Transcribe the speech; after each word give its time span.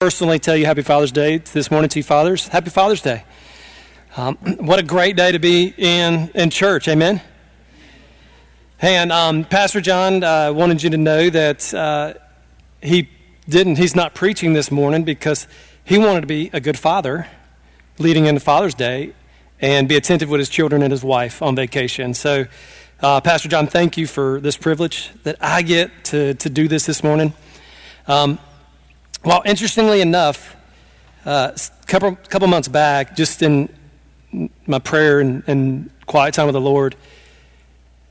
personally 0.00 0.38
tell 0.38 0.56
you 0.56 0.64
Happy 0.64 0.82
Father's 0.82 1.10
Day 1.10 1.38
this 1.38 1.72
morning 1.72 1.88
to 1.88 1.98
you 1.98 2.04
fathers. 2.04 2.46
Happy 2.46 2.70
Father's 2.70 3.02
Day. 3.02 3.24
Um, 4.16 4.36
what 4.60 4.78
a 4.78 4.84
great 4.84 5.16
day 5.16 5.32
to 5.32 5.40
be 5.40 5.74
in, 5.76 6.30
in 6.36 6.50
church. 6.50 6.86
Amen. 6.86 7.20
And 8.80 9.10
um, 9.10 9.42
Pastor 9.42 9.80
John 9.80 10.22
uh, 10.22 10.52
wanted 10.52 10.84
you 10.84 10.90
to 10.90 10.96
know 10.96 11.28
that 11.30 11.74
uh, 11.74 12.14
he 12.80 13.08
didn't, 13.48 13.78
he's 13.78 13.96
not 13.96 14.14
preaching 14.14 14.52
this 14.52 14.70
morning 14.70 15.02
because 15.02 15.48
he 15.82 15.98
wanted 15.98 16.20
to 16.20 16.28
be 16.28 16.48
a 16.52 16.60
good 16.60 16.78
father 16.78 17.26
leading 17.98 18.26
into 18.26 18.38
Father's 18.40 18.76
Day 18.76 19.14
and 19.60 19.88
be 19.88 19.96
attentive 19.96 20.30
with 20.30 20.38
his 20.38 20.48
children 20.48 20.80
and 20.80 20.92
his 20.92 21.02
wife 21.02 21.42
on 21.42 21.56
vacation. 21.56 22.14
So, 22.14 22.46
uh, 23.00 23.20
Pastor 23.20 23.48
John, 23.48 23.66
thank 23.66 23.96
you 23.96 24.06
for 24.06 24.38
this 24.38 24.56
privilege 24.56 25.10
that 25.24 25.34
I 25.40 25.62
get 25.62 25.90
to, 26.04 26.34
to 26.34 26.48
do 26.48 26.68
this 26.68 26.86
this 26.86 27.02
morning. 27.02 27.32
Um, 28.06 28.38
well, 29.24 29.42
interestingly 29.44 30.00
enough, 30.00 30.56
a 31.24 31.28
uh, 31.28 31.56
couple, 31.86 32.16
couple 32.28 32.48
months 32.48 32.68
back, 32.68 33.16
just 33.16 33.42
in 33.42 33.68
my 34.66 34.78
prayer 34.78 35.20
and, 35.20 35.42
and 35.46 35.90
quiet 36.06 36.34
time 36.34 36.46
with 36.46 36.54
the 36.54 36.60
Lord, 36.60 36.96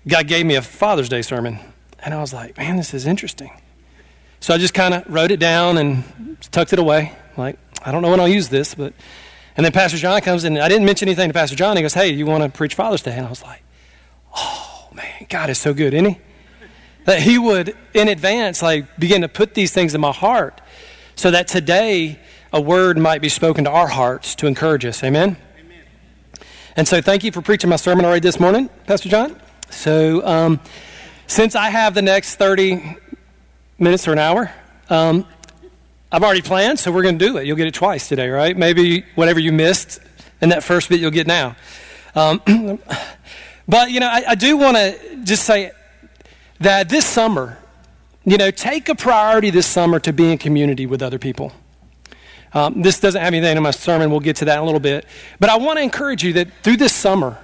God 0.07 0.27
gave 0.27 0.45
me 0.45 0.55
a 0.55 0.61
Father's 0.61 1.09
Day 1.09 1.21
sermon. 1.21 1.59
And 1.99 2.13
I 2.13 2.19
was 2.19 2.33
like, 2.33 2.57
man, 2.57 2.77
this 2.77 2.93
is 2.93 3.07
interesting. 3.07 3.51
So 4.39 4.53
I 4.53 4.57
just 4.57 4.73
kind 4.73 4.93
of 4.93 5.05
wrote 5.07 5.31
it 5.31 5.39
down 5.39 5.77
and 5.77 6.37
tucked 6.51 6.73
it 6.73 6.79
away. 6.79 7.13
Like, 7.35 7.57
I 7.83 7.91
don't 7.91 8.01
know 8.01 8.11
when 8.11 8.19
I'll 8.19 8.27
use 8.27 8.49
this, 8.49 8.75
but. 8.75 8.93
And 9.55 9.65
then 9.65 9.73
Pastor 9.73 9.97
John 9.97 10.21
comes 10.21 10.43
in. 10.43 10.57
I 10.59 10.69
didn't 10.69 10.85
mention 10.85 11.07
anything 11.07 11.29
to 11.29 11.33
Pastor 11.33 11.55
John. 11.55 11.77
He 11.77 11.81
goes, 11.81 11.95
hey, 11.95 12.09
you 12.09 12.27
want 12.27 12.43
to 12.43 12.49
preach 12.49 12.75
Father's 12.75 13.01
Day? 13.01 13.13
And 13.17 13.25
I 13.25 13.29
was 13.29 13.41
like, 13.41 13.63
oh, 14.35 14.87
man, 14.93 15.25
God 15.29 15.49
is 15.49 15.57
so 15.57 15.73
good, 15.73 15.95
isn't 15.95 16.05
he? 16.05 16.19
That 17.05 17.21
he 17.21 17.39
would, 17.39 17.75
in 17.95 18.07
advance, 18.07 18.61
like, 18.61 18.97
begin 18.99 19.21
to 19.21 19.27
put 19.27 19.55
these 19.55 19.71
things 19.71 19.95
in 19.95 20.01
my 20.01 20.11
heart 20.11 20.61
so 21.17 21.31
that 21.31 21.47
today 21.47 22.19
a 22.53 22.61
word 22.61 22.97
might 22.97 23.21
be 23.21 23.27
spoken 23.27 23.65
to 23.65 23.71
our 23.71 23.87
hearts 23.87 24.35
to 24.35 24.47
encourage 24.47 24.85
us. 24.85 25.03
Amen? 25.03 25.35
Amen. 25.59 25.83
And 26.77 26.87
so 26.87 27.01
thank 27.01 27.23
you 27.23 27.31
for 27.31 27.41
preaching 27.41 27.71
my 27.71 27.75
sermon 27.75 28.05
already 28.05 28.21
this 28.21 28.39
morning, 28.39 28.69
Pastor 28.85 29.09
John. 29.09 29.41
So 29.71 30.25
um, 30.25 30.59
since 31.25 31.55
I 31.55 31.69
have 31.71 31.95
the 31.95 32.03
next 32.03 32.35
30 32.35 32.97
minutes 33.79 34.07
or 34.07 34.13
an 34.13 34.19
hour, 34.19 34.51
um, 34.91 35.25
I've 36.11 36.23
already 36.23 36.43
planned, 36.43 36.79
so 36.79 36.91
we're 36.91 37.01
going 37.01 37.17
to 37.17 37.25
do 37.25 37.37
it. 37.37 37.47
You'll 37.47 37.57
get 37.57 37.67
it 37.67 37.73
twice 37.73 38.07
today, 38.07 38.29
right? 38.29 38.55
Maybe 38.55 39.03
whatever 39.15 39.39
you 39.39 39.51
missed 39.51 39.99
in 40.39 40.49
that 40.49 40.63
first 40.63 40.87
bit, 40.87 40.99
you'll 40.99 41.09
get 41.09 41.25
now. 41.25 41.55
Um, 42.13 42.41
but, 43.67 43.89
you 43.89 43.99
know, 43.99 44.07
I, 44.07 44.23
I 44.29 44.35
do 44.35 44.55
want 44.55 44.77
to 44.77 45.17
just 45.23 45.45
say 45.45 45.71
that 46.59 46.89
this 46.89 47.07
summer, 47.07 47.57
you 48.27 48.35
know, 48.35 48.51
take 48.51 48.89
a 48.89 48.95
priority 48.95 49.51
this 49.51 49.65
summer 49.65 50.01
to 50.01 50.11
be 50.11 50.33
in 50.33 50.37
community 50.37 50.85
with 50.85 51.01
other 51.01 51.17
people. 51.17 51.53
Um, 52.53 52.81
this 52.81 52.99
doesn't 52.99 53.21
have 53.21 53.33
anything 53.33 53.55
in 53.55 53.63
my 53.63 53.71
sermon. 53.71 54.11
We'll 54.11 54.19
get 54.19 54.35
to 54.37 54.45
that 54.45 54.55
in 54.55 54.63
a 54.63 54.65
little 54.65 54.81
bit. 54.81 55.05
But 55.39 55.49
I 55.49 55.55
want 55.55 55.77
to 55.77 55.83
encourage 55.83 56.25
you 56.25 56.33
that 56.33 56.49
through 56.61 56.75
this 56.75 56.93
summer, 56.93 57.37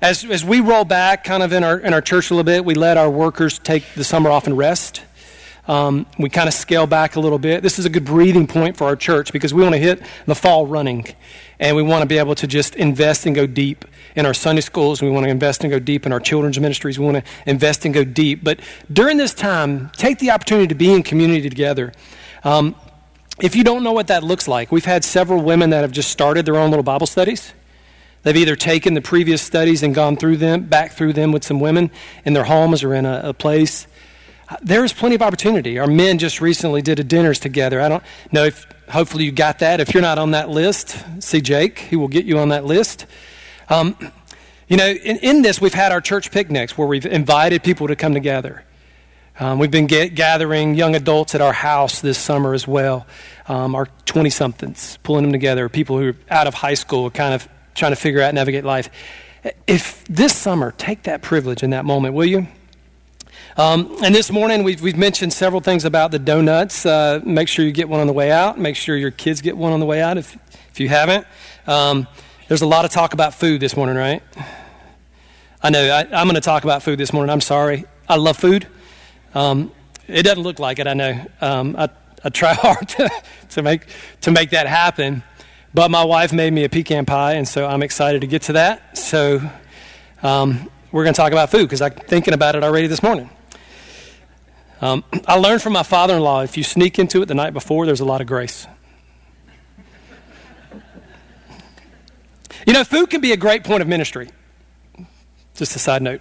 as, 0.00 0.24
as 0.24 0.42
we 0.42 0.60
roll 0.60 0.86
back 0.86 1.24
kind 1.24 1.42
of 1.42 1.52
in 1.52 1.62
our, 1.62 1.78
in 1.78 1.92
our 1.92 2.00
church 2.00 2.30
a 2.30 2.34
little 2.34 2.44
bit, 2.44 2.64
we 2.64 2.74
let 2.74 2.96
our 2.96 3.10
workers 3.10 3.58
take 3.58 3.84
the 3.94 4.04
summer 4.04 4.30
off 4.30 4.46
and 4.46 4.56
rest. 4.56 5.02
Um, 5.68 6.06
we 6.18 6.30
kind 6.30 6.48
of 6.48 6.54
scale 6.54 6.86
back 6.86 7.16
a 7.16 7.20
little 7.20 7.38
bit. 7.38 7.62
This 7.62 7.78
is 7.78 7.84
a 7.84 7.90
good 7.90 8.06
breathing 8.06 8.46
point 8.46 8.78
for 8.78 8.84
our 8.84 8.96
church 8.96 9.34
because 9.34 9.52
we 9.52 9.62
want 9.62 9.74
to 9.74 9.80
hit 9.80 10.02
the 10.24 10.34
fall 10.34 10.66
running. 10.66 11.04
And 11.60 11.76
we 11.76 11.82
want 11.82 12.00
to 12.02 12.06
be 12.06 12.16
able 12.16 12.36
to 12.36 12.46
just 12.46 12.74
invest 12.74 13.26
and 13.26 13.34
go 13.34 13.46
deep 13.46 13.84
in 14.14 14.26
our 14.26 14.34
Sunday 14.34 14.60
schools. 14.60 15.02
We 15.02 15.10
want 15.10 15.24
to 15.24 15.30
invest 15.30 15.64
and 15.64 15.70
go 15.70 15.78
deep 15.78 16.06
in 16.06 16.12
our 16.12 16.20
children's 16.20 16.58
ministries. 16.58 16.98
We 16.98 17.04
want 17.04 17.24
to 17.24 17.32
invest 17.46 17.84
and 17.84 17.94
go 17.94 18.04
deep. 18.04 18.44
But 18.44 18.60
during 18.92 19.16
this 19.16 19.34
time, 19.34 19.90
take 19.96 20.18
the 20.18 20.30
opportunity 20.30 20.68
to 20.68 20.74
be 20.74 20.92
in 20.92 21.02
community 21.02 21.48
together. 21.48 21.92
Um, 22.44 22.74
if 23.40 23.56
you 23.56 23.64
don't 23.64 23.82
know 23.82 23.92
what 23.92 24.08
that 24.08 24.22
looks 24.22 24.46
like, 24.46 24.70
we've 24.70 24.84
had 24.84 25.04
several 25.04 25.42
women 25.42 25.70
that 25.70 25.80
have 25.80 25.92
just 25.92 26.10
started 26.10 26.46
their 26.46 26.56
own 26.56 26.70
little 26.70 26.82
Bible 26.82 27.06
studies. 27.06 27.54
They've 28.22 28.36
either 28.36 28.56
taken 28.56 28.94
the 28.94 29.00
previous 29.00 29.42
studies 29.42 29.82
and 29.82 29.94
gone 29.94 30.16
through 30.16 30.36
them, 30.36 30.64
back 30.64 30.92
through 30.92 31.14
them 31.14 31.32
with 31.32 31.42
some 31.42 31.58
women 31.58 31.90
in 32.24 32.34
their 32.34 32.44
homes 32.44 32.84
or 32.84 32.94
in 32.94 33.04
a, 33.04 33.20
a 33.24 33.34
place. 33.34 33.86
There 34.60 34.84
is 34.84 34.92
plenty 34.92 35.14
of 35.14 35.22
opportunity. 35.22 35.78
Our 35.78 35.86
men 35.86 36.18
just 36.18 36.40
recently 36.40 36.82
did 36.82 37.00
a 37.00 37.04
dinners 37.04 37.40
together. 37.40 37.80
I 37.80 37.88
don't 37.88 38.02
know 38.30 38.44
if 38.44 38.66
hopefully 38.88 39.24
you 39.24 39.32
got 39.32 39.60
that. 39.60 39.80
If 39.80 39.94
you're 39.94 40.02
not 40.02 40.18
on 40.18 40.32
that 40.32 40.50
list, 40.50 40.96
see 41.20 41.40
Jake. 41.40 41.78
He 41.78 41.96
will 41.96 42.08
get 42.08 42.26
you 42.26 42.38
on 42.38 42.50
that 42.50 42.64
list. 42.64 43.06
Um, 43.68 43.96
you 44.68 44.76
know, 44.76 44.88
in, 44.88 45.18
in, 45.18 45.42
this, 45.42 45.60
we've 45.60 45.74
had 45.74 45.92
our 45.92 46.00
church 46.00 46.30
picnics 46.30 46.78
where 46.78 46.88
we've 46.88 47.06
invited 47.06 47.62
people 47.62 47.88
to 47.88 47.96
come 47.96 48.14
together. 48.14 48.64
Um, 49.38 49.58
we've 49.58 49.70
been 49.70 49.86
get, 49.86 50.14
gathering 50.14 50.74
young 50.74 50.94
adults 50.94 51.34
at 51.34 51.40
our 51.40 51.52
house 51.52 52.00
this 52.00 52.18
summer 52.18 52.54
as 52.54 52.66
well. 52.66 53.06
Um, 53.48 53.74
our 53.74 53.86
20 54.06 54.30
somethings, 54.30 54.98
pulling 55.02 55.24
them 55.24 55.32
together, 55.32 55.68
people 55.68 55.98
who 55.98 56.10
are 56.10 56.16
out 56.30 56.46
of 56.46 56.54
high 56.54 56.74
school, 56.74 57.10
kind 57.10 57.34
of 57.34 57.48
trying 57.74 57.92
to 57.92 57.96
figure 57.96 58.20
out, 58.20 58.34
navigate 58.34 58.64
life. 58.64 58.90
If 59.66 60.04
this 60.04 60.36
summer, 60.36 60.72
take 60.72 61.04
that 61.04 61.22
privilege 61.22 61.62
in 61.62 61.70
that 61.70 61.84
moment, 61.84 62.14
will 62.14 62.26
you? 62.26 62.46
Um, 63.56 63.98
and 64.02 64.14
this 64.14 64.30
morning, 64.30 64.62
we've, 64.62 64.80
we've 64.80 64.96
mentioned 64.96 65.32
several 65.32 65.60
things 65.60 65.84
about 65.84 66.10
the 66.10 66.18
donuts. 66.18 66.86
Uh, 66.86 67.20
make 67.24 67.48
sure 67.48 67.64
you 67.64 67.72
get 67.72 67.88
one 67.88 68.00
on 68.00 68.06
the 68.06 68.12
way 68.12 68.30
out. 68.30 68.58
Make 68.58 68.76
sure 68.76 68.96
your 68.96 69.10
kids 69.10 69.40
get 69.40 69.56
one 69.56 69.72
on 69.72 69.80
the 69.80 69.86
way 69.86 70.00
out 70.00 70.16
if, 70.16 70.36
if 70.70 70.80
you 70.80 70.88
haven't. 70.88 71.26
Um, 71.66 72.06
there's 72.48 72.62
a 72.62 72.66
lot 72.66 72.84
of 72.84 72.90
talk 72.90 73.14
about 73.14 73.34
food 73.34 73.60
this 73.60 73.76
morning, 73.76 73.96
right? 73.96 74.22
I 75.62 75.70
know. 75.70 75.82
I, 75.82 76.20
am 76.20 76.26
going 76.26 76.34
to 76.34 76.40
talk 76.40 76.64
about 76.64 76.82
food 76.82 76.98
this 76.98 77.12
morning. 77.12 77.30
I'm 77.30 77.40
sorry. 77.40 77.84
I 78.08 78.16
love 78.16 78.36
food. 78.36 78.66
Um, 79.34 79.70
it 80.08 80.24
doesn't 80.24 80.42
look 80.42 80.58
like 80.58 80.78
it, 80.78 80.86
I 80.86 80.94
know. 80.94 81.24
Um, 81.40 81.76
I, 81.78 81.88
I 82.24 82.28
try 82.30 82.54
hard 82.58 82.88
to, 82.90 83.10
to, 83.50 83.62
make, 83.62 83.86
to 84.22 84.30
make 84.30 84.50
that 84.50 84.66
happen. 84.66 85.22
But 85.72 85.90
my 85.90 86.04
wife 86.04 86.32
made 86.32 86.52
me 86.52 86.64
a 86.64 86.68
pecan 86.68 87.06
pie, 87.06 87.34
and 87.34 87.46
so 87.46 87.66
I'm 87.66 87.82
excited 87.82 88.20
to 88.22 88.26
get 88.26 88.42
to 88.42 88.54
that. 88.54 88.98
So 88.98 89.40
um, 90.22 90.68
we're 90.90 91.04
going 91.04 91.14
to 91.14 91.20
talk 91.20 91.32
about 91.32 91.50
food 91.50 91.62
because 91.62 91.80
I'm 91.80 91.92
thinking 91.92 92.34
about 92.34 92.56
it 92.56 92.64
already 92.64 92.88
this 92.88 93.02
morning. 93.02 93.30
Um, 94.80 95.04
I 95.26 95.36
learned 95.36 95.62
from 95.62 95.74
my 95.74 95.84
father 95.84 96.16
in 96.16 96.22
law 96.22 96.42
if 96.42 96.56
you 96.56 96.64
sneak 96.64 96.98
into 96.98 97.22
it 97.22 97.26
the 97.26 97.34
night 97.34 97.52
before, 97.52 97.86
there's 97.86 98.00
a 98.00 98.04
lot 98.04 98.20
of 98.20 98.26
grace. 98.26 98.66
You 102.66 102.72
know, 102.72 102.84
food 102.84 103.10
can 103.10 103.20
be 103.20 103.32
a 103.32 103.36
great 103.36 103.64
point 103.64 103.82
of 103.82 103.88
ministry. 103.88 104.30
Just 105.54 105.76
a 105.76 105.78
side 105.78 106.02
note. 106.02 106.20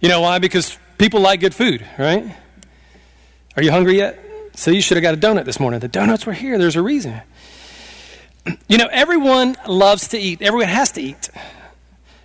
You 0.00 0.08
know 0.08 0.20
why? 0.20 0.38
Because 0.38 0.78
people 0.98 1.20
like 1.20 1.40
good 1.40 1.54
food, 1.54 1.86
right? 1.98 2.34
Are 3.56 3.62
you 3.62 3.70
hungry 3.70 3.96
yet? 3.98 4.18
So 4.54 4.70
you 4.70 4.80
should 4.80 4.96
have 4.96 5.02
got 5.02 5.14
a 5.14 5.16
donut 5.16 5.44
this 5.44 5.58
morning. 5.58 5.80
The 5.80 5.88
donuts 5.88 6.26
were 6.26 6.32
here. 6.32 6.58
There's 6.58 6.76
a 6.76 6.82
reason. 6.82 7.20
You 8.66 8.76
know, 8.76 8.88
everyone 8.90 9.56
loves 9.68 10.08
to 10.08 10.18
eat. 10.18 10.42
Everyone 10.42 10.66
has 10.66 10.90
to 10.92 11.00
eat. 11.00 11.30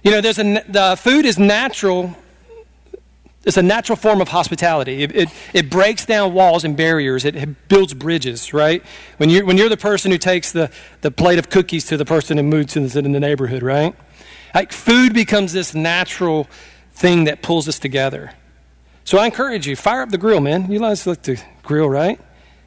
You 0.01 0.09
know, 0.09 0.19
there's 0.19 0.39
a, 0.39 0.63
the 0.67 0.97
food 0.99 1.25
is 1.25 1.37
natural 1.37 2.17
it's 3.47 3.55
a 3.55 3.63
natural 3.63 3.95
form 3.95 4.19
of 4.19 4.27
hospitality. 4.27 5.03
It, 5.03 5.15
it, 5.15 5.29
it, 5.53 5.69
breaks 5.69 6.05
down 6.05 6.33
walls 6.33 6.65
and 6.65 6.75
barriers. 6.75 7.23
It, 7.23 7.33
it 7.37 7.69
builds 7.69 7.93
bridges, 7.93 8.53
right? 8.53 8.83
When 9.17 9.29
you're, 9.29 9.45
when 9.45 9.57
you're 9.57 9.69
the 9.69 9.77
person 9.77 10.11
who 10.11 10.17
takes 10.17 10.51
the, 10.51 10.69
the 10.99 11.11
plate 11.11 11.39
of 11.39 11.49
cookies 11.49 11.85
to 11.85 11.95
the 11.95 12.03
person 12.03 12.35
who 12.35 12.43
moves 12.43 12.75
in 12.75 12.85
the, 12.85 12.99
in 12.99 13.13
the 13.13 13.21
neighborhood, 13.21 13.63
right? 13.63 13.95
Like 14.53 14.73
food 14.73 15.13
becomes 15.13 15.53
this 15.53 15.73
natural 15.73 16.49
thing 16.91 17.23
that 17.23 17.41
pulls 17.41 17.69
us 17.69 17.79
together. 17.79 18.33
So 19.05 19.17
I 19.17 19.25
encourage 19.25 19.65
you, 19.65 19.77
fire 19.77 20.01
up 20.01 20.09
the 20.09 20.17
grill, 20.17 20.41
man. 20.41 20.69
You 20.69 20.79
guys 20.79 21.07
like 21.07 21.21
to 21.23 21.37
grill, 21.63 21.89
right? 21.89 22.19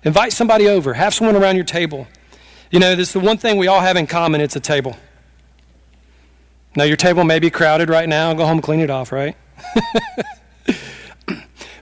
Invite 0.02 0.32
somebody 0.32 0.66
over. 0.66 0.94
Have 0.94 1.12
someone 1.12 1.36
around 1.36 1.56
your 1.56 1.66
table. 1.66 2.06
You 2.70 2.80
know, 2.80 2.96
this 2.96 3.08
is 3.08 3.12
the 3.12 3.20
one 3.20 3.36
thing 3.36 3.58
we 3.58 3.66
all 3.66 3.80
have 3.80 3.98
in 3.98 4.06
common. 4.06 4.40
It's 4.40 4.56
a 4.56 4.60
table. 4.60 4.96
Now, 6.74 6.84
your 6.84 6.96
table 6.96 7.24
may 7.24 7.38
be 7.38 7.50
crowded 7.50 7.90
right 7.90 8.08
now. 8.08 8.32
Go 8.32 8.46
home 8.46 8.62
clean 8.62 8.80
it 8.80 8.88
off, 8.88 9.12
right? 9.12 9.36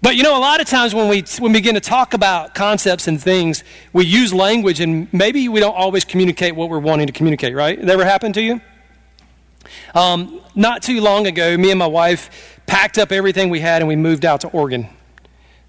But 0.01 0.15
you 0.15 0.23
know, 0.23 0.39
a 0.39 0.41
lot 0.41 0.61
of 0.61 0.69
times 0.69 0.95
when 0.95 1.09
we, 1.09 1.25
when 1.41 1.53
we 1.53 1.59
begin 1.59 1.75
to 1.75 1.81
talk 1.81 2.15
about 2.15 2.55
concepts 2.55 3.09
and 3.09 3.21
things, 3.21 3.65
we 3.93 4.05
use 4.05 4.33
language 4.33 4.81
and 4.81 5.13
maybe 5.13 5.49
we 5.49 5.59
don't 5.59 5.75
always 5.75 6.05
communicate 6.05 6.55
what 6.55 6.71
we're 6.71 6.79
wanting 6.79 7.09
to 7.09 7.13
communicate, 7.13 7.55
right? 7.55 7.81
That 7.81 7.91
ever 7.91 8.05
happened 8.05 8.35
to 8.35 8.43
you? 8.43 8.61
Um, 9.95 10.41
not 10.55 10.83
too 10.83 11.01
long 11.01 11.27
ago, 11.27 11.57
me 11.57 11.71
and 11.71 11.79
my 11.79 11.87
wife 11.87 12.61
packed 12.67 12.99
up 12.99 13.11
everything 13.11 13.51
we 13.51 13.61
had 13.61 13.83
and 13.83 13.89
we 13.89 13.97
moved 13.97 14.25
out 14.25 14.43
to 14.43 14.49
Oregon. 14.49 14.89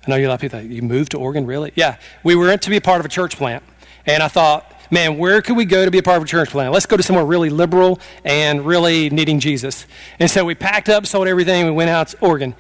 I 0.06 0.10
know 0.12 0.16
you 0.16 0.28
a 0.28 0.30
lot 0.30 0.36
of 0.36 0.42
people 0.42 0.62
you 0.62 0.82
moved 0.82 1.12
to 1.12 1.18
Oregon, 1.18 1.46
really? 1.46 1.72
Yeah. 1.76 1.98
We 2.24 2.36
were 2.36 2.56
to 2.56 2.70
be 2.70 2.78
a 2.78 2.82
part 2.82 3.00
of 3.00 3.06
a 3.06 3.10
church 3.10 3.36
plant. 3.36 3.64
And 4.06 4.24
I 4.24 4.28
thought, 4.28 4.72
man, 4.92 5.18
where 5.18 5.42
could 5.42 5.58
we 5.58 5.66
go 5.66 5.86
to 5.86 5.92
be 5.92 5.98
a 5.98 6.04
part 6.04 6.18
of 6.18 6.24
a 6.24 6.28
church 6.28 6.50
plant? 6.50 6.72
Let's 6.72 6.86
go 6.86 6.98
to 6.98 7.04
somewhere 7.04 7.26
really 7.26 7.50
liberal 7.50 8.00
and 8.24 8.66
really 8.66 9.10
needing 9.10 9.40
Jesus. 9.40 9.86
And 10.20 10.30
so 10.30 10.46
we 10.46 10.56
packed 10.56 10.90
up, 10.90 11.06
sold 11.06 11.28
everything, 11.28 11.66
we 11.66 11.72
went 11.72 11.90
out 11.90 12.10
to 12.10 12.20
Oregon. 12.20 12.56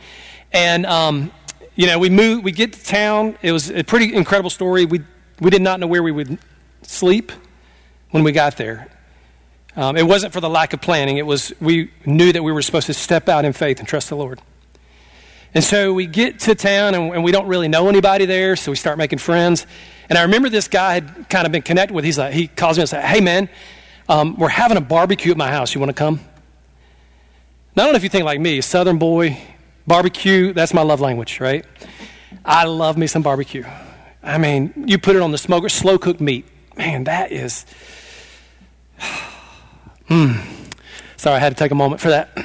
And 0.51 0.85
um, 0.85 1.31
you 1.75 1.87
know, 1.87 1.97
we 1.97 2.09
moved, 2.09 2.43
we 2.43 2.51
get 2.51 2.73
to 2.73 2.83
town. 2.83 3.37
It 3.41 3.51
was 3.51 3.69
a 3.69 3.83
pretty 3.83 4.13
incredible 4.13 4.49
story. 4.49 4.85
We, 4.85 5.01
we 5.39 5.49
did 5.49 5.61
not 5.61 5.79
know 5.79 5.87
where 5.87 6.03
we 6.03 6.11
would 6.11 6.37
sleep 6.81 7.31
when 8.11 8.23
we 8.23 8.31
got 8.31 8.57
there. 8.57 8.89
Um, 9.75 9.95
it 9.95 10.05
wasn't 10.05 10.33
for 10.33 10.41
the 10.41 10.49
lack 10.49 10.73
of 10.73 10.81
planning. 10.81 11.17
It 11.17 11.25
was, 11.25 11.53
we 11.61 11.91
knew 12.05 12.33
that 12.33 12.43
we 12.43 12.51
were 12.51 12.61
supposed 12.61 12.87
to 12.87 12.93
step 12.93 13.29
out 13.29 13.45
in 13.45 13.53
faith 13.53 13.79
and 13.79 13.87
trust 13.87 14.09
the 14.09 14.17
Lord. 14.17 14.41
And 15.53 15.63
so 15.63 15.93
we 15.93 16.05
get 16.05 16.39
to 16.41 16.55
town 16.55 16.95
and, 16.95 17.13
and 17.13 17.23
we 17.23 17.31
don't 17.31 17.47
really 17.47 17.67
know 17.67 17.87
anybody 17.87 18.25
there, 18.25 18.55
so 18.55 18.71
we 18.71 18.75
start 18.75 18.97
making 18.97 19.19
friends. 19.19 19.65
And 20.09 20.17
I 20.17 20.23
remember 20.23 20.49
this 20.49 20.67
guy 20.67 20.95
had 20.95 21.29
kind 21.29 21.45
of 21.45 21.51
been 21.51 21.61
connected 21.61 21.93
with. 21.93 22.03
He's 22.03 22.17
like, 22.17 22.33
he 22.33 22.47
calls 22.47 22.77
me 22.77 22.81
and 22.81 22.89
says, 22.89 23.03
"Hey 23.05 23.21
man, 23.21 23.47
um, 24.09 24.35
we're 24.37 24.49
having 24.49 24.77
a 24.77 24.81
barbecue 24.81 25.31
at 25.31 25.37
my 25.37 25.49
house. 25.49 25.73
You 25.73 25.79
want 25.79 25.89
to 25.89 25.93
come?" 25.93 26.19
Now, 27.75 27.83
I 27.83 27.85
don't 27.85 27.93
know 27.93 27.97
if 27.97 28.03
you 28.03 28.09
think 28.09 28.25
like 28.25 28.39
me, 28.39 28.61
Southern 28.61 28.97
boy, 28.97 29.39
barbecue. 29.89 30.53
That's 30.53 30.74
my 30.74 30.83
love 30.83 31.01
language, 31.01 31.41
right? 31.41 31.65
I 32.45 32.63
love 32.63 32.97
me 32.97 33.07
some 33.07 33.21
barbecue. 33.21 33.65
I 34.24 34.38
mean, 34.38 34.86
you 34.88 34.97
put 34.97 35.18
it 35.18 35.21
on 35.21 35.31
the 35.31 35.38
smoker, 35.38 35.68
slow 35.68 35.97
cooked 35.97 36.21
meat. 36.21 36.45
Man, 36.77 37.03
that 37.03 37.33
is. 37.33 37.65
Hmm. 40.07 40.38
Sorry, 41.18 41.36
I 41.36 41.39
had 41.39 41.56
to 41.56 41.63
take 41.63 41.69
a 41.69 41.75
moment 41.75 42.01
for 42.01 42.09
that. 42.09 42.36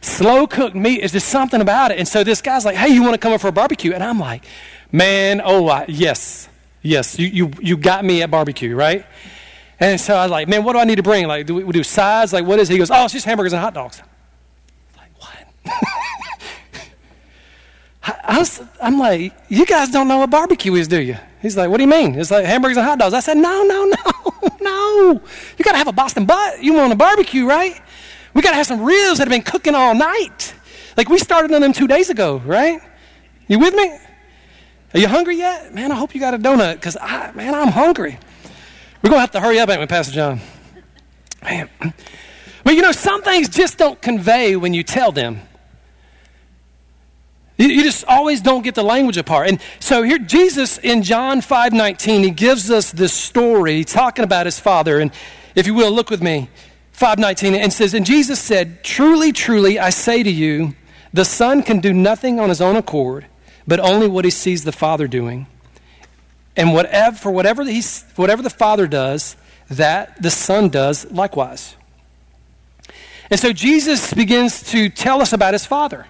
Slow 0.00 0.46
cooked 0.46 0.74
meat 0.74 1.02
is 1.02 1.12
just 1.12 1.28
something 1.28 1.60
about 1.60 1.90
it. 1.90 1.98
And 1.98 2.08
so 2.08 2.24
this 2.24 2.40
guy's 2.40 2.64
like, 2.64 2.76
hey, 2.76 2.88
you 2.88 3.02
want 3.02 3.12
to 3.12 3.18
come 3.18 3.34
up 3.34 3.42
for 3.42 3.48
a 3.48 3.52
barbecue? 3.52 3.92
And 3.92 4.02
I'm 4.02 4.18
like, 4.18 4.46
man, 4.90 5.42
oh, 5.44 5.68
I, 5.68 5.84
yes, 5.86 6.48
yes, 6.80 7.18
you, 7.18 7.26
you, 7.26 7.50
you 7.60 7.76
got 7.76 8.06
me 8.06 8.22
at 8.22 8.30
barbecue, 8.30 8.74
right? 8.74 9.04
And 9.78 10.00
so 10.00 10.14
I 10.14 10.22
was 10.22 10.30
like, 10.30 10.48
man, 10.48 10.64
what 10.64 10.72
do 10.72 10.78
I 10.78 10.84
need 10.84 10.96
to 10.96 11.02
bring? 11.02 11.26
Like, 11.26 11.44
do 11.44 11.56
we, 11.56 11.64
we 11.64 11.72
do 11.74 11.82
sides? 11.82 12.32
Like, 12.32 12.46
what 12.46 12.58
is 12.58 12.70
it? 12.70 12.72
He 12.72 12.78
goes, 12.78 12.90
oh, 12.90 13.04
it's 13.04 13.12
just 13.12 13.26
hamburgers 13.26 13.52
and 13.52 13.60
hot 13.60 13.74
dogs. 13.74 14.00
I'm 14.00 15.02
like, 15.02 15.10
what? 15.20 15.82
I 18.22 18.38
was, 18.38 18.62
I'm 18.80 18.98
like, 18.98 19.34
you 19.48 19.66
guys 19.66 19.90
don't 19.90 20.08
know 20.08 20.18
what 20.18 20.30
barbecue 20.30 20.74
is, 20.74 20.88
do 20.88 21.00
you? 21.00 21.16
He's 21.42 21.56
like, 21.56 21.70
what 21.70 21.78
do 21.78 21.82
you 21.82 21.88
mean? 21.88 22.14
It's 22.14 22.30
like 22.30 22.44
hamburgers 22.44 22.76
and 22.76 22.86
hot 22.86 22.98
dogs. 22.98 23.14
I 23.14 23.20
said, 23.20 23.36
no, 23.36 23.62
no, 23.62 23.84
no, 23.84 24.48
no. 24.60 25.22
You 25.58 25.64
got 25.64 25.72
to 25.72 25.78
have 25.78 25.88
a 25.88 25.92
Boston 25.92 26.26
butt. 26.26 26.62
You 26.62 26.74
want 26.74 26.92
a 26.92 26.96
barbecue, 26.96 27.46
right? 27.46 27.80
We 28.34 28.42
got 28.42 28.50
to 28.50 28.56
have 28.56 28.66
some 28.66 28.82
ribs 28.82 29.18
that 29.18 29.26
have 29.26 29.30
been 29.30 29.42
cooking 29.42 29.74
all 29.74 29.94
night. 29.94 30.54
Like 30.96 31.08
we 31.08 31.18
started 31.18 31.52
on 31.52 31.62
them 31.62 31.72
two 31.72 31.88
days 31.88 32.10
ago, 32.10 32.38
right? 32.44 32.80
You 33.48 33.58
with 33.58 33.74
me? 33.74 33.98
Are 34.94 35.00
you 35.00 35.08
hungry 35.08 35.36
yet? 35.36 35.72
Man, 35.74 35.92
I 35.92 35.94
hope 35.94 36.14
you 36.14 36.20
got 36.20 36.34
a 36.34 36.38
donut 36.38 36.74
because, 36.74 36.96
I, 37.00 37.32
man, 37.32 37.54
I'm 37.54 37.68
hungry. 37.68 38.18
We're 39.02 39.10
going 39.10 39.18
to 39.18 39.20
have 39.20 39.30
to 39.32 39.40
hurry 39.40 39.58
up, 39.60 39.68
ain't 39.68 39.80
we, 39.80 39.86
Pastor 39.86 40.12
John? 40.12 40.40
Man. 41.42 41.70
But 42.64 42.74
you 42.74 42.82
know, 42.82 42.92
some 42.92 43.22
things 43.22 43.48
just 43.48 43.78
don't 43.78 44.00
convey 44.00 44.56
when 44.56 44.74
you 44.74 44.82
tell 44.82 45.12
them. 45.12 45.40
You, 47.60 47.82
just 47.82 48.04
always 48.06 48.40
don't 48.40 48.62
get 48.62 48.74
the 48.74 48.82
language 48.82 49.18
apart. 49.18 49.48
And 49.48 49.60
so 49.80 50.02
here, 50.02 50.18
Jesus 50.18 50.78
in 50.78 51.02
John 51.02 51.42
5 51.42 51.72
19, 51.74 52.22
he 52.22 52.30
gives 52.30 52.70
us 52.70 52.90
this 52.90 53.12
story 53.12 53.84
talking 53.84 54.24
about 54.24 54.46
his 54.46 54.58
father. 54.58 54.98
And 54.98 55.12
if 55.54 55.66
you 55.66 55.74
will, 55.74 55.90
look 55.92 56.08
with 56.08 56.22
me. 56.22 56.48
519 56.92 57.54
and 57.54 57.72
says, 57.72 57.92
And 57.92 58.06
Jesus 58.06 58.40
said, 58.40 58.82
Truly, 58.82 59.32
truly, 59.32 59.78
I 59.78 59.90
say 59.90 60.22
to 60.22 60.30
you, 60.30 60.74
the 61.12 61.24
Son 61.24 61.62
can 61.62 61.80
do 61.80 61.92
nothing 61.92 62.40
on 62.40 62.48
his 62.48 62.60
own 62.60 62.76
accord, 62.76 63.26
but 63.66 63.78
only 63.80 64.08
what 64.08 64.24
he 64.24 64.30
sees 64.30 64.64
the 64.64 64.72
Father 64.72 65.06
doing. 65.06 65.46
And 66.56 66.72
whatever, 66.72 67.16
for 67.16 67.30
whatever, 67.30 67.64
he's, 67.64 68.04
whatever 68.16 68.42
the 68.42 68.50
Father 68.50 68.86
does, 68.86 69.36
that 69.68 70.20
the 70.22 70.30
Son 70.30 70.68
does 70.68 71.10
likewise. 71.10 71.76
And 73.30 73.38
so 73.38 73.52
Jesus 73.52 74.12
begins 74.12 74.62
to 74.70 74.88
tell 74.88 75.20
us 75.20 75.32
about 75.32 75.54
his 75.54 75.64
Father. 75.64 76.06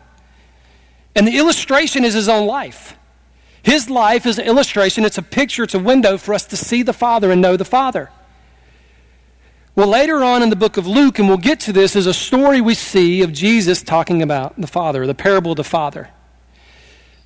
And 1.14 1.26
the 1.26 1.36
illustration 1.36 2.04
is 2.04 2.14
his 2.14 2.28
own 2.28 2.46
life. 2.46 2.96
His 3.62 3.90
life 3.90 4.24
is 4.26 4.38
an 4.38 4.46
illustration, 4.46 5.04
it's 5.04 5.18
a 5.18 5.22
picture, 5.22 5.64
it's 5.64 5.74
a 5.74 5.78
window 5.78 6.16
for 6.16 6.34
us 6.34 6.46
to 6.46 6.56
see 6.56 6.82
the 6.82 6.92
Father 6.92 7.30
and 7.30 7.42
know 7.42 7.56
the 7.56 7.64
Father. 7.64 8.10
Well, 9.76 9.88
later 9.88 10.22
on 10.24 10.42
in 10.42 10.50
the 10.50 10.56
book 10.56 10.76
of 10.76 10.86
Luke, 10.86 11.18
and 11.18 11.28
we'll 11.28 11.36
get 11.36 11.60
to 11.60 11.72
this, 11.72 11.94
is 11.94 12.06
a 12.06 12.14
story 12.14 12.60
we 12.60 12.74
see 12.74 13.22
of 13.22 13.32
Jesus 13.32 13.82
talking 13.82 14.22
about 14.22 14.58
the 14.60 14.66
Father, 14.66 15.06
the 15.06 15.14
parable 15.14 15.52
of 15.52 15.56
the 15.56 15.64
Father. 15.64 16.10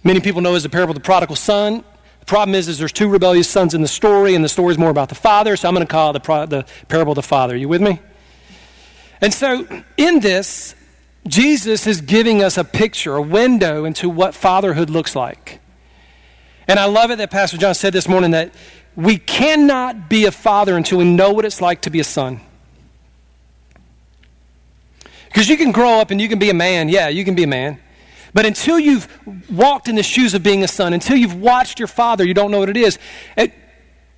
Many 0.02 0.20
people 0.20 0.42
know 0.42 0.54
as 0.54 0.62
the 0.62 0.68
parable 0.68 0.90
of 0.90 0.96
the 0.96 1.04
prodigal 1.04 1.36
son. 1.36 1.84
The 2.20 2.26
problem 2.26 2.54
is, 2.54 2.68
is 2.68 2.78
there's 2.78 2.92
two 2.92 3.08
rebellious 3.08 3.48
sons 3.48 3.74
in 3.74 3.80
the 3.80 3.88
story, 3.88 4.34
and 4.34 4.44
the 4.44 4.48
story 4.48 4.72
is 4.72 4.78
more 4.78 4.90
about 4.90 5.08
the 5.08 5.14
Father, 5.14 5.56
so 5.56 5.68
I'm 5.68 5.74
going 5.74 5.86
to 5.86 5.90
call 5.90 6.12
the, 6.12 6.20
pro- 6.20 6.46
the 6.46 6.66
parable 6.88 7.12
of 7.12 7.16
the 7.16 7.22
Father. 7.22 7.54
Are 7.54 7.56
you 7.56 7.68
with 7.68 7.80
me? 7.80 8.00
And 9.20 9.32
so, 9.32 9.66
in 9.96 10.20
this, 10.20 10.74
Jesus 11.26 11.86
is 11.86 12.00
giving 12.00 12.42
us 12.42 12.58
a 12.58 12.64
picture, 12.64 13.16
a 13.16 13.22
window 13.22 13.84
into 13.84 14.08
what 14.08 14.34
fatherhood 14.34 14.90
looks 14.90 15.16
like. 15.16 15.60
And 16.68 16.78
I 16.78 16.84
love 16.86 17.10
it 17.10 17.16
that 17.16 17.30
Pastor 17.30 17.56
John 17.56 17.74
said 17.74 17.92
this 17.92 18.08
morning 18.08 18.32
that 18.32 18.52
we 18.96 19.18
cannot 19.18 20.08
be 20.08 20.24
a 20.26 20.30
father 20.30 20.76
until 20.76 20.98
we 20.98 21.04
know 21.04 21.32
what 21.32 21.44
it's 21.44 21.60
like 21.60 21.82
to 21.82 21.90
be 21.90 22.00
a 22.00 22.04
son. 22.04 22.40
Because 25.28 25.48
you 25.48 25.56
can 25.56 25.72
grow 25.72 25.98
up 26.00 26.10
and 26.10 26.20
you 26.20 26.28
can 26.28 26.38
be 26.38 26.50
a 26.50 26.54
man. 26.54 26.88
Yeah, 26.88 27.08
you 27.08 27.24
can 27.24 27.34
be 27.34 27.42
a 27.42 27.48
man. 27.48 27.80
But 28.32 28.46
until 28.46 28.78
you've 28.78 29.08
walked 29.50 29.88
in 29.88 29.94
the 29.94 30.02
shoes 30.02 30.34
of 30.34 30.42
being 30.42 30.62
a 30.62 30.68
son, 30.68 30.92
until 30.92 31.16
you've 31.16 31.40
watched 31.40 31.78
your 31.78 31.88
father, 31.88 32.24
you 32.24 32.34
don't 32.34 32.50
know 32.50 32.58
what 32.58 32.68
it 32.68 32.76
is. 32.76 32.98
It, 33.36 33.52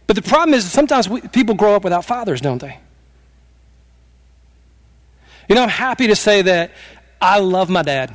but 0.06 0.16
the 0.16 0.22
problem 0.22 0.54
is 0.54 0.70
sometimes 0.70 1.08
we, 1.08 1.20
people 1.20 1.54
grow 1.54 1.74
up 1.74 1.84
without 1.84 2.04
fathers, 2.04 2.40
don't 2.40 2.60
they? 2.60 2.78
You 5.48 5.54
know, 5.54 5.62
I'm 5.62 5.68
happy 5.68 6.06
to 6.08 6.16
say 6.16 6.42
that 6.42 6.72
I 7.20 7.38
love 7.38 7.68
my 7.70 7.82
dad. 7.82 8.14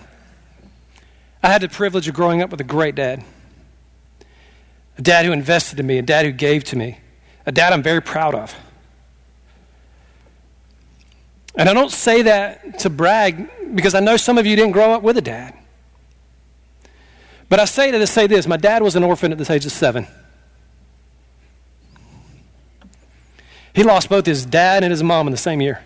I 1.43 1.49
had 1.49 1.61
the 1.61 1.69
privilege 1.69 2.07
of 2.07 2.13
growing 2.13 2.41
up 2.41 2.51
with 2.51 2.61
a 2.61 2.65
great 2.65 2.95
dad 2.95 3.23
a 4.97 5.01
dad 5.01 5.25
who 5.25 5.31
invested 5.31 5.79
in 5.79 5.87
me, 5.87 5.97
a 5.97 6.01
dad 6.03 6.25
who 6.25 6.31
gave 6.31 6.63
to 6.65 6.75
me, 6.75 6.99
a 7.45 7.51
dad 7.51 7.73
I'm 7.73 7.81
very 7.81 8.01
proud 8.01 8.35
of. 8.35 8.55
And 11.55 11.67
I 11.67 11.73
don't 11.73 11.91
say 11.91 12.21
that 12.21 12.79
to 12.79 12.89
brag 12.89 13.75
because 13.75 13.95
I 13.95 13.99
know 13.99 14.15
some 14.15 14.37
of 14.37 14.45
you 14.45 14.55
didn't 14.55 14.73
grow 14.73 14.91
up 14.91 15.01
with 15.01 15.17
a 15.17 15.21
dad. 15.21 15.53
But 17.49 17.59
I 17.59 17.65
say 17.65 17.89
that 17.89 17.97
to 17.97 18.07
say 18.07 18.27
this 18.27 18.47
my 18.47 18.57
dad 18.57 18.83
was 18.83 18.95
an 18.95 19.03
orphan 19.03 19.31
at 19.31 19.37
the 19.37 19.51
age 19.51 19.65
of 19.65 19.71
seven. 19.71 20.07
He 23.73 23.83
lost 23.83 24.07
both 24.09 24.25
his 24.25 24.45
dad 24.45 24.83
and 24.83 24.91
his 24.91 25.01
mom 25.01 25.27
in 25.27 25.31
the 25.31 25.37
same 25.37 25.61
year. 25.61 25.81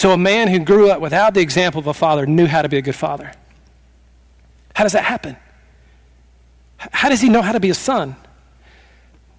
So 0.00 0.12
a 0.12 0.16
man 0.16 0.48
who 0.48 0.60
grew 0.60 0.90
up 0.90 1.02
without 1.02 1.34
the 1.34 1.42
example 1.42 1.78
of 1.78 1.86
a 1.86 1.92
father 1.92 2.24
knew 2.24 2.46
how 2.46 2.62
to 2.62 2.70
be 2.70 2.78
a 2.78 2.80
good 2.80 2.94
father. 2.94 3.32
How 4.74 4.82
does 4.82 4.94
that 4.94 5.04
happen? 5.04 5.36
How 6.78 7.10
does 7.10 7.20
he 7.20 7.28
know 7.28 7.42
how 7.42 7.52
to 7.52 7.60
be 7.60 7.68
a 7.68 7.74
son? 7.74 8.16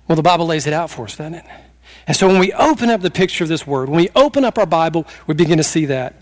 Well, 0.08 0.16
the 0.16 0.22
Bible 0.22 0.46
lays 0.46 0.68
it 0.68 0.74
out 0.74 0.92
for 0.92 1.06
us, 1.06 1.18
doesn't 1.18 1.34
it? 1.34 1.46
And 2.06 2.16
so 2.16 2.28
when 2.28 2.38
we 2.38 2.54
open 2.54 2.92
up 2.92 3.02
the 3.02 3.10
picture 3.10 3.44
of 3.44 3.48
this 3.48 3.66
word, 3.66 3.90
when 3.90 3.98
we 3.98 4.10
open 4.16 4.46
up 4.46 4.60
our 4.60 4.68
Bible, 4.68 5.08
we 5.26 5.34
begin 5.34 5.58
to 5.58 5.64
see 5.64 5.88
that. 5.88 6.22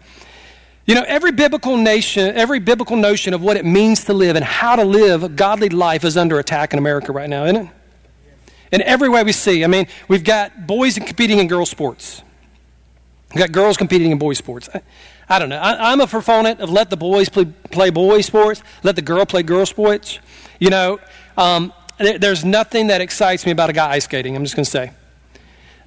You 0.85 0.95
know, 0.95 1.03
every 1.05 1.33
biblical 1.33 1.75
nation, 1.75 2.33
every 2.33 2.59
biblical 2.59 2.95
notion 2.95 3.33
of 3.33 3.41
what 3.41 3.57
it 3.57 3.65
means 3.65 4.05
to 4.05 4.13
live 4.13 4.37
and 4.37 4.45
how 4.45 4.77
to 4.77 4.85
live 4.85 5.23
a 5.23 5.27
godly 5.27 5.67
life 5.67 6.05
is 6.05 6.15
under 6.15 6.39
attack 6.39 6.71
in 6.71 6.79
America 6.79 7.11
right 7.11 7.29
now, 7.29 7.43
isn't 7.43 7.57
it? 7.57 7.69
In 8.71 8.81
every 8.83 9.09
way 9.09 9.21
we 9.21 9.33
see. 9.33 9.65
I 9.65 9.67
mean, 9.67 9.87
we've 10.07 10.23
got 10.23 10.65
boys 10.65 10.97
competing 10.97 11.39
in 11.39 11.49
girls' 11.49 11.71
sports. 11.71 12.23
We've 13.33 13.39
got 13.39 13.51
girls 13.51 13.77
competing 13.77 14.11
in 14.11 14.17
boys' 14.17 14.39
sports. 14.39 14.69
I 15.29 15.37
don't 15.37 15.49
know. 15.49 15.59
I, 15.59 15.93
am 15.93 16.01
a 16.01 16.07
proponent 16.07 16.59
of 16.59 16.71
let 16.71 16.89
the 16.89 16.97
boys 16.97 17.29
play, 17.29 17.45
play 17.45 17.91
boys 17.91 18.25
sports, 18.25 18.63
let 18.81 18.95
the 18.95 19.03
girl 19.03 19.25
play 19.25 19.43
girl 19.43 19.67
sports. 19.67 20.17
You 20.59 20.71
know, 20.71 20.99
um, 21.37 21.71
there, 21.99 22.17
there's 22.17 22.43
nothing 22.43 22.87
that 22.87 23.01
excites 23.01 23.45
me 23.45 23.51
about 23.51 23.69
a 23.69 23.73
guy 23.73 23.91
ice 23.91 24.05
skating. 24.05 24.35
I'm 24.35 24.43
just 24.43 24.55
going 24.55 24.65
to 24.65 24.71
say. 24.71 24.91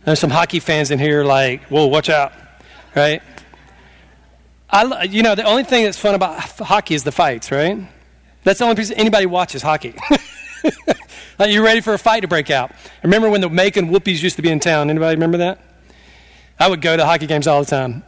There's 0.04 0.20
some 0.20 0.30
hockey 0.30 0.60
fans 0.60 0.92
in 0.92 1.00
here 1.00 1.24
like, 1.24 1.64
whoa, 1.64 1.86
watch 1.86 2.08
out, 2.08 2.32
right? 2.94 3.22
I, 4.70 5.04
you 5.04 5.22
know, 5.22 5.34
the 5.34 5.44
only 5.44 5.64
thing 5.64 5.84
that's 5.84 5.98
fun 5.98 6.14
about 6.14 6.40
hockey 6.40 6.94
is 6.94 7.02
the 7.02 7.12
fights, 7.12 7.50
right? 7.50 7.78
That's 8.44 8.60
the 8.60 8.64
only 8.64 8.76
reason 8.76 8.96
anybody 8.96 9.26
watches 9.26 9.62
hockey. 9.62 9.94
Are 11.38 11.48
you 11.48 11.64
ready 11.64 11.80
for 11.80 11.94
a 11.94 11.98
fight 11.98 12.20
to 12.20 12.28
break 12.28 12.50
out? 12.50 12.72
Remember 13.02 13.28
when 13.28 13.40
the 13.40 13.50
Macon 13.50 13.88
Whoopies 13.88 14.22
used 14.22 14.36
to 14.36 14.42
be 14.42 14.48
in 14.48 14.60
town? 14.60 14.90
Anybody 14.90 15.16
remember 15.16 15.38
that? 15.38 15.71
I 16.62 16.68
would 16.68 16.80
go 16.80 16.96
to 16.96 17.04
hockey 17.04 17.26
games 17.26 17.48
all 17.48 17.58
the 17.58 17.66
time. 17.66 18.04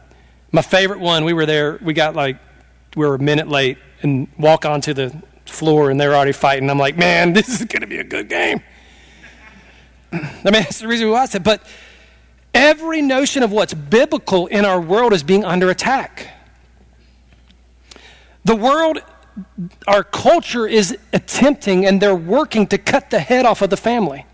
My 0.53 0.61
favorite 0.61 1.01
one, 1.01 1.25
we 1.25 1.33
were 1.33 1.45
there, 1.45 1.77
we 1.81 1.91
got 1.91 2.15
like, 2.15 2.37
we 2.95 3.05
were 3.05 3.15
a 3.15 3.19
minute 3.19 3.49
late 3.49 3.77
and 4.01 4.29
walk 4.39 4.65
onto 4.65 4.93
the 4.93 5.13
floor 5.45 5.89
and 5.89 5.99
they 5.99 6.07
were 6.07 6.15
already 6.15 6.31
fighting. 6.31 6.69
I'm 6.69 6.79
like, 6.79 6.95
man, 6.95 7.33
this 7.33 7.49
is 7.49 7.65
going 7.65 7.81
to 7.81 7.87
be 7.87 7.97
a 7.97 8.03
good 8.05 8.29
game. 8.29 8.63
I 10.13 10.19
mean, 10.45 10.53
that's 10.53 10.79
the 10.79 10.87
reason 10.87 11.09
why 11.09 11.23
I 11.23 11.25
said, 11.25 11.43
but 11.43 11.67
every 12.53 13.01
notion 13.01 13.43
of 13.43 13.51
what's 13.51 13.73
biblical 13.73 14.47
in 14.47 14.63
our 14.63 14.79
world 14.79 15.11
is 15.11 15.21
being 15.21 15.43
under 15.43 15.69
attack. 15.69 16.29
The 18.45 18.55
world, 18.55 18.99
our 19.85 20.05
culture 20.05 20.65
is 20.65 20.97
attempting 21.11 21.85
and 21.85 22.01
they're 22.01 22.15
working 22.15 22.67
to 22.67 22.77
cut 22.77 23.09
the 23.09 23.19
head 23.19 23.45
off 23.45 23.61
of 23.61 23.69
the 23.69 23.75
family. 23.75 24.25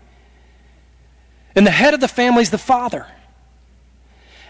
And 1.56 1.66
the 1.66 1.72
head 1.72 1.92
of 1.92 1.98
the 1.98 2.06
family 2.06 2.42
is 2.42 2.50
the 2.50 2.58
father. 2.58 3.08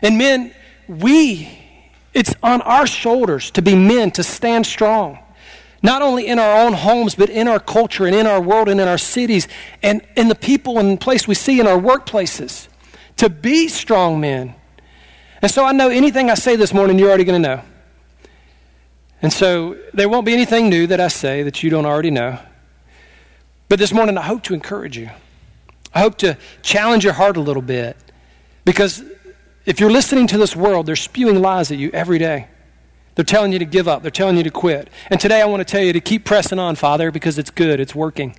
And 0.02 0.18
men, 0.18 0.52
we 0.88 1.62
it's 2.14 2.34
on 2.42 2.60
our 2.62 2.86
shoulders 2.86 3.50
to 3.52 3.62
be 3.62 3.74
men, 3.74 4.10
to 4.12 4.22
stand 4.22 4.66
strong. 4.66 5.18
Not 5.82 6.02
only 6.02 6.26
in 6.26 6.38
our 6.38 6.64
own 6.64 6.74
homes, 6.74 7.14
but 7.14 7.30
in 7.30 7.48
our 7.48 7.58
culture 7.58 8.06
and 8.06 8.14
in 8.14 8.26
our 8.26 8.40
world 8.40 8.68
and 8.68 8.80
in 8.80 8.86
our 8.86 8.98
cities 8.98 9.48
and 9.82 10.02
in 10.16 10.28
the 10.28 10.34
people 10.34 10.78
and 10.78 11.00
place 11.00 11.26
we 11.26 11.34
see 11.34 11.58
in 11.58 11.66
our 11.66 11.78
workplaces. 11.78 12.68
To 13.16 13.28
be 13.28 13.68
strong 13.68 14.20
men. 14.20 14.54
And 15.40 15.50
so 15.50 15.64
I 15.64 15.72
know 15.72 15.88
anything 15.88 16.30
I 16.30 16.34
say 16.34 16.54
this 16.54 16.72
morning, 16.72 16.98
you're 16.98 17.08
already 17.08 17.24
going 17.24 17.42
to 17.42 17.48
know. 17.48 17.62
And 19.22 19.32
so 19.32 19.76
there 19.92 20.08
won't 20.08 20.26
be 20.26 20.32
anything 20.32 20.68
new 20.68 20.86
that 20.88 21.00
I 21.00 21.08
say 21.08 21.42
that 21.42 21.62
you 21.62 21.70
don't 21.70 21.86
already 21.86 22.10
know. 22.10 22.38
But 23.68 23.78
this 23.78 23.92
morning, 23.92 24.18
I 24.18 24.22
hope 24.22 24.42
to 24.44 24.54
encourage 24.54 24.96
you. 24.96 25.10
I 25.94 26.00
hope 26.00 26.18
to 26.18 26.36
challenge 26.62 27.04
your 27.04 27.12
heart 27.12 27.36
a 27.36 27.40
little 27.40 27.62
bit 27.62 27.96
because 28.64 29.02
if 29.64 29.80
you're 29.80 29.90
listening 29.90 30.26
to 30.28 30.38
this 30.38 30.56
world, 30.56 30.86
they're 30.86 30.96
spewing 30.96 31.40
lies 31.40 31.70
at 31.70 31.78
you 31.78 31.90
every 31.92 32.18
day. 32.18 32.48
They're 33.14 33.24
telling 33.24 33.52
you 33.52 33.58
to 33.58 33.64
give 33.64 33.88
up, 33.88 34.02
they're 34.02 34.10
telling 34.10 34.36
you 34.36 34.42
to 34.42 34.50
quit. 34.50 34.88
And 35.10 35.20
today 35.20 35.42
I 35.42 35.44
want 35.44 35.60
to 35.60 35.70
tell 35.70 35.82
you 35.82 35.92
to 35.92 36.00
keep 36.00 36.24
pressing 36.24 36.58
on, 36.58 36.76
Father, 36.76 37.10
because 37.10 37.38
it's 37.38 37.50
good, 37.50 37.78
it's 37.78 37.94
working. 37.94 38.36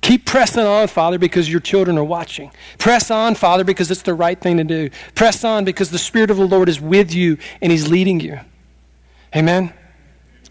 Keep 0.00 0.26
pressing 0.26 0.64
on, 0.64 0.88
Father, 0.88 1.18
because 1.18 1.50
your 1.50 1.60
children 1.60 1.96
are 1.96 2.04
watching. 2.04 2.50
Press 2.76 3.10
on, 3.10 3.34
Father, 3.34 3.64
because 3.64 3.90
it's 3.90 4.02
the 4.02 4.12
right 4.12 4.38
thing 4.38 4.58
to 4.58 4.64
do. 4.64 4.90
Press 5.14 5.44
on 5.44 5.64
because 5.64 5.90
the 5.90 5.98
Spirit 5.98 6.30
of 6.30 6.36
the 6.36 6.46
Lord 6.46 6.68
is 6.68 6.80
with 6.80 7.14
you 7.14 7.38
and 7.62 7.72
He's 7.72 7.88
leading 7.88 8.20
you. 8.20 8.38
Amen. 9.34 9.72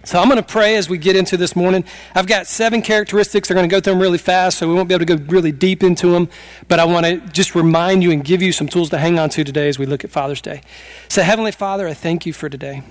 So 0.05 0.19
I'm 0.19 0.27
going 0.27 0.37
to 0.37 0.43
pray 0.43 0.75
as 0.75 0.89
we 0.89 0.97
get 0.97 1.15
into 1.15 1.37
this 1.37 1.55
morning. 1.55 1.85
I've 2.13 2.27
got 2.27 2.45
seven 2.45 2.81
characteristics. 2.81 3.49
I'm 3.49 3.55
going 3.55 3.69
to 3.69 3.73
go 3.73 3.79
through 3.79 3.93
them 3.93 4.01
really 4.01 4.17
fast, 4.17 4.57
so 4.57 4.67
we 4.67 4.73
won't 4.73 4.89
be 4.89 4.93
able 4.93 5.05
to 5.05 5.17
go 5.17 5.23
really 5.31 5.53
deep 5.53 5.81
into 5.81 6.11
them. 6.11 6.27
But 6.67 6.81
I 6.81 6.85
want 6.85 7.05
to 7.05 7.21
just 7.31 7.55
remind 7.55 8.03
you 8.03 8.11
and 8.11 8.23
give 8.23 8.41
you 8.41 8.51
some 8.51 8.67
tools 8.67 8.89
to 8.89 8.97
hang 8.97 9.17
on 9.17 9.29
to 9.29 9.45
today 9.45 9.69
as 9.69 9.79
we 9.79 9.85
look 9.85 10.03
at 10.03 10.09
Father's 10.11 10.41
Day. 10.41 10.61
So, 11.07 11.21
Heavenly 11.21 11.53
Father, 11.53 11.87
I 11.87 11.93
thank 11.93 12.25
you 12.25 12.33
for 12.33 12.49
today. 12.49 12.83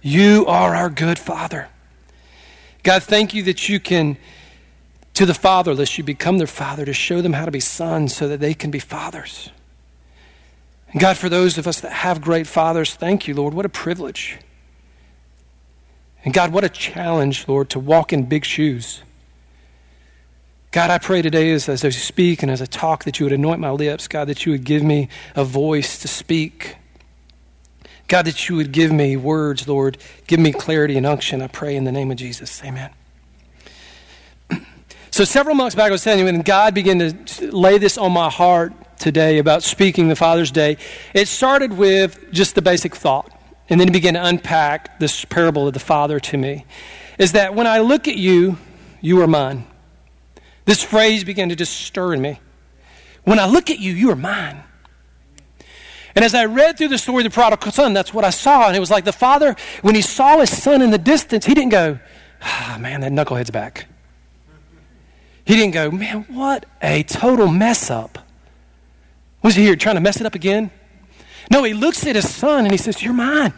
You 0.00 0.46
are 0.46 0.74
our 0.74 0.88
good 0.88 1.18
Father. 1.18 1.68
God, 2.84 3.02
thank 3.02 3.34
you 3.34 3.42
that 3.42 3.68
you 3.68 3.78
can, 3.78 4.16
to 5.12 5.26
the 5.26 5.34
fatherless, 5.34 5.98
you 5.98 6.04
become 6.04 6.38
their 6.38 6.46
father 6.46 6.86
to 6.86 6.94
show 6.94 7.20
them 7.20 7.34
how 7.34 7.44
to 7.44 7.50
be 7.50 7.60
sons 7.60 8.16
so 8.16 8.26
that 8.28 8.40
they 8.40 8.54
can 8.54 8.70
be 8.70 8.78
fathers. 8.78 9.50
And 10.88 11.00
God, 11.02 11.18
for 11.18 11.28
those 11.28 11.58
of 11.58 11.66
us 11.66 11.80
that 11.80 11.92
have 11.92 12.22
great 12.22 12.46
fathers, 12.46 12.94
thank 12.94 13.28
you, 13.28 13.34
Lord. 13.34 13.52
What 13.52 13.66
a 13.66 13.68
privilege. 13.68 14.38
And 16.24 16.34
God, 16.34 16.52
what 16.52 16.64
a 16.64 16.68
challenge, 16.68 17.48
Lord, 17.48 17.70
to 17.70 17.78
walk 17.78 18.12
in 18.12 18.24
big 18.24 18.44
shoes. 18.44 19.02
God, 20.72 20.90
I 20.90 20.98
pray 20.98 21.20
today 21.20 21.50
as, 21.50 21.68
as 21.68 21.84
I 21.84 21.88
speak 21.88 22.42
and 22.42 22.50
as 22.50 22.62
I 22.62 22.66
talk 22.66 23.04
that 23.04 23.18
you 23.18 23.26
would 23.26 23.32
anoint 23.32 23.60
my 23.60 23.70
lips, 23.70 24.06
God, 24.06 24.28
that 24.28 24.46
you 24.46 24.52
would 24.52 24.64
give 24.64 24.82
me 24.82 25.08
a 25.34 25.44
voice 25.44 25.98
to 26.00 26.08
speak. 26.08 26.76
God, 28.06 28.26
that 28.26 28.48
you 28.48 28.56
would 28.56 28.70
give 28.70 28.92
me 28.92 29.16
words, 29.16 29.66
Lord. 29.66 29.98
Give 30.26 30.38
me 30.38 30.52
clarity 30.52 30.96
and 30.96 31.06
unction, 31.06 31.42
I 31.42 31.48
pray 31.48 31.74
in 31.74 31.84
the 31.84 31.92
name 31.92 32.10
of 32.10 32.18
Jesus. 32.18 32.62
Amen. 32.64 32.90
So, 35.12 35.24
several 35.24 35.56
months 35.56 35.74
back, 35.74 35.88
I 35.88 35.90
was 35.90 36.04
telling 36.04 36.20
you, 36.20 36.24
when 36.24 36.40
God 36.42 36.72
began 36.72 37.00
to 37.00 37.50
lay 37.50 37.78
this 37.78 37.98
on 37.98 38.12
my 38.12 38.30
heart 38.30 38.72
today 38.96 39.38
about 39.38 39.64
speaking 39.64 40.06
the 40.06 40.14
Father's 40.14 40.52
Day, 40.52 40.76
it 41.12 41.26
started 41.26 41.72
with 41.72 42.30
just 42.30 42.54
the 42.54 42.62
basic 42.62 42.94
thought 42.94 43.28
and 43.70 43.80
then 43.80 43.88
he 43.88 43.92
began 43.92 44.14
to 44.14 44.24
unpack 44.24 44.98
this 44.98 45.24
parable 45.24 45.68
of 45.68 45.72
the 45.72 45.80
Father 45.80 46.18
to 46.20 46.36
me, 46.36 46.66
is 47.18 47.32
that 47.32 47.54
when 47.54 47.66
I 47.66 47.78
look 47.78 48.08
at 48.08 48.16
you, 48.16 48.58
you 49.00 49.22
are 49.22 49.26
mine. 49.26 49.64
This 50.64 50.82
phrase 50.82 51.24
began 51.24 51.48
to 51.48 51.56
just 51.56 51.72
stir 51.72 52.12
in 52.14 52.20
me. 52.20 52.40
When 53.24 53.38
I 53.38 53.46
look 53.46 53.70
at 53.70 53.78
you, 53.78 53.92
you 53.92 54.10
are 54.10 54.16
mine. 54.16 54.64
And 56.14 56.24
as 56.24 56.34
I 56.34 56.46
read 56.46 56.76
through 56.76 56.88
the 56.88 56.98
story 56.98 57.24
of 57.24 57.30
the 57.30 57.34
prodigal 57.34 57.70
son, 57.70 57.92
that's 57.92 58.12
what 58.12 58.24
I 58.24 58.30
saw. 58.30 58.66
And 58.66 58.76
it 58.76 58.80
was 58.80 58.90
like 58.90 59.04
the 59.04 59.12
father, 59.12 59.54
when 59.82 59.94
he 59.94 60.02
saw 60.02 60.38
his 60.38 60.62
son 60.62 60.82
in 60.82 60.90
the 60.90 60.98
distance, 60.98 61.46
he 61.46 61.54
didn't 61.54 61.70
go, 61.70 62.00
ah, 62.42 62.76
man, 62.80 63.00
that 63.02 63.12
knucklehead's 63.12 63.50
back. 63.50 63.86
He 65.44 65.54
didn't 65.56 65.72
go, 65.72 65.90
man, 65.90 66.24
what 66.28 66.66
a 66.82 67.04
total 67.04 67.48
mess 67.48 67.90
up. 67.90 68.18
Was 69.42 69.54
he 69.54 69.62
here 69.62 69.76
trying 69.76 69.94
to 69.94 70.00
mess 70.00 70.20
it 70.20 70.26
up 70.26 70.34
again? 70.34 70.70
No, 71.50 71.64
he 71.64 71.74
looks 71.74 72.06
at 72.06 72.14
his 72.14 72.32
son 72.32 72.64
and 72.64 72.72
he 72.72 72.78
says, 72.78 73.02
You're 73.02 73.12
mine. 73.12 73.52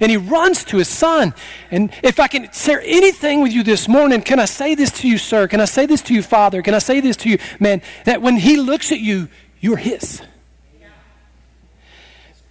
And 0.00 0.10
he 0.10 0.16
runs 0.16 0.64
to 0.64 0.78
his 0.78 0.88
son. 0.88 1.34
And 1.70 1.92
if 2.02 2.18
I 2.18 2.26
can 2.26 2.50
share 2.50 2.80
anything 2.84 3.42
with 3.42 3.52
you 3.52 3.62
this 3.62 3.86
morning, 3.86 4.20
can 4.22 4.40
I 4.40 4.46
say 4.46 4.74
this 4.74 4.90
to 4.92 5.08
you, 5.08 5.18
sir? 5.18 5.46
Can 5.46 5.60
I 5.60 5.64
say 5.64 5.86
this 5.86 6.02
to 6.02 6.14
you, 6.14 6.22
father? 6.22 6.60
Can 6.62 6.74
I 6.74 6.78
say 6.78 7.00
this 7.00 7.16
to 7.18 7.28
you, 7.28 7.38
man? 7.60 7.82
That 8.04 8.20
when 8.20 8.36
he 8.36 8.56
looks 8.56 8.90
at 8.90 8.98
you, 8.98 9.28
you're 9.60 9.76
his. 9.76 10.22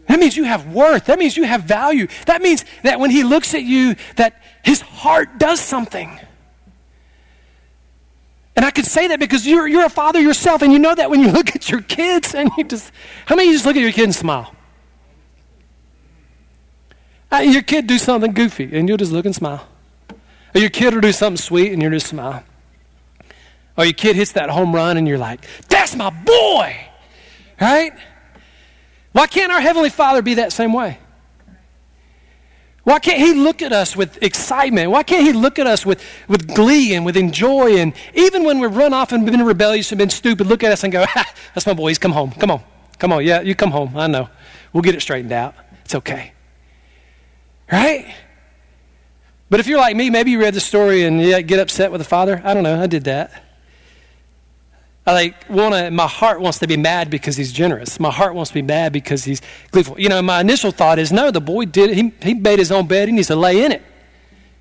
That 0.08 0.20
means 0.20 0.38
you 0.38 0.44
have 0.44 0.72
worth. 0.72 1.06
That 1.06 1.18
means 1.18 1.36
you 1.36 1.46
have 1.46 1.64
value. 1.64 2.08
That 2.28 2.42
means 2.42 2.64
that 2.84 3.00
when 3.00 3.10
he 3.10 3.24
looks 3.24 3.54
at 3.56 3.64
you, 3.64 3.96
that 4.18 4.42
his 4.64 4.82
heart 4.82 5.40
does 5.40 5.60
something. 5.60 6.20
And 8.56 8.64
I 8.64 8.72
can 8.72 8.86
say 8.86 9.08
that 9.08 9.20
because 9.20 9.46
you're, 9.46 9.68
you're 9.68 9.86
a 9.86 9.90
father 9.90 10.22
yourself, 10.22 10.62
and 10.62 10.72
you 10.72 10.80
know 10.80 10.96
that 10.96 11.10
when 11.10 11.20
you 11.20 11.32
look 11.32 11.56
at 11.56 11.70
your 11.70 11.82
kids 11.82 12.36
and 12.36 12.52
you 12.58 12.64
just, 12.64 12.92
how 13.26 13.36
many 13.36 13.50
of 13.50 13.52
you 13.52 13.56
just 13.58 13.66
look 13.66 13.76
at 13.76 13.82
your 13.82 13.92
kid 13.92 14.06
and 14.06 14.16
smile? 14.16 14.55
Your 17.40 17.62
kid 17.62 17.88
do 17.88 17.98
something 17.98 18.34
goofy 18.34 18.76
and 18.78 18.88
you'll 18.88 18.98
just 18.98 19.12
look 19.12 19.26
and 19.26 19.36
smile. 19.36 19.68
Or 20.54 20.62
your 20.62 20.70
kid 20.70 20.94
will 20.94 21.02
do 21.02 21.12
something 21.12 21.42
sweet 21.42 21.74
and 21.74 21.82
you'll 21.82 21.92
just 21.92 22.08
smile. 22.08 22.44
Or 23.78 23.84
your 23.86 23.94
kid 23.94 24.16
hits 24.16 24.32
that 24.34 24.50
home 24.50 24.74
run 24.74 24.98
and 24.98 25.08
you're 25.08 25.18
like, 25.18 25.46
that's 25.68 25.96
my 25.96 26.10
boy. 26.10 26.78
Right? 27.60 27.94
Why 29.12 29.28
can't 29.28 29.52
our 29.52 29.62
Heavenly 29.62 29.90
Father 29.90 30.22
be 30.22 30.36
that 30.36 30.54
same 30.54 30.74
way? 30.74 31.00
Why 32.84 33.00
can't 33.00 33.18
He 33.18 33.34
look 33.34 33.62
at 33.62 33.74
us 33.74 33.96
with 33.96 34.22
excitement? 34.22 34.92
Why 34.92 35.04
can't 35.04 35.26
He 35.26 35.34
look 35.34 35.58
at 35.58 35.66
us 35.66 35.86
with, 35.86 36.04
with 36.28 36.54
glee 36.54 36.94
and 36.94 37.04
with 37.04 37.18
enjoy? 37.18 37.78
And 37.78 37.94
even 38.14 38.44
when 38.44 38.60
we've 38.60 38.76
run 38.76 38.94
off 38.94 39.12
and 39.12 39.26
been 39.26 39.44
rebellious 39.44 39.92
and 39.92 39.98
been 39.98 40.12
stupid, 40.12 40.48
look 40.48 40.64
at 40.64 40.72
us 40.72 40.84
and 40.84 40.94
go, 40.94 41.06
that's 41.54 41.66
my 41.66 41.74
boy. 41.74 41.88
He's 41.90 41.98
come 41.98 42.12
home. 42.12 42.32
Come 42.32 42.52
on. 42.52 42.62
Come 43.00 43.12
on. 43.12 43.26
Yeah, 43.26 43.42
you 43.42 43.56
come 43.56 43.72
home. 43.72 43.98
I 43.98 44.08
know. 44.08 44.30
We'll 44.72 44.84
get 44.84 44.94
it 44.96 45.02
straightened 45.02 45.32
out. 45.32 45.56
It's 45.84 45.96
okay. 45.96 46.35
Right? 47.72 48.14
But 49.50 49.60
if 49.60 49.68
you're 49.68 49.80
like 49.80 49.96
me, 49.96 50.10
maybe 50.10 50.32
you 50.32 50.40
read 50.40 50.54
the 50.54 50.60
story 50.60 51.04
and 51.04 51.22
you 51.22 51.42
get 51.42 51.60
upset 51.60 51.92
with 51.92 52.02
the 52.02 52.06
father. 52.06 52.42
I 52.44 52.54
don't 52.54 52.64
know. 52.64 52.82
I 52.82 52.88
did 52.88 53.06
that. 53.06 53.44
I 55.08 55.14
like 55.14 55.50
wanna 55.50 55.92
my 55.92 56.08
heart 56.08 56.42
wants 56.42 56.58
to 56.60 56.68
be 56.68 56.78
mad 56.78 57.12
because 57.12 57.38
he's 57.38 57.52
generous. 57.52 58.00
My 58.00 58.10
heart 58.10 58.34
wants 58.34 58.50
to 58.50 58.56
be 58.56 58.64
mad 58.64 58.92
because 58.92 59.24
he's 59.24 59.40
gleeful. 59.70 60.00
You 60.00 60.10
know, 60.10 60.20
my 60.24 60.42
initial 60.42 60.72
thought 60.72 60.98
is 60.98 61.12
no, 61.12 61.30
the 61.30 61.42
boy 61.42 61.66
did 61.66 61.92
it. 61.92 61.96
He, 61.96 62.14
he 62.22 62.34
made 62.34 62.58
his 62.58 62.72
own 62.72 62.88
bed. 62.88 63.08
He 63.08 63.14
needs 63.14 63.28
to 63.28 63.36
lay 63.36 63.64
in 63.64 63.72
it. 63.72 63.84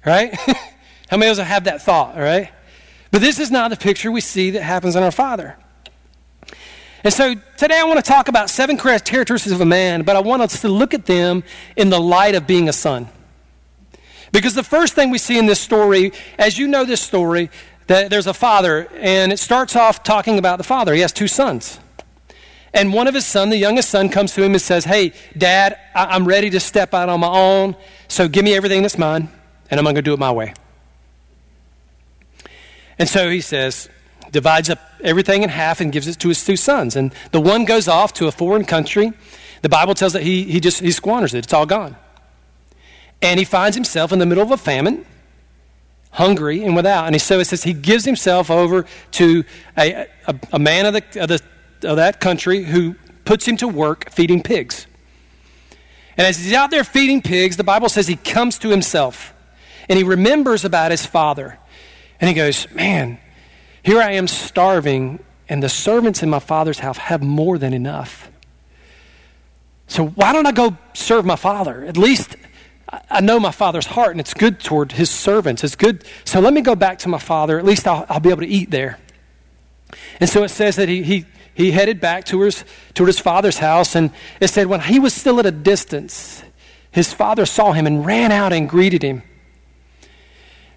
Right? 0.05 0.35
How 1.09 1.17
many 1.17 1.31
of 1.31 1.39
us 1.39 1.47
have 1.47 1.65
that 1.65 1.81
thought, 1.81 2.17
right? 2.17 2.51
But 3.11 3.23
this 3.23 3.39
is 3.39 3.51
not 3.51 3.71
the 3.71 3.77
picture 3.77 4.13
we 4.13 4.21
see 4.21 4.51
that 4.51 4.63
happens 4.63 4.97
in 4.97 5.03
our 5.03 5.11
father. 5.11 5.57
And 7.05 7.13
so 7.13 7.35
today 7.59 7.79
I 7.79 7.85
want 7.85 8.03
to 8.03 8.11
talk 8.11 8.29
about 8.29 8.49
seven 8.49 8.79
characteristics 8.79 9.53
of 9.53 9.61
a 9.61 9.67
man, 9.67 10.03
but 10.03 10.17
I 10.17 10.21
want 10.21 10.41
us 10.41 10.63
to 10.63 10.69
look 10.69 10.95
at 10.95 11.05
them 11.05 11.45
in 11.77 11.91
the 11.91 12.01
light 12.01 12.35
of 12.35 12.47
being 12.47 12.67
a 12.71 12.73
son. 12.73 13.09
Because 14.33 14.55
the 14.55 14.63
first 14.63 14.95
thing 14.95 15.11
we 15.11 15.19
see 15.19 15.39
in 15.39 15.45
this 15.45 15.61
story, 15.61 16.13
as 16.39 16.59
you 16.59 16.67
know 16.67 16.85
this 16.85 17.03
story, 17.03 17.51
that 17.89 18.09
there's 18.09 18.27
a 18.27 18.33
father, 18.33 18.89
and 18.95 19.33
it 19.33 19.39
starts 19.39 19.77
off 19.77 20.03
talking 20.03 20.39
about 20.39 20.57
the 20.57 20.65
father. 20.65 20.95
He 20.95 21.01
has 21.03 21.13
two 21.13 21.29
sons. 21.29 21.79
And 22.73 22.93
one 22.93 23.07
of 23.07 23.15
his 23.15 23.27
sons, 23.27 23.51
the 23.51 23.59
youngest 23.59 23.91
son, 23.91 24.09
comes 24.09 24.33
to 24.35 24.43
him 24.43 24.53
and 24.53 24.61
says, 24.61 24.87
Hey, 24.87 25.13
Dad, 25.37 25.79
I- 25.95 26.17
am 26.17 26.27
ready 26.27 26.49
to 26.51 26.59
step 26.59 26.95
out 26.95 27.11
on 27.11 27.21
my 27.21 27.29
own, 27.29 27.77
so 28.09 28.29
give 28.29 28.45
me 28.45 28.55
everything 28.55 28.81
that's 28.81 28.99
mine, 28.99 29.29
and 29.71 29.79
I'm 29.79 29.85
going 29.85 29.95
to 29.95 30.03
do 30.03 30.15
it 30.15 30.19
my 30.19 30.33
way. 30.33 30.55
And 32.99 33.09
so 33.09 33.29
he 33.29 33.43
says, 33.43 33.91
divides 34.35 34.69
up 34.69 34.79
everything 35.03 35.43
in 35.43 35.49
half 35.49 35.81
and 35.81 35.91
gives 35.91 36.07
it 36.07 36.19
to 36.19 36.29
his 36.29 36.45
two 36.45 36.57
sons. 36.57 36.97
And 36.97 37.15
the 37.31 37.41
one 37.41 37.65
goes 37.65 37.89
off 37.89 38.13
to 38.15 38.27
a 38.27 38.33
foreign 38.33 38.65
country. 38.65 39.13
The 39.63 39.71
Bible 39.71 39.95
tells 39.95 40.13
that 40.13 40.23
he, 40.23 40.43
he 40.43 40.61
just 40.61 40.81
he 40.81 40.91
squanders 40.91 41.33
it. 41.33 41.39
It's 41.39 41.55
all 41.55 41.65
gone. 41.65 41.97
And 43.23 43.39
he 43.39 43.47
finds 43.47 43.77
himself 43.77 44.13
in 44.13 44.19
the 44.19 44.27
middle 44.27 44.45
of 44.45 44.51
a 44.51 44.59
famine, 44.59 45.07
hungry 46.11 46.63
and 46.63 46.77
without. 46.77 47.07
And 47.07 47.19
so 47.23 47.41
it 47.41 47.47
says 47.47 47.63
he 47.63 47.73
gives 47.73 48.05
himself 48.05 48.51
over 48.51 48.85
to 49.13 49.45
a, 49.79 50.07
a, 50.27 50.35
a 50.53 50.59
man 50.59 50.85
of, 50.85 50.93
the, 50.93 51.23
of, 51.23 51.29
the, 51.29 51.41
of 51.89 51.97
that 51.97 52.21
country 52.21 52.65
who 52.65 52.97
puts 53.25 53.49
him 53.49 53.57
to 53.59 53.69
work 53.69 54.11
feeding 54.11 54.43
pigs. 54.43 54.87
And 56.19 56.27
as 56.27 56.39
he's 56.39 56.53
out 56.53 56.71
there 56.71 56.85
feeding 56.85 57.23
pigs, 57.23 57.57
the 57.57 57.65
Bible 57.65 57.89
says 57.89 58.07
he 58.07 58.17
comes 58.17 58.59
to 58.59 58.69
himself 58.69 59.33
and 59.89 59.97
he 59.97 60.05
remembers 60.05 60.65
about 60.65 60.91
his 60.91 61.07
father. 61.07 61.59
And 62.21 62.29
he 62.29 62.35
goes, 62.35 62.71
Man, 62.73 63.19
here 63.85 64.01
I 64.01 64.13
am 64.13 64.27
starving, 64.27 65.21
and 65.47 65.63
the 65.63 65.69
servants 65.69 66.23
in 66.23 66.31
my 66.31 66.39
father's 66.39 66.79
house 66.79 66.97
have 66.97 67.23
more 67.23 67.59
than 67.59 67.75
enough. 67.75 68.31
So 69.87 70.07
why 70.07 70.33
don't 70.33 70.47
I 70.47 70.53
go 70.53 70.79
serve 70.95 71.27
my 71.27 71.37
father? 71.37 71.85
At 71.85 71.99
least 71.99 72.37
I 73.11 73.21
know 73.21 73.39
my 73.39 73.51
father's 73.51 73.87
heart, 73.87 74.13
and 74.13 74.21
it's 74.21 74.33
good 74.33 74.59
toward 74.59 74.93
his 74.93 75.11
servants. 75.11 75.63
It's 75.63 75.77
good. 75.77 76.05
So 76.25 76.41
let 76.41 76.55
me 76.55 76.63
go 76.63 76.75
back 76.75 76.99
to 77.01 77.11
my 77.11 77.19
father. 77.19 77.59
At 77.59 77.67
least 77.67 77.87
I'll, 77.87 78.07
I'll 78.09 78.21
be 78.21 78.31
able 78.31 78.41
to 78.41 78.49
eat 78.49 78.71
there. 78.71 78.99
And 80.19 80.31
so 80.31 80.45
it 80.45 80.49
says 80.49 80.77
that 80.77 80.89
he, 80.89 81.03
he, 81.03 81.27
he 81.53 81.71
headed 81.73 82.01
back 82.01 82.25
to 82.27 82.41
his, 82.41 82.65
to 82.95 83.05
his 83.05 83.19
father's 83.19 83.59
house, 83.59 83.95
and 83.95 84.13
it 84.41 84.49
said 84.49 84.67
when 84.67 84.81
he 84.81 84.99
was 84.99 85.13
still 85.13 85.39
at 85.41 85.47
a 85.47 85.51
distance, 85.51 86.43
his 86.91 87.13
father 87.13 87.45
saw 87.45 87.73
him 87.73 87.87
and 87.87 88.07
ran 88.07 88.33
out 88.33 88.55
and 88.55 88.67
greeted 88.67 89.03
him. 89.03 89.23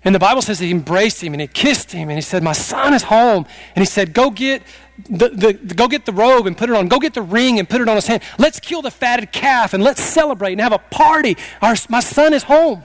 And 0.03 0.13
the 0.13 0.19
Bible 0.19 0.41
says 0.41 0.59
he 0.59 0.71
embraced 0.71 1.23
him 1.23 1.33
and 1.33 1.41
he 1.41 1.47
kissed 1.47 1.91
him 1.91 2.09
and 2.09 2.17
he 2.17 2.21
said, 2.21 2.43
My 2.43 2.53
son 2.53 2.93
is 2.93 3.03
home. 3.03 3.45
And 3.75 3.81
he 3.81 3.85
said, 3.85 4.13
Go 4.13 4.29
get 4.29 4.61
the, 5.09 5.29
the, 5.29 5.53
the, 5.53 5.75
go 5.75 5.87
get 5.87 6.05
the 6.05 6.11
robe 6.11 6.47
and 6.47 6.57
put 6.57 6.69
it 6.69 6.75
on. 6.75 6.87
Go 6.87 6.99
get 6.99 7.13
the 7.13 7.21
ring 7.21 7.59
and 7.59 7.69
put 7.69 7.81
it 7.81 7.89
on 7.89 7.95
his 7.95 8.07
hand. 8.07 8.23
Let's 8.37 8.59
kill 8.59 8.81
the 8.81 8.91
fatted 8.91 9.31
calf 9.31 9.73
and 9.73 9.83
let's 9.83 10.01
celebrate 10.01 10.53
and 10.53 10.61
have 10.61 10.71
a 10.71 10.79
party. 10.79 11.37
Our, 11.61 11.75
my 11.89 11.99
son 11.99 12.33
is 12.33 12.43
home. 12.43 12.83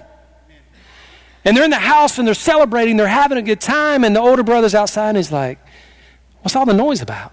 And 1.44 1.56
they're 1.56 1.64
in 1.64 1.70
the 1.70 1.76
house 1.76 2.18
and 2.18 2.26
they're 2.26 2.34
celebrating, 2.34 2.96
they're 2.96 3.08
having 3.08 3.36
a 3.36 3.42
good 3.42 3.60
time, 3.60 4.04
and 4.04 4.14
the 4.14 4.20
older 4.20 4.44
brother's 4.44 4.76
outside 4.76 5.08
and 5.08 5.16
he's 5.16 5.32
like, 5.32 5.58
What's 6.42 6.56
all 6.56 6.66
the 6.66 6.74
noise 6.74 7.00
about? 7.00 7.32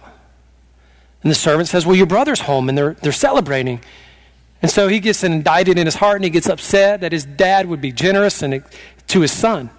And 1.24 1.32
the 1.32 1.36
servant 1.36 1.68
says, 1.68 1.86
Well, 1.86 1.96
your 1.96 2.06
brother's 2.06 2.42
home 2.42 2.70
and 2.70 2.78
they're, 2.78 2.94
they're 3.02 3.12
celebrating. 3.12 3.82
And 4.62 4.70
so 4.70 4.88
he 4.88 5.00
gets 5.00 5.24
indicted 5.24 5.78
in 5.78 5.88
his 5.88 5.96
heart 5.96 6.18
and 6.18 6.24
he 6.26 6.30
gets 6.30 6.50
upset 6.50 7.02
that 7.02 7.12
his 7.12 7.26
dad 7.26 7.68
would 7.68 7.82
be 7.82 7.92
generous 7.92 8.42
and, 8.42 8.64
to 9.10 9.22
his 9.22 9.32
son. 9.32 9.70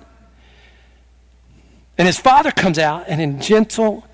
And 1.99 2.06
his 2.06 2.18
father 2.18 2.50
comes 2.50 2.78
out 2.78 3.04
and 3.08 3.20
in 3.20 3.40
gentle, 3.40 4.04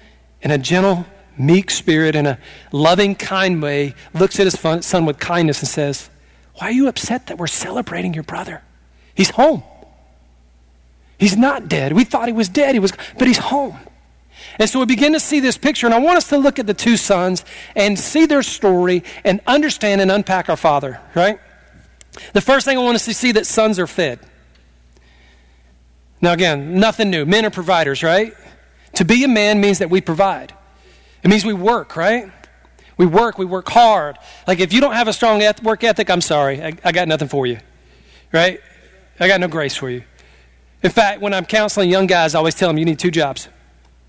in 0.42 0.50
a 0.50 0.58
gentle, 0.58 1.06
meek 1.38 1.70
spirit, 1.70 2.14
in 2.16 2.26
a 2.26 2.38
loving, 2.72 3.14
kind 3.14 3.62
way, 3.62 3.94
looks 4.14 4.40
at 4.40 4.46
his 4.46 4.58
son 4.84 5.06
with 5.06 5.18
kindness 5.18 5.60
and 5.60 5.68
says, 5.68 6.10
Why 6.54 6.68
are 6.68 6.72
you 6.72 6.88
upset 6.88 7.26
that 7.26 7.38
we're 7.38 7.46
celebrating 7.46 8.14
your 8.14 8.24
brother? 8.24 8.62
He's 9.14 9.30
home. 9.30 9.62
He's 11.18 11.36
not 11.36 11.68
dead. 11.68 11.92
We 11.92 12.04
thought 12.04 12.26
he 12.28 12.32
was 12.32 12.48
dead, 12.48 12.74
he 12.74 12.78
was, 12.78 12.92
but 13.18 13.26
he's 13.26 13.38
home. 13.38 13.78
And 14.58 14.68
so 14.68 14.80
we 14.80 14.86
begin 14.86 15.12
to 15.14 15.20
see 15.20 15.40
this 15.40 15.56
picture, 15.56 15.86
and 15.86 15.94
I 15.94 15.98
want 15.98 16.18
us 16.18 16.28
to 16.28 16.38
look 16.38 16.58
at 16.58 16.66
the 16.66 16.74
two 16.74 16.96
sons 16.96 17.44
and 17.74 17.98
see 17.98 18.26
their 18.26 18.42
story 18.42 19.02
and 19.24 19.40
understand 19.46 20.00
and 20.00 20.10
unpack 20.10 20.48
our 20.48 20.56
father, 20.56 21.00
right? 21.14 21.40
The 22.32 22.40
first 22.40 22.66
thing 22.66 22.76
I 22.76 22.82
want 22.82 22.96
us 22.96 23.04
to 23.06 23.14
see 23.14 23.32
that 23.32 23.46
sons 23.46 23.78
are 23.78 23.86
fed. 23.86 24.18
Now, 26.20 26.32
again, 26.32 26.78
nothing 26.80 27.10
new. 27.10 27.26
Men 27.26 27.44
are 27.44 27.50
providers, 27.50 28.02
right? 28.02 28.32
To 28.94 29.04
be 29.04 29.24
a 29.24 29.28
man 29.28 29.60
means 29.60 29.78
that 29.78 29.90
we 29.90 30.00
provide. 30.00 30.54
It 31.22 31.28
means 31.28 31.44
we 31.44 31.52
work, 31.52 31.96
right? 31.96 32.30
We 32.96 33.04
work, 33.04 33.36
we 33.36 33.44
work 33.44 33.68
hard. 33.68 34.16
Like 34.46 34.60
if 34.60 34.72
you 34.72 34.80
don't 34.80 34.94
have 34.94 35.08
a 35.08 35.12
strong 35.12 35.42
work 35.62 35.84
ethic, 35.84 36.08
I'm 36.08 36.20
sorry. 36.20 36.62
I, 36.62 36.72
I 36.82 36.92
got 36.92 37.08
nothing 37.08 37.28
for 37.28 37.46
you, 37.46 37.58
right? 38.32 38.60
I 39.20 39.28
got 39.28 39.40
no 39.40 39.48
grace 39.48 39.76
for 39.76 39.90
you. 39.90 40.02
In 40.82 40.90
fact, 40.90 41.20
when 41.20 41.34
I'm 41.34 41.44
counseling 41.44 41.90
young 41.90 42.06
guys, 42.06 42.34
I 42.34 42.38
always 42.38 42.54
tell 42.54 42.68
them 42.68 42.78
you 42.78 42.84
need 42.84 42.98
two 42.98 43.10
jobs. 43.10 43.48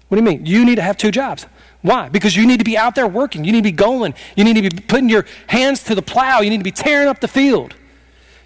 What 0.08 0.18
do 0.18 0.24
you 0.24 0.30
mean? 0.30 0.46
You 0.46 0.64
need 0.64 0.76
to 0.76 0.82
have 0.82 0.96
two 0.96 1.12
jobs. 1.12 1.46
Why? 1.82 2.08
Because 2.10 2.36
you 2.36 2.48
need 2.48 2.60
to 2.60 2.64
be 2.64 2.78
out 2.78 2.96
there 2.96 3.08
working. 3.08 3.44
You 3.44 3.52
need 3.52 3.60
to 3.60 3.64
be 3.64 3.72
going. 3.72 4.14
You 4.36 4.44
need 4.44 4.54
to 4.54 4.62
be 4.62 4.82
putting 4.82 5.10
your 5.10 5.26
hands 5.48 5.84
to 5.84 5.96
the 5.96 6.02
plow. 6.02 6.40
You 6.40 6.50
need 6.50 6.58
to 6.58 6.64
be 6.64 6.72
tearing 6.72 7.08
up 7.08 7.20
the 7.20 7.28
field. 7.28 7.76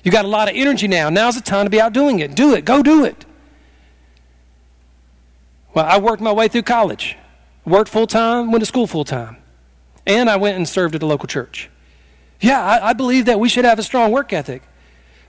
You 0.03 0.11
got 0.11 0.25
a 0.25 0.27
lot 0.27 0.49
of 0.49 0.55
energy 0.55 0.87
now. 0.87 1.09
Now's 1.09 1.35
the 1.35 1.41
time 1.41 1.65
to 1.65 1.69
be 1.69 1.79
out 1.79 1.93
doing 1.93 2.19
it. 2.19 2.35
Do 2.35 2.53
it. 2.55 2.65
Go 2.65 2.81
do 2.81 3.05
it. 3.05 3.25
Well, 5.73 5.85
I 5.85 5.97
worked 5.97 6.21
my 6.21 6.31
way 6.31 6.47
through 6.47 6.63
college, 6.63 7.17
worked 7.65 7.89
full 7.89 8.07
time, 8.07 8.51
went 8.51 8.61
to 8.61 8.65
school 8.65 8.87
full 8.87 9.05
time, 9.05 9.37
and 10.05 10.29
I 10.29 10.35
went 10.35 10.57
and 10.57 10.67
served 10.67 10.95
at 10.95 11.03
a 11.03 11.05
local 11.05 11.27
church. 11.27 11.69
Yeah, 12.41 12.61
I, 12.63 12.89
I 12.89 12.93
believe 12.93 13.25
that 13.25 13.39
we 13.39 13.49
should 13.49 13.65
have 13.65 13.79
a 13.79 13.83
strong 13.83 14.11
work 14.11 14.33
ethic. 14.33 14.63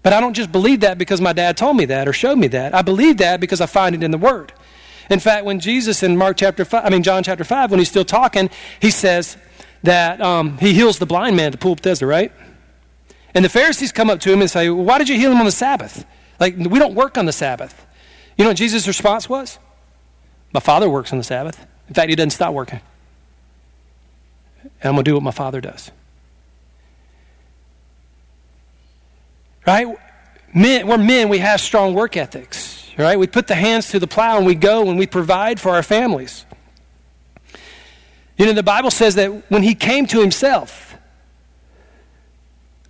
But 0.03 0.13
I 0.13 0.21
don't 0.21 0.35
just 0.35 0.51
believe 0.51 0.81
that 0.81 0.99
because 0.99 1.21
my 1.21 1.33
dad 1.33 1.57
told 1.57 1.77
me 1.77 1.85
that 1.85 2.09
or 2.09 2.13
showed 2.13 2.37
me 2.37 2.49
that. 2.49 2.75
I 2.75 2.83
believe 2.83 3.19
that 3.19 3.41
because 3.41 3.61
I 3.61 3.67
find 3.67 3.95
it 3.95 4.03
in 4.03 4.11
the 4.11 4.19
Word. 4.19 4.53
In 5.11 5.21
fact, 5.21 5.45
when 5.45 5.61
Jesus 5.61 6.03
in 6.03 6.17
Mark 6.17 6.37
chapter 6.37 6.65
5, 6.65 6.85
I 6.85 6.91
mean, 6.91 7.03
John 7.03 7.23
chapter 7.23 7.45
5, 7.45 7.71
when 7.71 7.79
he's 7.79 7.89
still 7.89 8.05
talking, 8.05 8.51
he 8.81 8.91
says 8.91 9.37
that 9.83 10.21
um, 10.21 10.59
he 10.59 10.73
heals 10.73 10.99
the 10.99 11.07
blind 11.07 11.37
man 11.37 11.47
at 11.47 11.53
the 11.53 11.59
pool 11.59 11.73
of 11.73 11.79
Bethesda, 11.79 12.07
right? 12.07 12.33
And 13.35 13.45
the 13.45 13.49
Pharisees 13.49 13.93
come 13.93 14.11
up 14.11 14.21
to 14.21 14.33
him 14.33 14.41
and 14.41 14.51
say, 14.51 14.71
well, 14.71 14.85
Why 14.85 14.99
did 14.99 15.09
you 15.09 15.17
heal 15.17 15.31
him 15.31 15.39
on 15.39 15.47
the 15.47 15.53
Sabbath? 15.53 16.05
Like, 16.41 16.57
we 16.57 16.79
don't 16.79 16.95
work 16.95 17.17
on 17.17 17.27
the 17.27 17.33
Sabbath. 17.33 17.87
You 18.37 18.45
know 18.45 18.51
what 18.51 18.57
Jesus' 18.57 18.89
response 18.89 19.29
was? 19.29 19.59
My 20.53 20.61
father 20.61 20.89
works 20.89 21.13
on 21.13 21.19
the 21.19 21.25
Sabbath. 21.25 21.59
In 21.89 21.95
fact, 21.95 22.09
he 22.09 22.17
doesn't 22.17 22.31
stop 22.31 22.53
working. 22.53 22.81
And 24.63 24.71
I'm 24.85 24.93
going 24.93 25.05
to 25.05 25.11
do 25.11 25.15
what 25.15 25.23
my 25.23 25.31
father 25.31 25.61
does. 25.61 25.91
Right? 29.67 29.87
Men, 30.55 30.87
we're 30.87 30.99
men, 30.99 31.29
we 31.29 31.39
have 31.39 31.61
strong 31.61 31.95
work 31.95 32.17
ethics 32.17 32.83
right? 32.99 33.19
We 33.19 33.27
put 33.27 33.47
the 33.47 33.55
hands 33.55 33.91
to 33.91 33.99
the 33.99 34.07
plow 34.07 34.37
and 34.37 34.47
we 34.47 34.55
go 34.55 34.89
and 34.89 34.99
we 34.99 35.07
provide 35.07 35.61
for 35.61 35.71
our 35.71 35.83
families. 35.83 36.45
You 38.37 38.47
know, 38.47 38.53
the 38.53 38.63
Bible 38.63 38.91
says 38.91 39.15
that 39.17 39.51
when 39.51 39.63
he 39.63 39.75
came 39.75 40.07
to 40.07 40.21
himself, 40.21 40.97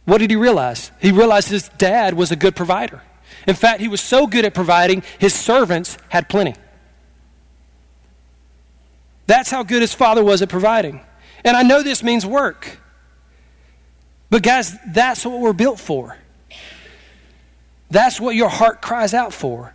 what 0.05 0.18
did 0.18 0.31
he 0.31 0.37
realize? 0.37 0.90
He 1.01 1.12
realized 1.12 1.48
his 1.48 1.68
dad 1.70 2.14
was 2.14 2.33
a 2.33 2.37
good 2.37 2.57
provider. 2.57 3.03
In 3.46 3.55
fact, 3.55 3.81
he 3.81 3.88
was 3.88 4.01
so 4.01 4.27
good 4.27 4.44
at 4.44 4.55
providing, 4.55 5.03
his 5.18 5.35
servants 5.35 5.98
had 6.09 6.29
plenty. 6.29 6.55
That's 9.33 9.51
how 9.51 9.62
good 9.62 9.81
his 9.81 9.95
father 9.95 10.23
was 10.23 10.42
at 10.42 10.51
providing. 10.51 11.01
And 11.42 11.57
I 11.57 11.62
know 11.62 11.83
this 11.83 12.03
means 12.03 12.27
work. 12.27 12.79
But, 14.29 14.42
guys, 14.42 14.77
that's 14.88 15.25
what 15.25 15.40
we're 15.40 15.55
built 15.55 15.81
for. 15.81 16.18
That's 17.90 18.21
what 18.21 18.35
your 18.37 18.51
heart 18.51 18.83
cries 18.83 19.14
out 19.14 19.33
for. 19.33 19.73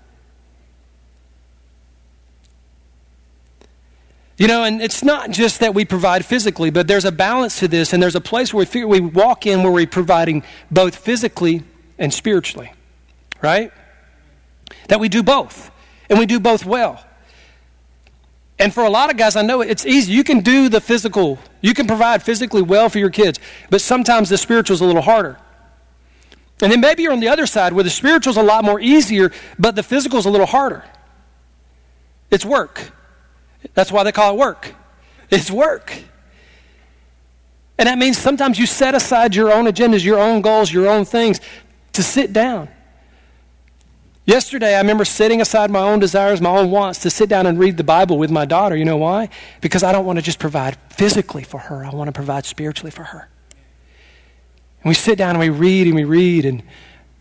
You 4.38 4.48
know, 4.48 4.63
and 4.63 4.80
it's 4.80 5.04
not 5.04 5.32
just 5.32 5.60
that 5.62 5.74
we 5.74 5.86
provide 5.86 6.24
physically, 6.24 6.70
but 6.70 6.88
there's 6.88 7.06
a 7.06 7.12
balance 7.12 7.58
to 7.58 7.67
this, 7.67 7.93
and 7.93 8.04
there's 8.04 8.13
a 8.13 8.22
place 8.22 8.54
where 8.54 8.67
we, 8.72 8.86
we 8.86 9.00
walk 9.00 9.48
in 9.48 9.63
where 9.63 9.72
we're 9.72 9.88
providing 9.88 10.43
both 10.70 10.96
physically 10.96 11.63
and 11.98 12.13
spiritually, 12.13 12.72
right? 13.41 13.72
That 14.89 15.00
we 15.00 15.10
do 15.10 15.24
both, 15.24 15.72
and 16.12 16.20
we 16.20 16.28
do 16.28 16.39
both 16.39 16.63
well. 16.63 17.04
And 18.60 18.74
for 18.74 18.84
a 18.84 18.89
lot 18.89 19.12
of 19.12 19.17
guys, 19.17 19.36
I 19.36 19.43
know 19.43 19.62
it's 19.62 19.86
easy. 19.86 20.12
You 20.12 20.24
can 20.24 20.39
do 20.39 20.67
the 20.67 20.82
physical, 20.82 21.39
you 21.62 21.74
can 21.74 21.88
provide 21.88 22.24
physically 22.24 22.62
well 22.62 22.89
for 22.89 23.00
your 23.00 23.12
kids, 23.12 23.39
but 23.70 23.82
sometimes 23.82 24.30
the 24.30 24.38
spiritual 24.38 24.74
is 24.74 24.82
a 24.82 24.86
little 24.86 25.02
harder. 25.02 25.38
And 26.62 26.72
then 26.72 26.82
maybe 26.82 27.04
you're 27.04 27.13
on 27.13 27.20
the 27.20 27.28
other 27.28 27.46
side 27.46 27.74
where 27.74 27.84
the 27.84 27.89
spiritual 27.89 28.32
is 28.32 28.38
a 28.38 28.43
lot 28.43 28.63
more 28.63 28.80
easier, 28.80 29.32
but 29.60 29.76
the 29.76 29.84
physical 29.84 30.17
is 30.17 30.26
a 30.26 30.30
little 30.32 30.48
harder. 30.48 30.84
It's 32.32 32.43
work. 32.43 32.91
That's 33.76 33.91
why 33.91 34.04
they 34.04 34.12
call 34.12 34.34
it 34.34 34.38
work. 34.38 34.74
It's 35.30 35.52
work. 35.52 35.93
And 37.78 37.88
that 37.88 38.00
means 38.00 38.17
sometimes 38.17 38.58
you 38.58 38.65
set 38.65 38.96
aside 38.96 39.36
your 39.36 39.52
own 39.52 39.65
agendas, 39.65 40.04
your 40.04 40.20
own 40.20 40.41
goals, 40.41 40.74
your 40.74 40.88
own 40.88 41.06
things 41.06 41.39
to 41.93 42.02
sit 42.02 42.34
down. 42.34 42.70
Yesterday, 44.27 44.75
I 44.75 44.79
remember 44.79 45.05
setting 45.05 45.39
aside 45.39 45.71
my 45.71 45.79
own 45.79 45.99
desires, 45.99 46.41
my 46.41 46.49
own 46.49 46.69
wants 46.69 46.99
to 46.99 47.09
sit 47.09 47.29
down 47.29 47.45
and 47.45 47.57
read 47.57 47.77
the 47.77 47.83
Bible 47.85 48.17
with 48.17 48.29
my 48.29 48.43
daughter. 48.43 48.75
You 48.75 48.83
know 48.83 48.97
why? 48.97 49.29
Because 49.61 49.83
I 49.83 49.93
don't 49.93 50.05
want 50.05 50.19
to 50.19 50.21
just 50.21 50.37
provide 50.37 50.75
physically 50.89 51.43
for 51.43 51.59
her, 51.59 51.85
I 51.85 51.91
want 51.91 52.09
to 52.09 52.11
provide 52.11 52.43
spiritually 52.43 52.91
for 52.91 53.05
her. 53.05 53.29
And 54.83 54.89
we 54.89 54.95
sit 54.95 55.17
down 55.17 55.29
and 55.29 55.39
we 55.39 55.47
read 55.47 55.87
and 55.87 55.95
we 55.95 56.03
read, 56.03 56.43
and 56.43 56.61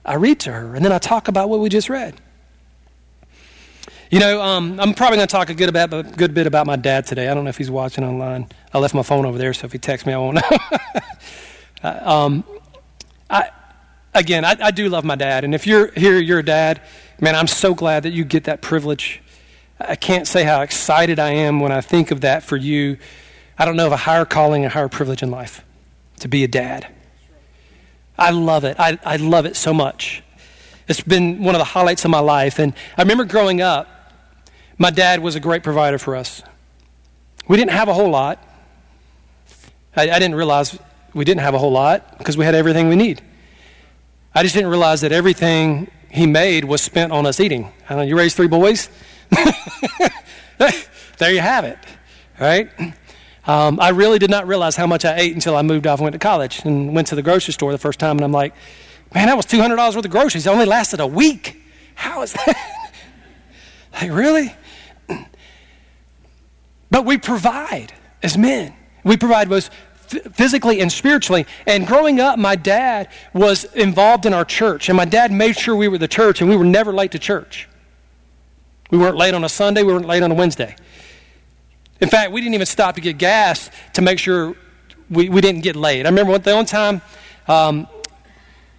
I 0.05 0.17
read 0.17 0.41
to 0.41 0.53
her, 0.53 0.75
and 0.75 0.85
then 0.85 0.91
I 0.91 0.99
talk 0.99 1.29
about 1.29 1.49
what 1.49 1.61
we 1.61 1.69
just 1.69 1.89
read. 1.89 2.21
You 4.11 4.19
know, 4.19 4.43
um, 4.43 4.81
I'm 4.81 4.93
probably 4.93 5.19
going 5.19 5.29
to 5.29 5.33
talk 5.33 5.49
a 5.49 5.55
good, 5.55 5.69
about, 5.69 5.95
a 5.95 6.03
good 6.03 6.35
bit 6.35 6.49
about 6.49 6.67
my 6.67 6.75
dad 6.75 7.07
today. 7.07 7.29
I 7.29 7.35
don't 7.35 7.45
know 7.45 7.51
if 7.51 7.59
he's 7.59 7.71
watching 7.71 8.03
online. 8.03 8.49
I 8.75 8.79
left 8.79 8.95
my 8.95 9.05
phone 9.05 9.27
over 9.27 9.39
there, 9.39 9.55
so 9.55 9.67
if 9.67 9.71
he 9.71 9.79
texts 9.79 10.09
me, 10.09 10.13
I 10.13 10.19
won't 10.19 10.37
know. 10.37 10.59
Uh, 11.83 12.01
um, 12.11 12.45
I, 13.29 13.51
again, 14.19 14.45
I, 14.45 14.57
I, 14.61 14.71
do 14.71 14.89
love 14.89 15.05
my 15.05 15.15
dad. 15.15 15.45
And 15.45 15.55
if 15.55 15.67
you're 15.67 15.91
here, 15.93 16.19
you're 16.19 16.41
a 16.41 16.45
dad, 16.45 16.81
man, 17.21 17.35
I'm 17.35 17.47
so 17.47 17.75
glad 17.75 18.03
that 18.05 18.11
you 18.11 18.25
get 18.25 18.45
that 18.45 18.61
privilege. 18.61 19.23
I 19.79 19.95
can't 19.95 20.27
say 20.27 20.45
how 20.45 20.63
excited 20.63 21.19
I 21.19 21.31
am 21.31 21.61
when 21.61 21.73
I 21.73 21.81
think 21.81 22.11
of 22.11 22.23
that 22.23 22.43
for 22.43 22.57
you. 22.57 22.99
I 23.59 23.65
don't 23.65 23.77
know 23.77 23.87
of 23.87 23.93
a 23.93 23.99
higher 23.99 24.25
calling, 24.25 24.65
a 24.65 24.69
higher 24.69 24.89
privilege 24.89 25.23
in 25.23 25.31
life 25.31 25.65
to 26.21 26.29
be 26.29 26.45
a 26.45 26.49
dad. 26.49 26.87
I 28.19 28.31
love 28.31 28.65
it. 28.65 28.77
I, 28.79 28.99
I 29.05 29.17
love 29.17 29.45
it 29.45 29.57
so 29.57 29.75
much. 29.75 30.23
It's 30.89 31.01
been 31.01 31.43
one 31.43 31.55
of 31.55 31.59
the 31.59 31.65
highlights 31.65 32.05
of 32.05 32.11
my 32.11 32.21
life. 32.21 32.59
And 32.59 32.73
I 32.97 33.03
remember 33.03 33.25
growing 33.25 33.61
up, 33.61 33.89
my 34.79 34.91
dad 34.91 35.21
was 35.21 35.35
a 35.35 35.41
great 35.41 35.63
provider 35.63 35.99
for 35.99 36.17
us. 36.17 36.43
We 37.49 37.57
didn't 37.57 37.73
have 37.73 37.89
a 37.89 37.95
whole 37.95 38.11
lot. 38.11 38.43
I, 39.95 40.11
I 40.11 40.19
didn't 40.19 40.35
realize 40.35 40.79
we 41.15 41.25
didn't 41.25 41.41
have 41.41 41.55
a 41.55 41.59
whole 41.59 41.73
lot 41.73 42.19
because 42.19 42.37
we 42.37 42.45
had 42.45 42.55
everything 42.55 42.89
we 42.89 42.97
need. 42.97 43.23
I 44.37 44.43
just 44.43 44.55
didn't 44.55 44.69
realize 44.69 45.01
that 45.01 45.13
everything 45.13 45.91
he 46.11 46.27
made 46.27 46.65
was 46.65 46.83
spent 46.83 47.11
on 47.11 47.25
us 47.25 47.41
eating. 47.41 47.73
I 47.89 47.95
know, 47.95 48.03
you 48.03 48.19
raised 48.19 48.37
three 48.37 48.49
boys? 48.49 48.91
there 50.59 51.33
you 51.33 51.41
have 51.41 51.65
it, 51.65 51.79
right? 52.39 52.71
Um, 53.47 53.81
I 53.81 53.89
really 53.89 54.19
did 54.19 54.29
not 54.29 54.47
realize 54.47 54.77
how 54.77 54.87
much 54.87 55.07
I 55.07 55.17
ate 55.17 55.33
until 55.33 55.57
I 55.57 55.63
moved 55.63 55.87
off 55.87 56.01
and 56.01 56.05
went 56.05 56.13
to 56.13 56.19
college 56.19 56.61
and 56.67 56.95
went 56.95 57.07
to 57.07 57.15
the 57.15 57.23
grocery 57.23 57.55
store 57.55 57.73
the 57.73 57.79
first 57.79 57.99
time, 57.99 58.19
and 58.19 58.25
I'm 58.25 58.33
like, 58.33 58.55
man, 59.15 59.29
that 59.29 59.39
was 59.39 59.47
$200 59.47 59.97
worth 59.97 60.05
of 60.05 60.11
groceries. 60.11 60.47
It 60.47 60.51
only 60.51 60.67
lasted 60.67 61.01
a 61.01 61.07
week. 61.07 61.59
How 61.95 62.21
is 62.21 62.35
that? 62.35 62.83
like, 63.95 64.13
really? 64.13 64.55
But 66.91 67.07
we 67.07 67.17
provide 67.17 67.95
as 68.23 68.37
men. 68.37 68.75
We 69.03 69.17
provide 69.17 69.49
both 69.49 69.71
physically 70.07 70.81
and 70.81 70.91
spiritually. 70.91 71.47
And 71.67 71.87
growing 71.87 72.21
up, 72.21 72.39
my 72.39 72.57
dad 72.57 73.09
was 73.33 73.65
involved 73.75 74.27
in 74.27 74.35
our 74.35 74.45
church, 74.45 74.89
and 74.89 74.97
my 74.97 75.05
dad 75.05 75.33
made 75.33 75.59
sure 75.59 75.77
we 75.77 75.89
were 75.89 75.99
the 75.99 76.09
church, 76.09 76.41
and 76.41 76.51
we 76.51 76.57
were 76.57 76.65
never 76.65 76.93
late 76.93 77.13
to 77.13 77.19
church. 77.19 77.69
We 78.91 78.99
weren't 78.99 79.17
late 79.17 79.35
on 79.35 79.45
a 79.45 79.49
Sunday, 79.49 79.83
we 79.83 79.93
weren't 79.93 80.07
late 80.07 80.23
on 80.23 80.31
a 80.31 80.35
Wednesday. 80.35 80.77
In 82.01 82.09
fact, 82.09 82.33
we 82.33 82.41
didn't 82.41 82.55
even 82.55 82.67
stop 82.67 82.95
to 82.97 83.01
get 83.01 83.19
gas 83.19 83.71
to 83.95 84.03
make 84.03 84.19
sure 84.19 84.55
we, 85.11 85.29
we 85.29 85.41
didn't 85.41 85.63
get 85.63 85.77
late. 85.77 86.05
I 86.07 86.09
remember 86.09 86.37
the 86.39 86.53
only 86.53 86.67
time, 86.67 87.01
um, 87.49 87.89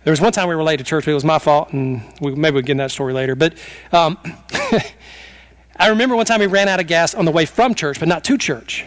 There 0.04 0.12
was 0.12 0.22
one 0.22 0.32
time 0.32 0.48
we 0.48 0.56
were 0.56 0.64
late 0.64 0.78
to 0.78 0.84
church, 0.84 1.06
but 1.06 1.12
it 1.12 1.16
was 1.16 1.26
my 1.26 1.40
fault, 1.40 1.74
and 1.74 2.02
we, 2.22 2.34
maybe 2.36 2.56
we'll 2.56 2.64
get 2.64 2.72
in 2.72 2.78
that 2.78 2.92
story 2.92 3.14
later. 3.14 3.36
But 3.36 3.56
um, 3.92 4.18
I 5.76 5.90
remember 5.90 6.16
one 6.16 6.26
time 6.26 6.40
we 6.40 6.48
ran 6.48 6.68
out 6.68 6.80
of 6.80 6.88
gas 6.88 7.14
on 7.14 7.26
the 7.26 7.32
way 7.32 7.46
from 7.46 7.76
church, 7.76 8.00
but 8.00 8.08
not 8.08 8.24
to 8.26 8.38
church. 8.38 8.86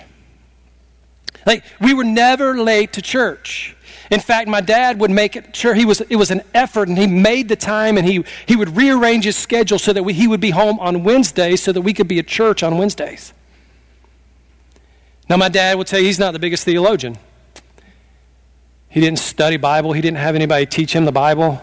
Like, 1.47 1.65
we 1.81 1.95
were 1.95 2.05
never 2.05 2.61
late 2.61 2.93
to 2.95 3.03
church. 3.03 3.77
In 4.11 4.21
fact, 4.21 4.49
my 4.49 4.61
dad 4.61 4.99
would 5.01 5.11
make 5.11 5.37
it 5.37 5.55
sure 5.55 5.73
he 5.75 5.85
was, 5.85 6.01
it 6.01 6.17
was 6.17 6.31
an 6.31 6.43
effort, 6.53 6.89
and 6.89 6.99
he 6.99 7.07
made 7.07 7.49
the 7.49 7.57
time, 7.57 7.97
and 7.97 8.07
he, 8.07 8.25
he 8.47 8.57
would 8.57 8.77
rearrange 8.77 9.25
his 9.25 9.37
schedule 9.37 9.79
so 9.79 9.93
that 9.93 10.03
we, 10.03 10.13
he 10.13 10.27
would 10.27 10.41
be 10.41 10.51
home 10.51 10.81
on 10.81 11.05
Wednesdays 11.05 11.63
so 11.63 11.71
that 11.73 11.83
we 11.83 11.95
could 11.95 12.09
be 12.09 12.19
at 12.19 12.27
church 12.27 12.63
on 12.63 12.77
Wednesdays. 12.77 13.33
Now, 15.29 15.37
my 15.37 15.49
dad 15.49 15.79
would 15.79 15.89
say 15.89 16.03
he's 16.03 16.19
not 16.19 16.33
the 16.33 16.41
biggest 16.41 16.65
theologian. 16.65 17.17
He 18.89 19.01
didn't 19.01 19.21
study 19.21 19.57
Bible. 19.57 19.93
He 19.93 20.01
didn't 20.01 20.19
have 20.19 20.35
anybody 20.35 20.67
teach 20.67 20.93
him 20.93 21.05
the 21.05 21.13
Bible. 21.13 21.63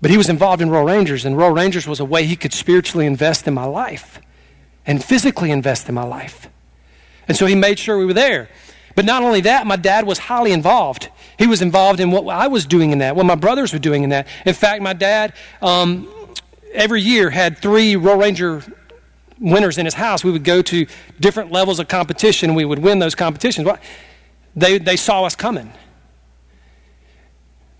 But 0.00 0.10
he 0.10 0.16
was 0.16 0.30
involved 0.30 0.62
in 0.62 0.70
Royal 0.70 0.86
Rangers, 0.86 1.26
and 1.26 1.36
Royal 1.36 1.52
Rangers 1.52 1.86
was 1.86 2.00
a 2.00 2.04
way 2.06 2.24
he 2.24 2.36
could 2.36 2.54
spiritually 2.54 3.04
invest 3.04 3.46
in 3.46 3.52
my 3.52 3.66
life 3.66 4.20
and 4.86 5.04
physically 5.04 5.50
invest 5.50 5.88
in 5.90 5.94
my 5.94 6.04
life. 6.04 6.48
And 7.30 7.36
so 7.36 7.46
he 7.46 7.54
made 7.54 7.78
sure 7.78 7.96
we 7.96 8.06
were 8.06 8.12
there. 8.12 8.48
But 8.96 9.04
not 9.04 9.22
only 9.22 9.42
that, 9.42 9.64
my 9.64 9.76
dad 9.76 10.04
was 10.04 10.18
highly 10.18 10.50
involved. 10.50 11.10
He 11.38 11.46
was 11.46 11.62
involved 11.62 12.00
in 12.00 12.10
what 12.10 12.26
I 12.26 12.48
was 12.48 12.66
doing 12.66 12.90
in 12.90 12.98
that, 12.98 13.14
what 13.14 13.24
my 13.24 13.36
brothers 13.36 13.72
were 13.72 13.78
doing 13.78 14.02
in 14.02 14.10
that. 14.10 14.26
In 14.44 14.52
fact, 14.52 14.82
my 14.82 14.94
dad 14.94 15.32
um, 15.62 16.08
every 16.72 17.00
year 17.00 17.30
had 17.30 17.58
three 17.58 17.94
Royal 17.94 18.18
Ranger 18.18 18.64
winners 19.38 19.78
in 19.78 19.84
his 19.84 19.94
house. 19.94 20.24
We 20.24 20.32
would 20.32 20.42
go 20.42 20.60
to 20.60 20.88
different 21.20 21.52
levels 21.52 21.78
of 21.78 21.86
competition, 21.86 22.56
we 22.56 22.64
would 22.64 22.80
win 22.80 22.98
those 22.98 23.14
competitions. 23.14 23.68
They, 24.56 24.78
they 24.78 24.96
saw 24.96 25.22
us 25.22 25.36
coming. 25.36 25.72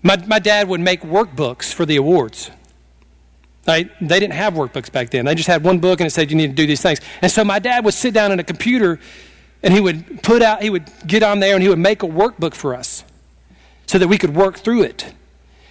My, 0.01 0.15
my 0.27 0.39
dad 0.39 0.69
would 0.69 0.79
make 0.79 1.01
workbooks 1.01 1.73
for 1.73 1.85
the 1.85 1.97
awards. 1.97 2.51
Right? 3.67 3.91
They 3.99 4.21
didn't 4.21 4.35
have 4.35 4.53
workbooks 4.53 4.89
back 4.89 5.09
then. 5.09 5.25
They 5.25 5.35
just 5.35 5.49
had 5.49 5.61
one 5.61 5.79
book 5.79 5.99
and 5.99 6.07
it 6.07 6.11
said 6.11 6.31
you 6.31 6.37
need 6.37 6.47
to 6.47 6.53
do 6.53 6.65
these 6.65 6.81
things. 6.81 7.01
And 7.21 7.29
so 7.29 7.43
my 7.43 7.59
dad 7.59 7.83
would 7.83 7.93
sit 7.93 8.13
down 8.13 8.31
at 8.31 8.39
a 8.39 8.43
computer 8.43 8.97
and 9.63 9.73
he 9.73 9.79
would 9.79 10.23
put 10.23 10.41
out, 10.41 10.61
he 10.61 10.69
would 10.69 10.89
get 11.05 11.23
on 11.23 11.39
there 11.39 11.53
and 11.53 11.63
he 11.63 11.69
would 11.69 11.79
make 11.79 12.03
a 12.03 12.07
workbook 12.07 12.53
for 12.53 12.75
us 12.75 13.03
so 13.85 13.97
that 13.97 14.07
we 14.07 14.17
could 14.17 14.35
work 14.35 14.57
through 14.57 14.83
it. 14.83 15.13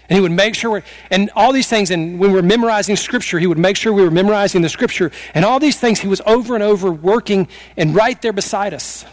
And 0.08 0.16
he 0.16 0.20
would 0.20 0.32
make 0.32 0.56
sure, 0.56 0.82
and 1.10 1.30
all 1.36 1.52
these 1.52 1.68
things, 1.68 1.90
and 1.90 2.18
when 2.18 2.30
we 2.30 2.36
were 2.36 2.42
memorizing 2.42 2.96
scripture, 2.96 3.38
he 3.38 3.46
would 3.46 3.58
make 3.58 3.76
sure 3.76 3.92
we 3.92 4.02
were 4.02 4.10
memorizing 4.10 4.60
the 4.60 4.68
scripture. 4.68 5.12
And 5.34 5.44
all 5.44 5.60
these 5.60 5.78
things, 5.78 6.00
he 6.00 6.08
was 6.08 6.20
over 6.26 6.54
and 6.54 6.64
over 6.64 6.90
working 6.90 7.46
and 7.76 7.94
right 7.94 8.20
there 8.20 8.32
beside 8.32 8.74
us. 8.74 9.04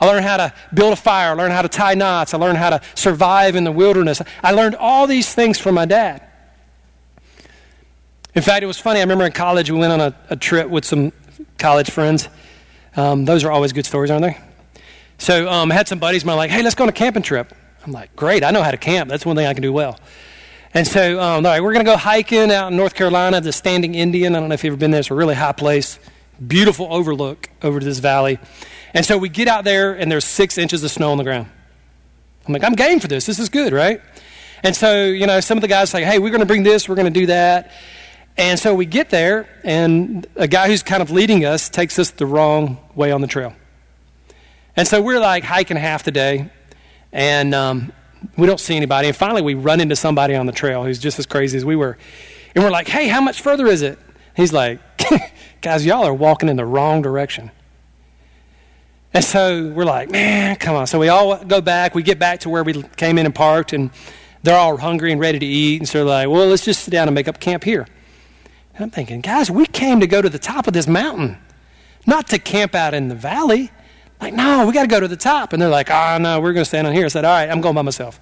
I 0.00 0.06
learned 0.06 0.24
how 0.24 0.36
to 0.38 0.54
build 0.72 0.92
a 0.92 0.96
fire. 0.96 1.32
I 1.32 1.34
learned 1.34 1.52
how 1.52 1.62
to 1.62 1.68
tie 1.68 1.94
knots. 1.94 2.32
I 2.32 2.38
learned 2.38 2.58
how 2.58 2.70
to 2.70 2.80
survive 2.94 3.56
in 3.56 3.64
the 3.64 3.72
wilderness. 3.72 4.22
I 4.42 4.52
learned 4.52 4.76
all 4.76 5.06
these 5.06 5.34
things 5.34 5.58
from 5.58 5.74
my 5.74 5.86
dad. 5.86 6.22
In 8.34 8.42
fact, 8.42 8.62
it 8.62 8.66
was 8.66 8.78
funny. 8.78 9.00
I 9.00 9.02
remember 9.02 9.26
in 9.26 9.32
college, 9.32 9.70
we 9.70 9.78
went 9.78 9.92
on 9.92 10.00
a, 10.00 10.16
a 10.30 10.36
trip 10.36 10.68
with 10.68 10.84
some 10.84 11.12
college 11.58 11.90
friends. 11.90 12.28
Um, 12.96 13.24
those 13.24 13.44
are 13.44 13.50
always 13.50 13.72
good 13.72 13.86
stories, 13.86 14.10
aren't 14.10 14.22
they? 14.22 14.38
So 15.18 15.48
um, 15.48 15.70
I 15.70 15.74
had 15.74 15.86
some 15.86 15.98
buddies, 15.98 16.22
and 16.22 16.30
I'm 16.30 16.36
like, 16.36 16.50
hey, 16.50 16.62
let's 16.62 16.74
go 16.74 16.84
on 16.84 16.88
a 16.88 16.92
camping 16.92 17.22
trip. 17.22 17.54
I'm 17.84 17.92
like, 17.92 18.14
great. 18.16 18.42
I 18.42 18.50
know 18.50 18.62
how 18.62 18.70
to 18.70 18.76
camp. 18.76 19.08
That's 19.08 19.24
one 19.24 19.36
thing 19.36 19.46
I 19.46 19.54
can 19.54 19.62
do 19.62 19.72
well. 19.72 19.98
And 20.72 20.86
so, 20.86 21.20
um, 21.20 21.44
all 21.44 21.52
right, 21.52 21.62
we're 21.62 21.72
going 21.72 21.84
to 21.84 21.90
go 21.90 21.96
hiking 21.96 22.50
out 22.50 22.70
in 22.70 22.76
North 22.76 22.94
Carolina, 22.94 23.40
the 23.40 23.52
Standing 23.52 23.94
Indian. 23.94 24.36
I 24.36 24.40
don't 24.40 24.48
know 24.48 24.54
if 24.54 24.64
you've 24.64 24.72
ever 24.72 24.80
been 24.80 24.90
there. 24.90 25.00
It's 25.00 25.10
a 25.10 25.14
really 25.14 25.34
high 25.34 25.52
place, 25.52 25.98
beautiful 26.46 26.86
overlook 26.90 27.50
over 27.62 27.80
to 27.80 27.84
this 27.84 27.98
valley. 27.98 28.38
And 28.94 29.04
so 29.04 29.18
we 29.18 29.28
get 29.28 29.48
out 29.48 29.64
there, 29.64 29.92
and 29.94 30.10
there's 30.10 30.24
six 30.24 30.58
inches 30.58 30.84
of 30.84 30.90
snow 30.90 31.12
on 31.12 31.18
the 31.18 31.24
ground. 31.24 31.48
I'm 32.46 32.52
like, 32.52 32.64
I'm 32.64 32.74
game 32.74 33.00
for 33.00 33.08
this. 33.08 33.26
This 33.26 33.38
is 33.38 33.48
good, 33.48 33.72
right? 33.72 34.00
And 34.62 34.76
so, 34.76 35.04
you 35.06 35.26
know, 35.26 35.40
some 35.40 35.58
of 35.58 35.62
the 35.62 35.68
guys 35.68 35.90
say, 35.90 36.04
hey, 36.04 36.18
we're 36.18 36.30
going 36.30 36.40
to 36.40 36.46
bring 36.46 36.62
this, 36.62 36.88
we're 36.88 36.94
going 36.94 37.12
to 37.12 37.20
do 37.20 37.26
that. 37.26 37.72
And 38.36 38.58
so 38.58 38.74
we 38.74 38.86
get 38.86 39.10
there, 39.10 39.48
and 39.64 40.26
a 40.36 40.48
guy 40.48 40.68
who's 40.68 40.82
kind 40.82 41.02
of 41.02 41.10
leading 41.10 41.44
us 41.44 41.68
takes 41.68 41.98
us 41.98 42.10
the 42.10 42.26
wrong 42.26 42.78
way 42.94 43.12
on 43.12 43.20
the 43.20 43.26
trail. 43.26 43.54
And 44.76 44.88
so 44.88 45.02
we're 45.02 45.20
like 45.20 45.44
hiking 45.44 45.76
half 45.76 46.04
the 46.04 46.10
day, 46.10 46.50
and 47.12 47.54
um, 47.54 47.92
we 48.36 48.46
don't 48.46 48.60
see 48.60 48.76
anybody. 48.76 49.08
And 49.08 49.16
finally, 49.16 49.42
we 49.42 49.54
run 49.54 49.80
into 49.80 49.96
somebody 49.96 50.34
on 50.34 50.46
the 50.46 50.52
trail 50.52 50.84
who's 50.84 50.98
just 50.98 51.18
as 51.18 51.26
crazy 51.26 51.56
as 51.58 51.64
we 51.64 51.76
were. 51.76 51.98
And 52.54 52.64
we're 52.64 52.70
like, 52.70 52.88
hey, 52.88 53.08
how 53.08 53.20
much 53.20 53.42
further 53.42 53.66
is 53.66 53.82
it? 53.82 53.98
He's 54.36 54.52
like, 54.52 54.80
guys, 55.60 55.84
y'all 55.84 56.04
are 56.04 56.14
walking 56.14 56.48
in 56.48 56.56
the 56.56 56.64
wrong 56.64 57.02
direction. 57.02 57.50
And 59.12 59.24
so 59.24 59.68
we're 59.68 59.84
like, 59.84 60.10
man, 60.10 60.56
come 60.56 60.76
on. 60.76 60.86
So 60.86 60.98
we 60.98 61.08
all 61.08 61.44
go 61.44 61.60
back. 61.60 61.94
We 61.94 62.02
get 62.02 62.18
back 62.18 62.40
to 62.40 62.48
where 62.48 62.62
we 62.62 62.82
came 62.96 63.18
in 63.18 63.26
and 63.26 63.34
parked, 63.34 63.72
and 63.72 63.90
they're 64.42 64.56
all 64.56 64.76
hungry 64.76 65.10
and 65.10 65.20
ready 65.20 65.38
to 65.38 65.46
eat. 65.46 65.80
And 65.80 65.88
so 65.88 65.98
they're 65.98 66.06
like, 66.06 66.28
well, 66.28 66.46
let's 66.46 66.64
just 66.64 66.84
sit 66.84 66.90
down 66.90 67.08
and 67.08 67.14
make 67.14 67.26
up 67.28 67.40
camp 67.40 67.64
here. 67.64 67.86
And 68.74 68.84
I'm 68.84 68.90
thinking, 68.90 69.20
guys, 69.20 69.50
we 69.50 69.66
came 69.66 70.00
to 70.00 70.06
go 70.06 70.22
to 70.22 70.28
the 70.28 70.38
top 70.38 70.66
of 70.66 70.72
this 70.72 70.86
mountain, 70.86 71.38
not 72.06 72.28
to 72.28 72.38
camp 72.38 72.74
out 72.74 72.94
in 72.94 73.08
the 73.08 73.14
valley. 73.14 73.70
Like, 74.20 74.34
no, 74.34 74.66
we 74.66 74.72
got 74.72 74.82
to 74.82 74.88
go 74.88 75.00
to 75.00 75.08
the 75.08 75.16
top. 75.16 75.52
And 75.52 75.60
they're 75.60 75.68
like, 75.68 75.90
oh, 75.90 76.18
no, 76.18 76.40
we're 76.40 76.52
going 76.52 76.62
to 76.62 76.68
stand 76.68 76.86
on 76.86 76.92
here. 76.92 77.04
I 77.04 77.08
said, 77.08 77.24
all 77.24 77.32
right, 77.32 77.48
I'm 77.48 77.60
going 77.60 77.74
by 77.74 77.82
myself. 77.82 78.20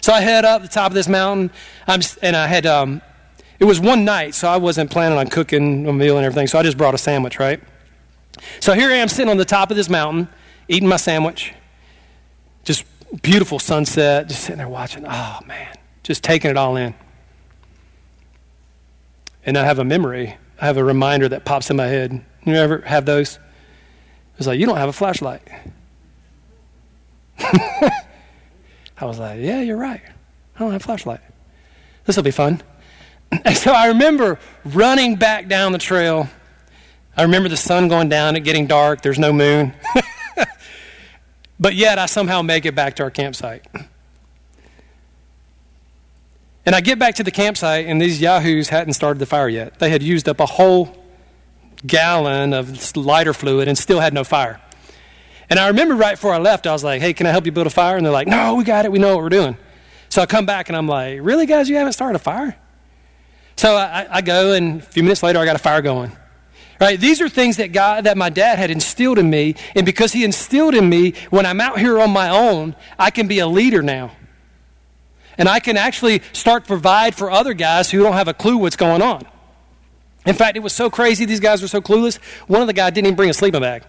So 0.00 0.12
I 0.12 0.20
head 0.20 0.44
up 0.44 0.62
the 0.62 0.68
top 0.68 0.90
of 0.90 0.94
this 0.94 1.08
mountain, 1.08 1.50
I'm, 1.86 2.02
and 2.20 2.36
I 2.36 2.46
had, 2.46 2.66
um, 2.66 3.00
it 3.58 3.64
was 3.64 3.80
one 3.80 4.04
night, 4.04 4.34
so 4.34 4.48
I 4.48 4.58
wasn't 4.58 4.90
planning 4.90 5.16
on 5.16 5.28
cooking 5.28 5.88
a 5.88 5.92
meal 5.94 6.18
and 6.18 6.26
everything, 6.26 6.46
so 6.46 6.58
I 6.58 6.62
just 6.62 6.76
brought 6.76 6.92
a 6.92 6.98
sandwich, 6.98 7.38
right? 7.38 7.58
So 8.60 8.74
here 8.74 8.90
I 8.90 8.96
am 8.96 9.08
sitting 9.08 9.30
on 9.30 9.38
the 9.38 9.46
top 9.46 9.70
of 9.70 9.78
this 9.78 9.88
mountain, 9.88 10.28
eating 10.68 10.88
my 10.90 10.96
sandwich. 10.96 11.54
Just 12.64 12.84
beautiful 13.22 13.58
sunset, 13.58 14.28
just 14.28 14.42
sitting 14.42 14.58
there 14.58 14.68
watching. 14.68 15.06
Oh, 15.06 15.38
man, 15.46 15.74
just 16.02 16.22
taking 16.22 16.50
it 16.50 16.58
all 16.58 16.76
in. 16.76 16.94
And 19.46 19.58
I 19.58 19.64
have 19.64 19.78
a 19.78 19.84
memory, 19.84 20.36
I 20.60 20.66
have 20.66 20.76
a 20.76 20.84
reminder 20.84 21.28
that 21.28 21.44
pops 21.44 21.70
in 21.70 21.76
my 21.76 21.86
head. 21.86 22.24
You 22.44 22.54
ever 22.54 22.80
have 22.80 23.04
those? 23.04 23.38
It's 24.38 24.46
like, 24.46 24.58
you 24.58 24.66
don't 24.66 24.76
have 24.76 24.88
a 24.88 24.92
flashlight. 24.92 25.42
I 27.38 27.92
was 29.02 29.18
like, 29.18 29.40
yeah, 29.40 29.60
you're 29.60 29.76
right. 29.76 30.00
I 30.56 30.58
don't 30.58 30.72
have 30.72 30.80
a 30.80 30.84
flashlight. 30.84 31.20
This 32.04 32.16
will 32.16 32.22
be 32.22 32.30
fun. 32.30 32.62
And 33.44 33.56
so 33.56 33.72
I 33.72 33.88
remember 33.88 34.38
running 34.64 35.16
back 35.16 35.48
down 35.48 35.72
the 35.72 35.78
trail 35.78 36.28
I 37.16 37.22
remember 37.22 37.48
the 37.48 37.56
sun 37.56 37.88
going 37.88 38.08
down, 38.08 38.34
it 38.34 38.40
getting 38.40 38.66
dark, 38.66 39.02
there's 39.02 39.20
no 39.20 39.32
moon. 39.32 39.72
but 41.60 41.74
yet 41.74 41.98
I 41.98 42.06
somehow 42.06 42.42
make 42.42 42.66
it 42.66 42.74
back 42.74 42.96
to 42.96 43.04
our 43.04 43.10
campsite. 43.10 43.64
And 46.66 46.74
I 46.74 46.80
get 46.80 46.98
back 46.98 47.16
to 47.16 47.24
the 47.24 47.30
campsite, 47.30 47.86
and 47.86 48.00
these 48.00 48.20
yahoos 48.20 48.70
hadn't 48.70 48.94
started 48.94 49.18
the 49.18 49.26
fire 49.26 49.48
yet. 49.48 49.78
They 49.78 49.90
had 49.90 50.02
used 50.02 50.28
up 50.28 50.40
a 50.40 50.46
whole 50.46 50.96
gallon 51.86 52.54
of 52.54 52.96
lighter 52.96 53.34
fluid 53.34 53.68
and 53.68 53.76
still 53.76 54.00
had 54.00 54.14
no 54.14 54.24
fire. 54.24 54.60
And 55.50 55.58
I 55.58 55.68
remember 55.68 55.94
right 55.94 56.14
before 56.14 56.32
I 56.32 56.38
left, 56.38 56.66
I 56.66 56.72
was 56.72 56.82
like, 56.82 57.02
hey, 57.02 57.12
can 57.12 57.26
I 57.26 57.30
help 57.30 57.44
you 57.44 57.52
build 57.52 57.66
a 57.66 57.70
fire? 57.70 57.96
And 57.96 58.06
they're 58.06 58.12
like, 58.12 58.28
no, 58.28 58.54
we 58.54 58.64
got 58.64 58.86
it. 58.86 58.92
We 58.92 58.98
know 58.98 59.14
what 59.14 59.22
we're 59.22 59.28
doing. 59.28 59.58
So 60.08 60.22
I 60.22 60.26
come 60.26 60.46
back 60.46 60.68
and 60.68 60.76
I'm 60.76 60.88
like, 60.88 61.20
really, 61.22 61.44
guys, 61.44 61.68
you 61.68 61.76
haven't 61.76 61.92
started 61.92 62.16
a 62.16 62.20
fire? 62.20 62.56
So 63.56 63.76
I, 63.76 64.06
I 64.10 64.20
go, 64.22 64.52
and 64.52 64.80
a 64.80 64.82
few 64.84 65.02
minutes 65.02 65.22
later, 65.22 65.38
I 65.38 65.44
got 65.44 65.56
a 65.56 65.60
fire 65.60 65.82
going. 65.82 66.12
Right? 66.80 66.98
These 66.98 67.20
are 67.20 67.28
things 67.28 67.58
that 67.58 67.72
God, 67.72 68.04
that 68.04 68.16
my 68.16 68.30
dad 68.30 68.58
had 68.58 68.70
instilled 68.70 69.18
in 69.18 69.30
me, 69.30 69.54
and 69.76 69.86
because 69.86 70.12
he 70.12 70.24
instilled 70.24 70.74
in 70.74 70.88
me, 70.88 71.14
when 71.30 71.46
I'm 71.46 71.60
out 71.60 71.78
here 71.78 72.00
on 72.00 72.10
my 72.10 72.30
own, 72.30 72.74
I 72.98 73.10
can 73.10 73.28
be 73.28 73.38
a 73.38 73.46
leader 73.46 73.82
now. 73.82 74.10
And 75.36 75.48
I 75.48 75.60
can 75.60 75.76
actually 75.76 76.22
start 76.32 76.66
provide 76.66 77.14
for 77.14 77.30
other 77.30 77.54
guys 77.54 77.90
who 77.90 78.02
don't 78.02 78.12
have 78.12 78.28
a 78.28 78.34
clue 78.34 78.56
what's 78.56 78.76
going 78.76 79.02
on. 79.02 79.26
In 80.26 80.34
fact, 80.34 80.56
it 80.56 80.60
was 80.60 80.72
so 80.72 80.88
crazy, 80.88 81.24
these 81.24 81.40
guys 81.40 81.60
were 81.60 81.68
so 81.68 81.80
clueless, 81.80 82.18
one 82.46 82.60
of 82.60 82.66
the 82.66 82.72
guys 82.72 82.92
didn't 82.92 83.08
even 83.08 83.16
bring 83.16 83.30
a 83.30 83.34
sleeping 83.34 83.60
bag. 83.60 83.84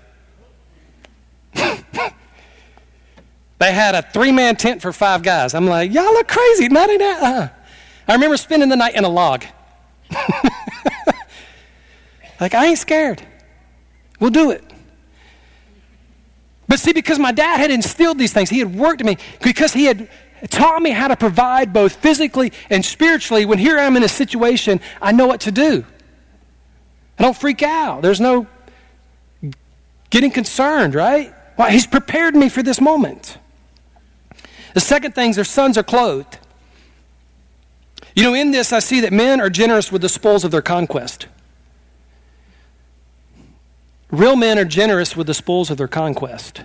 they 3.60 3.72
had 3.72 3.96
a 3.96 4.02
three 4.02 4.32
man 4.32 4.56
tent 4.56 4.82
for 4.82 4.92
five 4.92 5.24
guys. 5.24 5.54
I'm 5.54 5.66
like, 5.68 5.94
y'all 5.94 6.04
look 6.04 6.28
crazy. 6.28 6.68
Not 6.68 6.90
in 6.90 6.98
that. 6.98 7.24
Uh-huh. 7.24 7.50
I 8.08 8.14
remember 8.14 8.38
spending 8.38 8.70
the 8.70 8.76
night 8.76 8.96
in 8.96 9.04
a 9.06 9.10
log. 9.10 9.46
Like, 12.40 12.54
I 12.54 12.68
ain't 12.68 12.80
scared. 12.80 13.22
We'll 14.20 14.32
do 14.32 14.52
it. 14.52 14.64
But 16.68 16.80
see, 16.80 16.94
because 16.94 17.20
my 17.20 17.32
dad 17.32 17.58
had 17.58 17.72
instilled 17.72 18.18
these 18.18 18.34
things, 18.34 18.50
he 18.50 18.60
had 18.60 18.76
worked 18.76 19.02
at 19.02 19.08
me, 19.08 19.18
because 19.42 19.72
he 19.72 19.86
had 19.86 20.10
taught 20.50 20.82
me 20.82 20.92
how 20.92 21.08
to 21.08 21.16
provide 21.16 21.74
both 21.74 21.96
physically 21.96 22.52
and 22.70 22.84
spiritually, 22.84 23.46
when 23.46 23.58
here 23.58 23.80
I'm 23.80 23.96
in 23.96 24.04
a 24.04 24.10
situation, 24.10 24.80
I 25.02 25.12
know 25.12 25.28
what 25.28 25.42
to 25.42 25.52
do. 25.52 25.86
I 27.18 27.24
don't 27.24 27.38
freak 27.38 27.64
out. 27.64 28.02
There's 28.02 28.20
no 28.22 28.48
getting 30.10 30.32
concerned, 30.32 30.96
right? 30.96 31.34
Well, 31.58 31.70
he's 31.70 31.88
prepared 31.88 32.36
me 32.36 32.50
for 32.50 32.62
this 32.62 32.82
moment. 32.82 33.38
The 34.74 34.82
second 34.82 35.16
thing 35.16 35.30
is 35.30 35.38
their 35.38 35.46
sons 35.46 35.78
are 35.78 35.84
clothed. 35.84 36.38
You 38.14 38.24
know, 38.24 38.34
in 38.34 38.52
this, 38.52 38.74
I 38.74 38.80
see 38.80 39.02
that 39.02 39.14
men 39.14 39.42
are 39.42 39.50
generous 39.50 39.92
with 39.92 40.02
the 40.02 40.10
spoils 40.10 40.44
of 40.44 40.52
their 40.52 40.62
conquest. 40.62 41.28
Real 44.12 44.36
men 44.36 44.58
are 44.58 44.66
generous 44.66 45.16
with 45.16 45.28
the 45.28 45.34
spoils 45.34 45.70
of 45.70 45.78
their 45.78 45.88
conquest. 45.88 46.64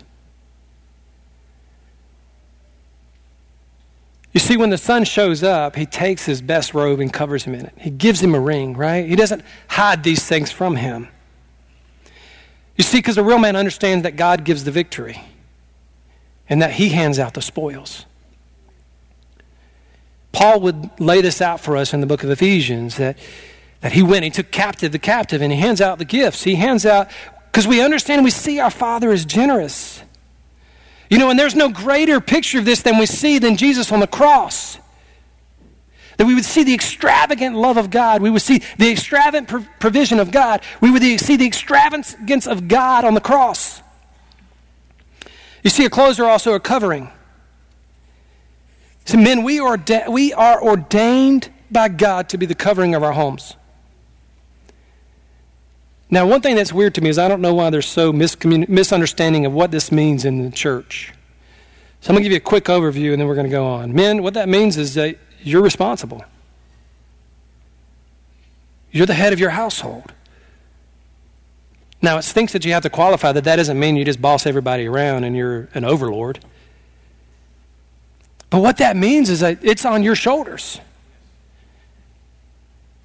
You 4.32 4.40
see, 4.40 4.56
when 4.56 4.70
the 4.70 4.78
son 4.78 5.04
shows 5.04 5.42
up, 5.42 5.74
he 5.74 5.86
takes 5.86 6.24
his 6.24 6.40
best 6.40 6.72
robe 6.72 7.00
and 7.00 7.12
covers 7.12 7.44
him 7.44 7.54
in 7.54 7.66
it. 7.66 7.72
He 7.76 7.90
gives 7.90 8.22
him 8.22 8.34
a 8.34 8.40
ring, 8.40 8.76
right? 8.76 9.08
He 9.08 9.16
doesn't 9.16 9.42
hide 9.68 10.04
these 10.04 10.24
things 10.24 10.52
from 10.52 10.76
him. 10.76 11.08
You 12.76 12.84
see, 12.84 12.98
because 12.98 13.18
a 13.18 13.24
real 13.24 13.38
man 13.38 13.56
understands 13.56 14.04
that 14.04 14.16
God 14.16 14.44
gives 14.44 14.64
the 14.64 14.70
victory 14.70 15.20
and 16.48 16.62
that 16.62 16.72
he 16.72 16.90
hands 16.90 17.18
out 17.18 17.34
the 17.34 17.42
spoils. 17.42 18.06
Paul 20.32 20.60
would 20.60 21.00
lay 21.00 21.20
this 21.20 21.42
out 21.42 21.60
for 21.60 21.76
us 21.76 21.92
in 21.92 22.00
the 22.00 22.06
book 22.06 22.22
of 22.22 22.30
Ephesians 22.30 22.96
that, 22.96 23.18
that 23.80 23.92
he 23.92 24.02
went, 24.02 24.24
he 24.24 24.30
took 24.30 24.50
captive 24.50 24.92
the 24.92 24.98
captive, 24.98 25.42
and 25.42 25.52
he 25.52 25.58
hands 25.58 25.80
out 25.80 25.98
the 25.98 26.04
gifts. 26.04 26.44
He 26.44 26.54
hands 26.54 26.86
out, 26.86 27.10
because 27.50 27.66
we 27.66 27.82
understand, 27.82 28.22
we 28.22 28.30
see 28.30 28.60
our 28.60 28.70
Father 28.70 29.10
is 29.10 29.24
generous. 29.24 30.02
You 31.10 31.18
know, 31.18 31.28
and 31.28 31.38
there's 31.38 31.56
no 31.56 31.68
greater 31.68 32.20
picture 32.20 32.60
of 32.60 32.64
this 32.64 32.82
than 32.82 32.96
we 32.96 33.06
see 33.06 33.38
than 33.38 33.56
Jesus 33.56 33.90
on 33.90 33.98
the 33.98 34.06
cross. 34.06 34.78
That 36.16 36.26
we 36.26 36.34
would 36.34 36.44
see 36.44 36.62
the 36.62 36.74
extravagant 36.74 37.56
love 37.56 37.76
of 37.76 37.90
God. 37.90 38.22
We 38.22 38.30
would 38.30 38.42
see 38.42 38.62
the 38.78 38.90
extravagant 38.90 39.48
provision 39.80 40.20
of 40.20 40.30
God. 40.30 40.62
We 40.80 40.90
would 40.90 41.02
see 41.20 41.36
the 41.36 41.46
extravagance 41.46 42.46
of 42.46 42.68
God 42.68 43.04
on 43.04 43.14
the 43.14 43.20
cross. 43.20 43.82
You 45.64 45.70
see, 45.70 45.84
a 45.84 45.90
clothes 45.90 46.20
are 46.20 46.26
also 46.26 46.54
a 46.54 46.60
covering. 46.60 47.10
So, 49.04 49.18
men, 49.18 49.42
we 49.42 49.58
are, 49.58 49.78
we 50.08 50.32
are 50.32 50.62
ordained 50.62 51.50
by 51.70 51.88
God 51.88 52.28
to 52.28 52.38
be 52.38 52.46
the 52.46 52.54
covering 52.54 52.94
of 52.94 53.02
our 53.02 53.12
homes. 53.12 53.56
Now, 56.10 56.26
one 56.26 56.40
thing 56.40 56.56
that's 56.56 56.72
weird 56.72 56.94
to 56.96 57.00
me 57.00 57.08
is 57.08 57.18
I 57.18 57.28
don't 57.28 57.40
know 57.40 57.54
why 57.54 57.70
there's 57.70 57.86
so 57.86 58.12
misunderstanding 58.12 59.46
of 59.46 59.52
what 59.52 59.70
this 59.70 59.92
means 59.92 60.24
in 60.24 60.42
the 60.42 60.50
church. 60.50 61.12
So 62.00 62.10
I'm 62.10 62.14
going 62.14 62.24
to 62.24 62.28
give 62.28 62.32
you 62.32 62.38
a 62.38 62.40
quick 62.40 62.64
overview 62.64 63.12
and 63.12 63.20
then 63.20 63.28
we're 63.28 63.34
going 63.34 63.46
to 63.46 63.50
go 63.50 63.66
on. 63.66 63.94
Men, 63.94 64.22
what 64.22 64.34
that 64.34 64.48
means 64.48 64.76
is 64.76 64.94
that 64.94 65.18
you're 65.42 65.62
responsible. 65.62 66.24
You're 68.90 69.06
the 69.06 69.14
head 69.14 69.32
of 69.32 69.38
your 69.38 69.50
household. 69.50 70.12
Now, 72.02 72.18
it 72.18 72.22
stinks 72.22 72.54
that 72.54 72.64
you 72.64 72.72
have 72.72 72.82
to 72.82 72.90
qualify 72.90 73.30
that 73.32 73.44
that 73.44 73.56
doesn't 73.56 73.78
mean 73.78 73.94
you 73.94 74.04
just 74.04 74.20
boss 74.20 74.46
everybody 74.46 74.86
around 74.86 75.24
and 75.24 75.36
you're 75.36 75.68
an 75.74 75.84
overlord. 75.84 76.40
But 78.48 78.62
what 78.62 78.78
that 78.78 78.96
means 78.96 79.30
is 79.30 79.40
that 79.40 79.58
it's 79.62 79.84
on 79.84 80.02
your 80.02 80.16
shoulders. 80.16 80.80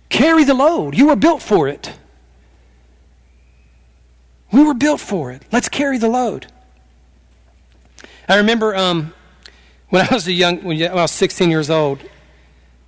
Carry 0.09 0.43
the 0.43 0.53
load. 0.55 0.97
You 0.97 1.07
were 1.07 1.15
built 1.15 1.41
for 1.41 1.67
it. 1.67 1.93
We 4.55 4.63
were 4.63 4.73
built 4.73 5.01
for 5.01 5.33
it. 5.33 5.43
Let's 5.51 5.67
carry 5.67 5.97
the 5.97 6.07
load. 6.07 6.47
I 8.29 8.37
remember 8.37 8.73
um, 8.73 9.13
when 9.89 10.07
I 10.09 10.13
was 10.13 10.25
a 10.27 10.31
young, 10.31 10.63
when 10.63 10.81
I 10.81 10.93
was 10.93 11.11
16 11.11 11.51
years 11.51 11.69
old. 11.69 11.99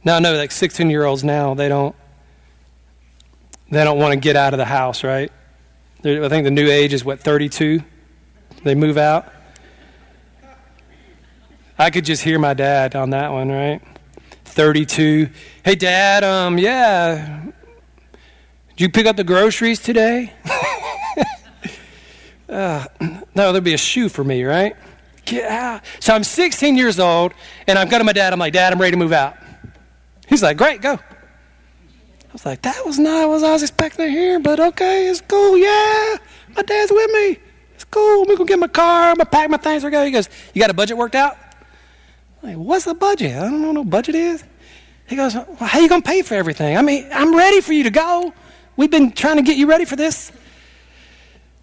Now 0.06 0.16
I 0.16 0.20
know, 0.20 0.34
like 0.34 0.54
16 0.54 0.90
year 0.90 1.04
olds 1.04 1.26
now, 1.26 1.56
they 1.56 1.68
don't, 1.68 1.94
they 3.70 3.84
don't 3.84 4.00
want 4.00 4.14
to 4.14 4.18
get 4.18 4.38
out 4.38 4.54
of 4.54 4.60
the 4.60 4.66
house, 4.66 5.04
right? 5.04 5.30
They're, 6.04 6.24
I 6.24 6.30
think 6.30 6.46
the 6.46 6.52
new 6.52 6.70
age 6.70 6.94
is 6.94 7.04
what 7.04 7.20
32. 7.20 7.82
They 8.64 8.74
move 8.74 8.98
out. 8.98 9.28
I 11.78 11.90
could 11.90 12.06
just 12.06 12.24
hear 12.24 12.40
my 12.40 12.54
dad 12.54 12.96
on 12.96 13.10
that 13.10 13.34
one, 13.34 13.50
right? 13.50 13.82
32. 14.46 15.28
Hey, 15.66 15.76
Dad, 15.76 16.24
um, 16.24 16.58
yeah. 16.58 17.44
Did 18.70 18.82
you 18.82 18.90
pick 18.90 19.06
up 19.06 19.18
the 19.18 19.26
groceries 19.26 19.80
today? 19.80 20.32
uh, 22.50 22.86
no, 23.02 23.22
there'll 23.34 23.62
be 23.62 23.74
a 23.74 23.78
shoe 23.78 24.10
for 24.10 24.24
me, 24.24 24.44
right? 24.44 24.76
Get 25.26 25.50
out. 25.50 25.82
So 26.00 26.14
I'm 26.14 26.24
16 26.24 26.78
years 26.78 27.00
old, 27.00 27.34
and 27.68 27.78
I'm 27.78 27.90
going 27.90 28.00
to 28.00 28.06
my 28.06 28.14
dad. 28.14 28.32
I'm 28.34 28.40
like, 28.40 28.54
Dad, 28.54 28.72
I'm 28.72 28.80
ready 28.80 28.92
to 28.92 28.98
move 28.98 29.12
out. 29.12 29.36
He's 30.28 30.42
like, 30.42 30.58
Great, 30.58 30.82
go. 30.82 30.94
I 30.94 32.34
was 32.34 32.46
like, 32.46 32.62
That 32.62 32.86
was 32.86 32.98
not 32.98 33.28
what 33.28 33.44
I 33.44 33.52
was 33.52 33.64
expecting 33.64 34.06
to 34.06 34.12
hear, 34.12 34.40
but 34.40 34.60
okay, 34.60 35.08
it's 35.08 35.22
cool. 35.22 35.58
Yeah, 35.58 36.16
my 36.56 36.62
dad's 36.62 36.92
with 36.92 37.12
me. 37.12 37.40
It's 37.76 37.84
cool. 37.84 38.22
I'm 38.22 38.26
going 38.26 38.38
to 38.38 38.46
get 38.46 38.58
my 38.58 38.68
car. 38.68 39.10
I'm 39.12 39.18
going 39.18 39.26
to 39.26 39.32
pack 39.32 39.50
my 39.50 39.58
things. 39.58 39.84
We 39.84 39.92
go. 39.92 40.04
He 40.06 40.12
goes, 40.12 40.30
You 40.54 40.62
got 40.62 40.70
a 40.70 40.74
budget 40.74 40.98
worked 40.98 41.16
out? 41.16 41.38
I'm 42.42 42.50
Like, 42.50 42.58
what's 42.58 42.86
the 42.86 42.94
budget? 42.94 43.36
I 43.36 43.42
don't 43.42 43.62
know 43.62 43.68
what 43.68 43.74
no 43.74 43.84
budget 43.84 44.16
is. 44.16 44.44
He 45.08 45.16
goes, 45.16 45.36
well, 45.36 45.56
how 45.60 45.80
are 45.80 45.82
you 45.82 45.90
going 45.90 46.02
to 46.02 46.08
pay 46.08 46.22
for 46.22 46.36
everything? 46.36 46.78
I 46.78 46.82
mean, 46.82 47.08
I'm 47.14 47.36
ready 47.36 47.62
for 47.62 47.72
you 47.74 47.84
to 47.84 47.90
go. 47.90 48.34
We've 48.76 48.92
been 48.92 49.12
trying 49.12 49.38
to 49.38 49.42
get 49.42 49.58
you 49.58 49.68
ready 49.68 49.86
for 49.86 49.96
this. 49.96 50.32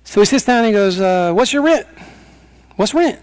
So 0.05 0.21
he 0.21 0.27
sits 0.27 0.45
down 0.45 0.59
and 0.59 0.67
he 0.67 0.73
goes, 0.73 1.01
uh, 1.01 1.33
what's 1.33 1.53
your 1.53 1.63
rent? 1.63 1.87
What's 2.77 2.95
rent? 2.95 3.21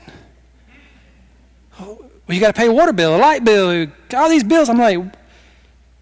Oh, 1.80 1.98
well, 2.28 2.36
you 2.36 2.40
got 2.40 2.54
to 2.54 2.60
pay 2.60 2.68
a 2.68 2.72
water 2.72 2.94
bill, 2.94 3.16
a 3.16 3.18
light 3.18 3.44
bill, 3.44 3.88
all 4.16 4.30
these 4.30 4.44
bills. 4.44 4.70
I'm 4.70 4.78
like, 4.78 4.98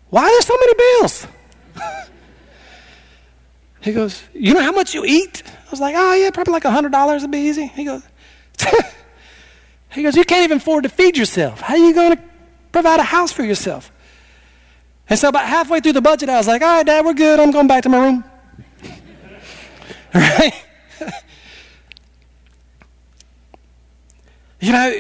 why 0.10 0.24
are 0.24 0.30
there 0.30 0.42
so 0.42 0.58
many 0.58 0.74
bills? 0.74 1.28
he 3.82 3.94
goes, 3.94 4.24
you 4.34 4.54
know 4.54 4.62
how 4.62 4.72
much 4.72 4.94
you 4.94 5.06
eat? 5.06 5.44
I 5.46 5.70
was 5.70 5.80
like, 5.80 5.96
oh, 5.98 6.14
yeah, 6.14 6.32
probably 6.32 6.54
like 6.54 6.66
a 6.66 6.70
$100 6.70 7.22
would 7.22 7.32
be 7.32 7.40
easy. 7.40 7.68
He 7.68 7.84
goes, 7.86 8.04
He 9.92 10.04
goes, 10.04 10.16
You 10.16 10.24
can't 10.24 10.44
even 10.44 10.58
afford 10.58 10.84
to 10.84 10.90
feed 10.90 11.18
yourself. 11.18 11.62
How 11.62 11.74
are 11.74 11.78
you 11.78 11.94
going 11.94 12.16
to 12.16 12.24
provide 12.72 13.00
a 13.00 13.04
house 13.04 13.32
for 13.32 13.44
yourself? 13.44 13.92
And 15.10 15.18
so, 15.18 15.30
about 15.30 15.48
halfway 15.48 15.80
through 15.80 15.94
the 15.94 16.02
budget, 16.02 16.30
I 16.30 16.38
was 16.38 16.48
like, 16.48 16.62
All 16.62 16.68
right, 16.68 16.86
Dad, 16.86 17.06
we're 17.06 17.14
good. 17.14 17.40
I'm 17.40 17.52
going 17.52 17.68
back 17.68 17.84
to 17.84 17.90
my 17.90 18.00
room. 18.00 18.24
right? 20.14 20.54
you 24.60 24.72
know, 24.72 25.00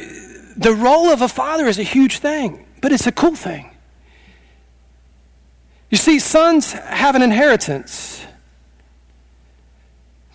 the 0.57 0.73
role 0.73 1.09
of 1.09 1.21
a 1.21 1.27
father 1.27 1.67
is 1.67 1.79
a 1.79 1.83
huge 1.83 2.19
thing, 2.19 2.65
but 2.81 2.91
it's 2.91 3.07
a 3.07 3.12
cool 3.12 3.35
thing. 3.35 3.71
You 5.89 5.97
see, 5.97 6.19
sons 6.19 6.73
have 6.73 7.15
an 7.15 7.21
inheritance. 7.21 8.23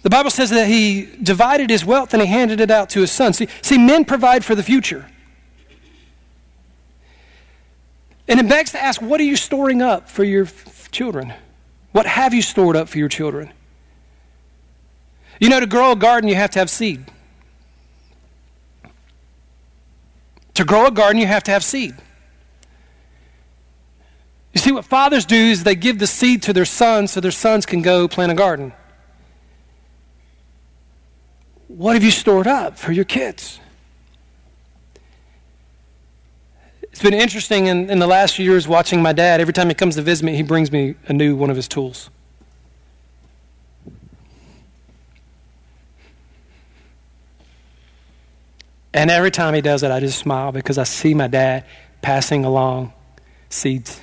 The 0.02 0.10
Bible 0.10 0.30
says 0.30 0.50
that 0.50 0.66
he 0.66 1.08
divided 1.22 1.70
his 1.70 1.84
wealth 1.84 2.12
and 2.12 2.20
he 2.20 2.28
handed 2.28 2.60
it 2.60 2.70
out 2.70 2.90
to 2.90 3.00
his 3.00 3.10
sons. 3.10 3.38
See, 3.38 3.48
see, 3.62 3.78
men 3.78 4.04
provide 4.04 4.44
for 4.44 4.54
the 4.54 4.62
future. 4.62 5.06
And 8.26 8.40
it 8.40 8.48
begs 8.48 8.72
to 8.72 8.82
ask 8.82 9.00
what 9.00 9.20
are 9.20 9.24
you 9.24 9.36
storing 9.36 9.80
up 9.80 10.08
for 10.08 10.24
your 10.24 10.44
f- 10.44 10.90
children? 10.90 11.32
What 11.92 12.06
have 12.06 12.34
you 12.34 12.42
stored 12.42 12.76
up 12.76 12.88
for 12.88 12.98
your 12.98 13.08
children? 13.08 13.52
You 15.40 15.48
know, 15.48 15.60
to 15.60 15.66
grow 15.66 15.92
a 15.92 15.96
garden, 15.96 16.28
you 16.28 16.36
have 16.36 16.50
to 16.50 16.58
have 16.58 16.70
seed. 16.70 17.04
To 20.54 20.64
grow 20.64 20.86
a 20.86 20.90
garden, 20.90 21.20
you 21.20 21.26
have 21.26 21.42
to 21.44 21.50
have 21.50 21.64
seed. 21.64 21.94
You 24.52 24.60
see, 24.60 24.70
what 24.70 24.84
fathers 24.84 25.26
do 25.26 25.36
is 25.36 25.64
they 25.64 25.74
give 25.74 25.98
the 25.98 26.06
seed 26.06 26.42
to 26.44 26.52
their 26.52 26.64
sons 26.64 27.12
so 27.12 27.20
their 27.20 27.32
sons 27.32 27.66
can 27.66 27.82
go 27.82 28.06
plant 28.06 28.30
a 28.30 28.36
garden. 28.36 28.72
What 31.66 31.94
have 31.94 32.04
you 32.04 32.12
stored 32.12 32.46
up 32.46 32.78
for 32.78 32.92
your 32.92 33.04
kids? 33.04 33.58
It's 36.82 37.02
been 37.02 37.14
interesting 37.14 37.66
in, 37.66 37.90
in 37.90 37.98
the 37.98 38.06
last 38.06 38.36
few 38.36 38.48
years 38.48 38.68
watching 38.68 39.02
my 39.02 39.12
dad. 39.12 39.40
Every 39.40 39.52
time 39.52 39.68
he 39.68 39.74
comes 39.74 39.96
to 39.96 40.02
visit 40.02 40.24
me, 40.24 40.36
he 40.36 40.44
brings 40.44 40.70
me 40.70 40.94
a 41.08 41.12
new 41.12 41.34
one 41.34 41.50
of 41.50 41.56
his 41.56 41.66
tools. 41.66 42.08
And 48.94 49.10
every 49.10 49.32
time 49.32 49.54
he 49.54 49.60
does 49.60 49.82
it, 49.82 49.90
I 49.90 49.98
just 49.98 50.18
smile 50.18 50.52
because 50.52 50.78
I 50.78 50.84
see 50.84 51.14
my 51.14 51.26
dad 51.26 51.64
passing 52.00 52.44
along 52.44 52.92
seeds. 53.50 54.02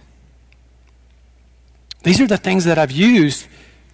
These 2.04 2.20
are 2.20 2.28
the 2.28 2.38
things 2.38 2.66
that 2.66 2.78
I've 2.78 2.92
used 2.92 3.48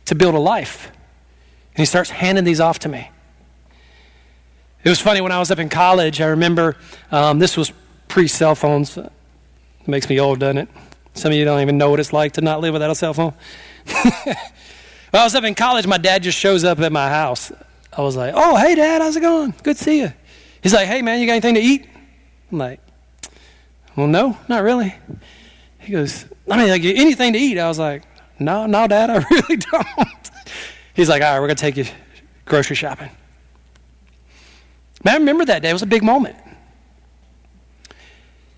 to 0.05 0.15
build 0.15 0.33
a 0.33 0.39
life. 0.39 0.87
And 0.87 1.79
he 1.79 1.85
starts 1.85 2.09
handing 2.09 2.45
these 2.45 2.59
off 2.59 2.79
to 2.79 2.89
me. 2.89 3.11
It 4.83 4.89
was 4.89 4.99
funny 4.99 5.21
when 5.21 5.31
I 5.31 5.37
was 5.37 5.51
up 5.51 5.59
in 5.59 5.69
college. 5.69 6.19
I 6.19 6.27
remember 6.27 6.77
um, 7.11 7.37
this 7.37 7.55
was 7.55 7.71
pre 8.07 8.27
cell 8.27 8.55
phones. 8.55 8.97
It 8.97 9.11
makes 9.85 10.09
me 10.09 10.19
old, 10.19 10.39
doesn't 10.39 10.57
it? 10.57 10.69
Some 11.13 11.31
of 11.31 11.37
you 11.37 11.45
don't 11.45 11.61
even 11.61 11.77
know 11.77 11.91
what 11.91 11.99
it's 11.99 12.13
like 12.13 12.33
to 12.33 12.41
not 12.41 12.61
live 12.61 12.73
without 12.73 12.89
a 12.89 12.95
cell 12.95 13.13
phone. 13.13 13.33
when 13.85 14.35
I 15.13 15.23
was 15.23 15.35
up 15.35 15.43
in 15.43 15.53
college, 15.53 15.85
my 15.85 15.97
dad 15.97 16.23
just 16.23 16.39
shows 16.39 16.63
up 16.63 16.79
at 16.79 16.91
my 16.91 17.09
house. 17.09 17.51
I 17.91 18.01
was 18.01 18.15
like, 18.15 18.33
"Oh, 18.35 18.55
hey, 18.55 18.75
Dad, 18.75 19.01
how's 19.01 19.15
it 19.15 19.21
going? 19.21 19.53
Good 19.63 19.77
to 19.77 19.83
see 19.83 19.99
you." 20.01 20.13
He's 20.61 20.73
like, 20.73 20.87
"Hey, 20.87 21.01
man, 21.01 21.19
you 21.19 21.25
got 21.27 21.33
anything 21.33 21.55
to 21.55 21.61
eat?" 21.61 21.87
I'm 22.51 22.57
like, 22.57 22.79
"Well, 23.95 24.07
no, 24.07 24.37
not 24.47 24.63
really." 24.63 24.95
He 25.79 25.91
goes, 25.91 26.25
"I 26.49 26.57
mean, 26.57 26.69
like 26.69 26.83
anything 26.83 27.33
to 27.33 27.39
eat?" 27.39 27.57
I 27.57 27.67
was 27.67 27.79
like, 27.79 28.03
"No, 28.39 28.65
no, 28.65 28.87
Dad, 28.87 29.09
I 29.09 29.25
really 29.29 29.57
don't." 29.57 30.31
He's 30.93 31.09
like, 31.09 31.21
"All 31.21 31.33
right, 31.33 31.39
we're 31.39 31.47
gonna 31.47 31.55
take 31.55 31.77
you 31.77 31.85
grocery 32.45 32.75
shopping." 32.75 33.09
Man, 35.03 35.13
I 35.13 35.17
remember 35.17 35.45
that 35.45 35.61
day. 35.61 35.69
It 35.69 35.73
was 35.73 35.83
a 35.83 35.87
big 35.87 36.03
moment. 36.03 36.35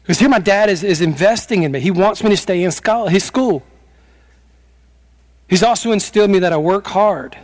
Because 0.02 0.20
here 0.20 0.30
my 0.30 0.40
dad 0.40 0.70
is, 0.70 0.84
is 0.84 1.02
investing 1.02 1.62
in 1.62 1.72
me. 1.72 1.80
He 1.80 1.92
wants 1.92 2.24
me 2.24 2.32
to 2.32 2.38
stay 2.38 2.64
in 2.64 2.72
school, 2.72 3.08
his 3.08 3.24
school. 3.24 3.62
He's 5.48 5.62
also 5.62 5.92
instilled 5.92 6.32
me 6.32 6.40
that 6.40 6.52
I 6.52 6.58
work 6.58 6.88
hard. 6.88 7.38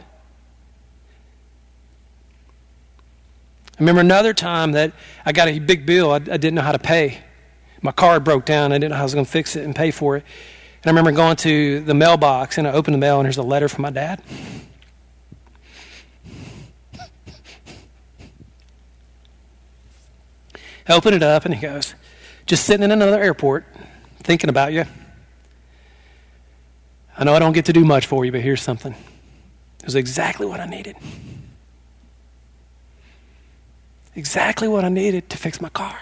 I 3.78 3.82
remember 3.82 4.02
another 4.02 4.34
time 4.34 4.72
that 4.72 4.94
I 5.26 5.34
got 5.34 5.50
a 5.50 5.60
big 5.60 5.86
bill 5.86 6.12
I, 6.12 6.16
I 6.16 6.20
didn't 6.20 6.56
know 6.56 6.62
how 6.62 6.72
to 6.72 6.80
pay. 6.80 7.20
My 7.82 7.92
car 7.92 8.22
broke 8.22 8.46
down. 8.46 8.72
I 8.72 8.78
didn't 8.78 8.92
know 8.92 8.96
how 8.96 9.02
I 9.02 9.06
was 9.06 9.14
going 9.14 9.26
to 9.26 9.32
fix 9.32 9.56
it 9.56 9.66
and 9.66 9.76
pay 9.76 9.92
for 9.92 10.16
it. 10.16 10.24
And 10.82 10.86
I 10.86 10.90
remember 10.90 11.12
going 11.12 11.36
to 11.38 11.82
the 11.82 11.94
mailbox 11.94 12.58
and 12.58 12.68
I 12.68 12.72
opened 12.72 12.94
the 12.94 13.00
mail 13.00 13.20
and 13.20 13.26
there's 13.26 13.38
a 13.38 13.44
letter 13.44 13.68
from 13.68 13.82
my 13.82 13.90
dad. 13.90 14.22
I 20.88 20.94
open 20.94 21.14
it 21.14 21.24
up 21.24 21.46
and 21.46 21.54
he 21.54 21.60
goes, 21.60 21.96
just 22.46 22.64
sitting 22.66 22.84
in 22.84 22.92
another 22.92 23.22
airport, 23.22 23.66
thinking 24.20 24.50
about 24.50 24.72
you. 24.72 24.86
I 27.18 27.24
know 27.24 27.34
I 27.34 27.40
don't 27.40 27.54
get 27.54 27.66
to 27.66 27.74
do 27.74 27.84
much 27.84 28.06
for 28.06 28.24
you, 28.24 28.32
but 28.32 28.42
here's 28.42 28.62
something. 28.62 28.94
It 28.94 29.86
was 29.86 29.96
exactly 29.96 30.46
what 30.46 30.60
I 30.60 30.66
needed. 30.66 30.96
Exactly 34.16 34.68
what 34.68 34.86
I 34.86 34.90
needed 34.90 35.30
to 35.30 35.38
fix 35.38 35.60
my 35.60 35.70
car. 35.70 35.98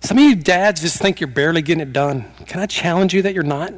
Some 0.00 0.18
of 0.18 0.24
you 0.24 0.34
dads 0.34 0.82
just 0.82 0.98
think 0.98 1.20
you're 1.20 1.28
barely 1.28 1.62
getting 1.62 1.80
it 1.80 1.92
done. 1.92 2.26
Can 2.46 2.60
I 2.60 2.66
challenge 2.66 3.14
you 3.14 3.22
that 3.22 3.32
you're 3.32 3.42
not? 3.42 3.72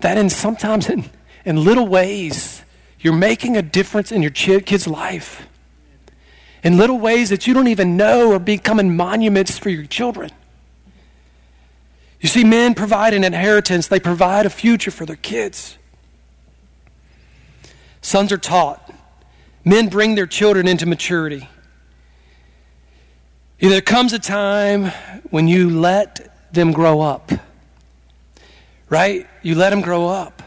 That 0.00 0.18
in 0.18 0.28
sometimes 0.28 0.90
in, 0.90 1.08
in 1.44 1.64
little 1.64 1.86
ways, 1.86 2.62
you're 3.00 3.14
making 3.14 3.56
a 3.56 3.62
difference 3.62 4.12
in 4.12 4.20
your 4.20 4.30
kid's 4.30 4.86
life. 4.86 5.48
In 6.62 6.76
little 6.76 6.98
ways 6.98 7.30
that 7.30 7.46
you 7.46 7.54
don't 7.54 7.68
even 7.68 7.96
know 7.96 8.32
are 8.32 8.38
becoming 8.38 8.94
monuments 8.96 9.58
for 9.58 9.70
your 9.70 9.86
children. 9.86 10.30
You 12.20 12.28
see, 12.28 12.44
men 12.44 12.74
provide 12.74 13.14
an 13.14 13.22
inheritance, 13.22 13.86
they 13.86 14.00
provide 14.00 14.44
a 14.44 14.50
future 14.50 14.90
for 14.90 15.06
their 15.06 15.16
kids. 15.16 15.77
Sons 18.00 18.32
are 18.32 18.38
taught. 18.38 18.92
Men 19.64 19.88
bring 19.88 20.14
their 20.14 20.26
children 20.26 20.66
into 20.66 20.86
maturity. 20.86 21.48
There 23.60 23.80
comes 23.80 24.12
a 24.12 24.18
time 24.18 24.86
when 25.30 25.48
you 25.48 25.68
let 25.68 26.52
them 26.52 26.72
grow 26.72 27.00
up. 27.00 27.32
Right? 28.88 29.26
You 29.42 29.54
let 29.54 29.70
them 29.70 29.80
grow 29.80 30.06
up. 30.06 30.42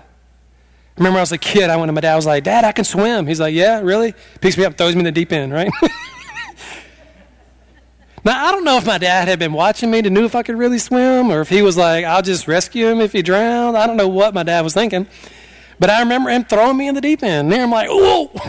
Remember 0.98 1.20
I 1.20 1.22
was 1.22 1.32
a 1.32 1.38
kid, 1.38 1.70
I 1.70 1.78
went 1.78 1.90
to 1.90 1.94
my 1.94 2.02
dad, 2.02 2.14
I 2.14 2.16
was 2.16 2.26
like, 2.26 2.44
Dad, 2.44 2.64
I 2.64 2.72
can 2.72 2.86
swim. 2.86 3.28
He's 3.28 3.40
like, 3.40 3.54
Yeah, 3.54 3.82
really? 3.82 4.14
Picks 4.40 4.58
me 4.58 4.66
up, 4.66 4.78
throws 4.78 4.96
me 4.96 5.00
in 5.00 5.06
the 5.06 5.12
deep 5.12 5.32
end, 5.32 5.52
right? 5.54 5.72
Now, 8.24 8.48
I 8.48 8.52
don't 8.52 8.64
know 8.64 8.78
if 8.78 8.86
my 8.86 9.00
dad 9.00 9.28
had 9.28 9.40
been 9.40 9.54
watching 9.54 9.90
me 9.90 10.02
to 10.04 10.10
know 10.10 10.26
if 10.26 10.36
I 10.36 10.44
could 10.44 10.56
really 10.56 10.78
swim 10.78 11.32
or 11.32 11.42
if 11.42 11.50
he 11.50 11.64
was 11.64 11.76
like, 11.76 12.06
I'll 12.06 12.22
just 12.22 12.48
rescue 12.48 12.88
him 12.88 13.02
if 13.02 13.14
he 13.14 13.24
drowned. 13.24 13.76
I 13.76 13.88
don't 13.88 13.98
know 13.98 14.08
what 14.08 14.36
my 14.36 14.44
dad 14.44 14.62
was 14.62 14.76
thinking. 14.76 15.08
But 15.82 15.90
I 15.90 16.02
remember 16.02 16.30
him 16.30 16.44
throwing 16.44 16.78
me 16.78 16.88
in 16.88 16.94
the 16.94 17.02
deep 17.02 17.24
end. 17.24 17.46
And 17.48 17.52
there 17.52 17.64
I'm 17.64 17.72
like, 17.72 17.90
whoa. 17.90 18.30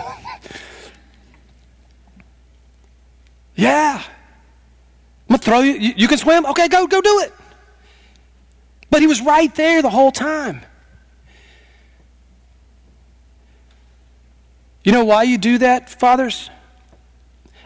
yeah. 3.57 4.03
I'm 4.05 5.29
going 5.29 5.39
to 5.41 5.45
throw 5.45 5.61
you. 5.61 5.73
you. 5.73 5.95
You 5.97 6.09
can 6.09 6.19
swim? 6.19 6.45
Okay, 6.45 6.69
go, 6.69 6.87
go 6.87 7.01
do 7.01 7.21
it. 7.21 7.33
But 8.91 9.01
he 9.01 9.07
was 9.07 9.23
right 9.23 9.53
there 9.55 9.81
the 9.81 9.89
whole 9.89 10.13
time. 10.13 10.61
You 14.85 14.93
know 14.93 15.07
why 15.07 15.23
you 15.23 15.39
do 15.39 15.57
that, 15.57 15.89
fathers? 15.89 16.51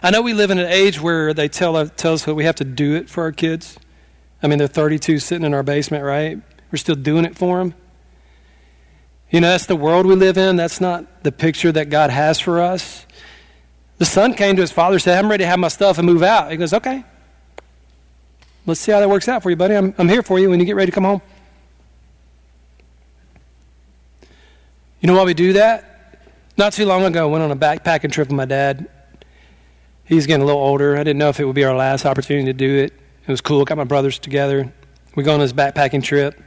I 0.01 0.11
know 0.13 0.23
we 0.23 0.33
live 0.33 0.53
in 0.53 0.61
an 0.61 0.71
age 0.71 1.01
where 1.01 1.35
they 1.35 1.49
tell, 1.49 1.75
uh, 1.75 1.87
tell 1.87 2.13
us 2.13 2.25
that 2.27 2.37
we 2.37 2.45
have 2.45 2.55
to 2.57 2.65
do 2.65 2.95
it 2.95 3.11
for 3.11 3.25
our 3.25 3.33
kids. 3.33 3.77
I 4.41 4.47
mean, 4.47 4.59
they're 4.59 4.69
32 4.69 5.19
sitting 5.19 5.45
in 5.45 5.53
our 5.55 5.65
basement, 5.65 6.05
right? 6.05 6.39
We're 6.71 6.79
still 6.79 6.95
doing 6.95 7.25
it 7.25 7.37
for 7.37 7.59
them. 7.59 7.75
You 9.31 9.41
know, 9.41 9.49
that's 9.49 9.67
the 9.67 9.77
world 9.77 10.07
we 10.07 10.15
live 10.15 10.39
in. 10.39 10.57
That's 10.57 10.81
not 10.81 11.25
the 11.25 11.33
picture 11.33 11.73
that 11.73 11.91
God 11.91 12.11
has 12.11 12.39
for 12.39 12.61
us. 12.61 13.07
The 13.99 14.05
son 14.05 14.35
came 14.35 14.57
to 14.57 14.63
his 14.63 14.73
father 14.73 14.95
and 14.95 15.03
said, 15.03 15.19
I'm 15.19 15.31
ready 15.31 15.45
to 15.45 15.49
have 15.49 15.59
my 15.59 15.69
stuff 15.69 15.99
and 15.99 16.07
move 16.07 16.23
out. 16.23 16.51
He 16.51 16.57
goes, 16.57 16.73
Okay. 16.73 17.05
Let's 18.67 18.81
see 18.81 18.91
how 18.91 18.99
that 18.99 19.09
works 19.09 19.29
out 19.29 19.45
for 19.45 19.51
you, 19.51 19.55
buddy. 19.55 19.77
I'm, 19.77 19.95
I'm 19.97 20.09
here 20.09 20.25
for 20.25 20.41
you 20.41 20.51
when 20.51 20.59
you 20.59 20.67
get 20.67 20.75
ready 20.75 20.91
to 20.91 20.95
come 20.95 21.05
home. 21.05 21.23
You 25.01 25.07
know 25.07 25.15
why 25.17 25.23
we 25.23 25.35
do 25.35 25.53
that? 25.53 26.19
Not 26.57 26.73
too 26.73 26.85
long 26.85 27.05
ago, 27.05 27.29
I 27.29 27.31
went 27.31 27.45
on 27.45 27.53
a 27.53 27.57
backpacking 27.57 28.11
trip 28.11 28.27
with 28.27 28.37
my 28.37 28.45
dad 28.45 28.89
he's 30.07 30.27
getting 30.27 30.43
a 30.43 30.47
little 30.47 30.61
older. 30.61 30.95
I 30.97 31.01
didn't 31.05 31.19
know 31.19 31.29
if 31.29 31.39
it 31.39 31.45
would 31.45 31.55
be 31.55 31.65
our 31.65 31.77
last 31.77 32.07
opportunity 32.07 32.47
to 32.47 32.53
do 32.53 32.77
it. 32.77 32.93
It 33.27 33.31
was 33.31 33.41
cool. 33.41 33.65
Got 33.65 33.77
my 33.77 33.85
brothers 33.85 34.19
together. 34.19 34.73
We 35.15 35.23
go 35.23 35.35
on 35.35 35.41
this 35.41 35.53
backpacking 35.53 36.03
trip. 36.03 36.41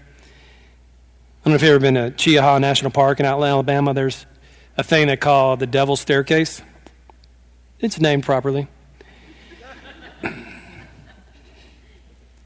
I 1.39 1.45
don't 1.45 1.52
know 1.52 1.56
if 1.56 1.62
you've 1.62 1.69
ever 1.69 1.80
been 1.80 1.93
to 1.93 2.12
Cheaha 2.12 2.60
National 2.60 2.91
Park 2.91 3.21
in 3.21 3.25
Outland, 3.25 3.52
Alabama. 3.52 3.93
There's 3.93 4.25
a 4.75 4.84
thing 4.84 5.08
they 5.08 5.15
call 5.15 5.56
the 5.56 5.67
Devil's 5.67 6.02
Staircase. 6.02 6.62
It's 7.80 7.97
named 7.97 8.25
properly. 8.25 8.67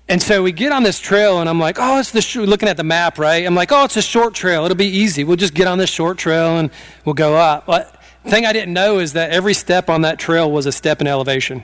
and 0.07 0.21
so 0.21 0.43
we 0.43 0.51
get 0.51 0.71
on 0.71 0.83
this 0.83 0.99
trail, 0.99 1.39
and 1.39 1.49
I'm 1.49 1.59
like, 1.59 1.77
oh, 1.79 1.99
it's 1.99 2.11
the 2.11 2.21
Sh-, 2.21 2.35
looking 2.35 2.69
at 2.69 2.77
the 2.77 2.83
map, 2.83 3.17
right? 3.17 3.43
I'm 3.47 3.55
like, 3.55 3.71
oh, 3.71 3.85
it's 3.85 3.97
a 3.97 4.01
short 4.01 4.35
trail. 4.35 4.63
It'll 4.63 4.77
be 4.77 4.85
easy. 4.85 5.23
We'll 5.23 5.37
just 5.37 5.55
get 5.55 5.65
on 5.65 5.79
this 5.79 5.89
short 5.89 6.19
trail 6.19 6.59
and 6.59 6.69
we'll 7.03 7.15
go 7.15 7.35
up. 7.35 7.65
But 7.65 7.99
the 8.23 8.29
thing 8.29 8.45
I 8.45 8.53
didn't 8.53 8.73
know 8.73 8.99
is 8.99 9.13
that 9.13 9.31
every 9.31 9.55
step 9.55 9.89
on 9.89 10.03
that 10.03 10.19
trail 10.19 10.51
was 10.51 10.67
a 10.67 10.71
step 10.71 11.01
in 11.01 11.07
elevation. 11.07 11.63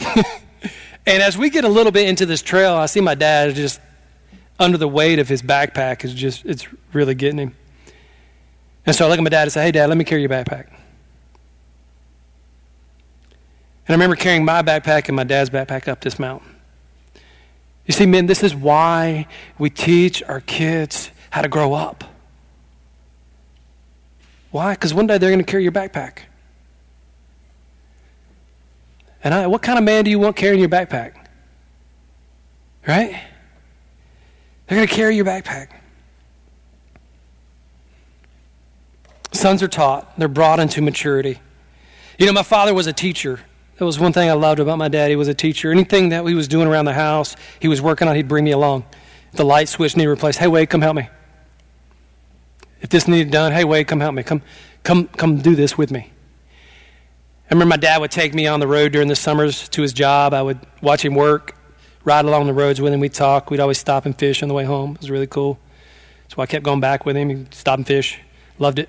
and 1.06 1.22
as 1.22 1.38
we 1.38 1.48
get 1.48 1.64
a 1.64 1.68
little 1.68 1.92
bit 1.92 2.08
into 2.08 2.26
this 2.26 2.42
trail, 2.42 2.74
I 2.74 2.86
see 2.86 3.00
my 3.00 3.14
dad 3.14 3.54
just 3.54 3.80
under 4.58 4.78
the 4.78 4.88
weight 4.88 5.18
of 5.18 5.28
his 5.28 5.42
backpack 5.42 6.04
is 6.04 6.14
just 6.14 6.44
it's 6.44 6.66
really 6.92 7.14
getting 7.14 7.38
him. 7.38 7.56
And 8.86 8.96
so 8.96 9.06
I 9.06 9.08
look 9.08 9.18
at 9.18 9.22
my 9.22 9.30
dad 9.30 9.42
and 9.42 9.52
say, 9.52 9.64
Hey 9.64 9.72
dad, 9.72 9.88
let 9.88 9.98
me 9.98 10.04
carry 10.04 10.22
your 10.22 10.30
backpack. 10.30 10.66
And 13.86 13.90
I 13.90 13.92
remember 13.92 14.16
carrying 14.16 14.44
my 14.44 14.62
backpack 14.62 15.08
and 15.08 15.16
my 15.16 15.24
dad's 15.24 15.50
backpack 15.50 15.88
up 15.88 16.00
this 16.00 16.18
mountain. 16.18 16.56
You 17.86 17.94
see, 17.94 18.04
men, 18.04 18.26
this 18.26 18.42
is 18.42 18.54
why 18.54 19.26
we 19.58 19.70
teach 19.70 20.22
our 20.24 20.40
kids 20.40 21.10
how 21.30 21.40
to 21.40 21.48
grow 21.48 21.72
up. 21.72 22.04
Why? 24.50 24.74
Because 24.74 24.92
one 24.92 25.06
day 25.06 25.16
they're 25.16 25.30
going 25.30 25.44
to 25.44 25.50
carry 25.50 25.62
your 25.62 25.72
backpack. 25.72 26.18
And 29.24 29.32
I, 29.34 29.46
what 29.46 29.62
kind 29.62 29.78
of 29.78 29.84
man 29.84 30.04
do 30.04 30.10
you 30.10 30.18
want 30.18 30.36
carrying 30.36 30.60
your 30.60 30.68
backpack? 30.68 31.14
Right? 32.86 33.20
They're 34.68 34.76
going 34.76 34.88
to 34.88 34.94
carry 34.94 35.16
your 35.16 35.24
backpack. 35.24 35.68
Sons 39.32 39.62
are 39.62 39.68
taught, 39.68 40.18
they're 40.18 40.28
brought 40.28 40.60
into 40.60 40.82
maturity. 40.82 41.40
You 42.18 42.26
know, 42.26 42.32
my 42.32 42.42
father 42.42 42.74
was 42.74 42.86
a 42.86 42.92
teacher. 42.92 43.40
That 43.76 43.84
was 43.84 43.98
one 43.98 44.12
thing 44.12 44.28
I 44.28 44.32
loved 44.32 44.58
about 44.58 44.76
my 44.78 44.88
dad. 44.88 45.10
He 45.10 45.16
was 45.16 45.28
a 45.28 45.34
teacher. 45.34 45.70
Anything 45.70 46.08
that 46.08 46.26
he 46.26 46.34
was 46.34 46.48
doing 46.48 46.66
around 46.66 46.86
the 46.86 46.92
house, 46.92 47.36
he 47.60 47.68
was 47.68 47.80
working 47.80 48.08
on, 48.08 48.16
he'd 48.16 48.28
bring 48.28 48.44
me 48.44 48.50
along. 48.50 48.84
If 49.30 49.36
the 49.36 49.44
light 49.44 49.68
switch 49.68 49.96
needed 49.96 50.10
replaced, 50.10 50.38
hey, 50.38 50.48
Wade, 50.48 50.68
come 50.68 50.82
help 50.82 50.96
me. 50.96 51.08
If 52.80 52.90
this 52.90 53.06
needed 53.06 53.30
done, 53.30 53.52
hey, 53.52 53.64
Wade, 53.64 53.86
come 53.86 54.00
help 54.00 54.14
me. 54.14 54.22
Come, 54.22 54.42
come, 54.82 55.06
come 55.08 55.38
do 55.38 55.54
this 55.54 55.78
with 55.78 55.90
me. 55.90 56.10
I 57.50 57.54
remember 57.54 57.70
my 57.70 57.76
dad 57.76 57.98
would 57.98 58.10
take 58.10 58.34
me 58.34 58.46
on 58.46 58.60
the 58.60 58.66
road 58.66 58.92
during 58.92 59.08
the 59.08 59.16
summers 59.16 59.68
to 59.70 59.82
his 59.82 59.92
job. 59.92 60.34
I 60.34 60.42
would 60.42 60.58
watch 60.82 61.04
him 61.04 61.14
work, 61.14 61.56
ride 62.08 62.24
along 62.24 62.46
the 62.46 62.54
roads 62.54 62.80
with 62.80 62.92
him. 62.92 63.00
We'd 63.00 63.12
talk. 63.12 63.50
We'd 63.50 63.60
always 63.60 63.78
stop 63.78 64.06
and 64.06 64.18
fish 64.18 64.42
on 64.42 64.48
the 64.48 64.54
way 64.54 64.64
home. 64.64 64.92
It 64.92 65.00
was 65.00 65.10
really 65.10 65.26
cool. 65.26 65.58
So 66.28 66.40
I 66.42 66.46
kept 66.46 66.64
going 66.64 66.80
back 66.80 67.04
with 67.04 67.16
him. 67.16 67.28
He'd 67.28 67.54
stop 67.54 67.78
and 67.78 67.86
fish. 67.86 68.18
Loved 68.58 68.78
it. 68.78 68.88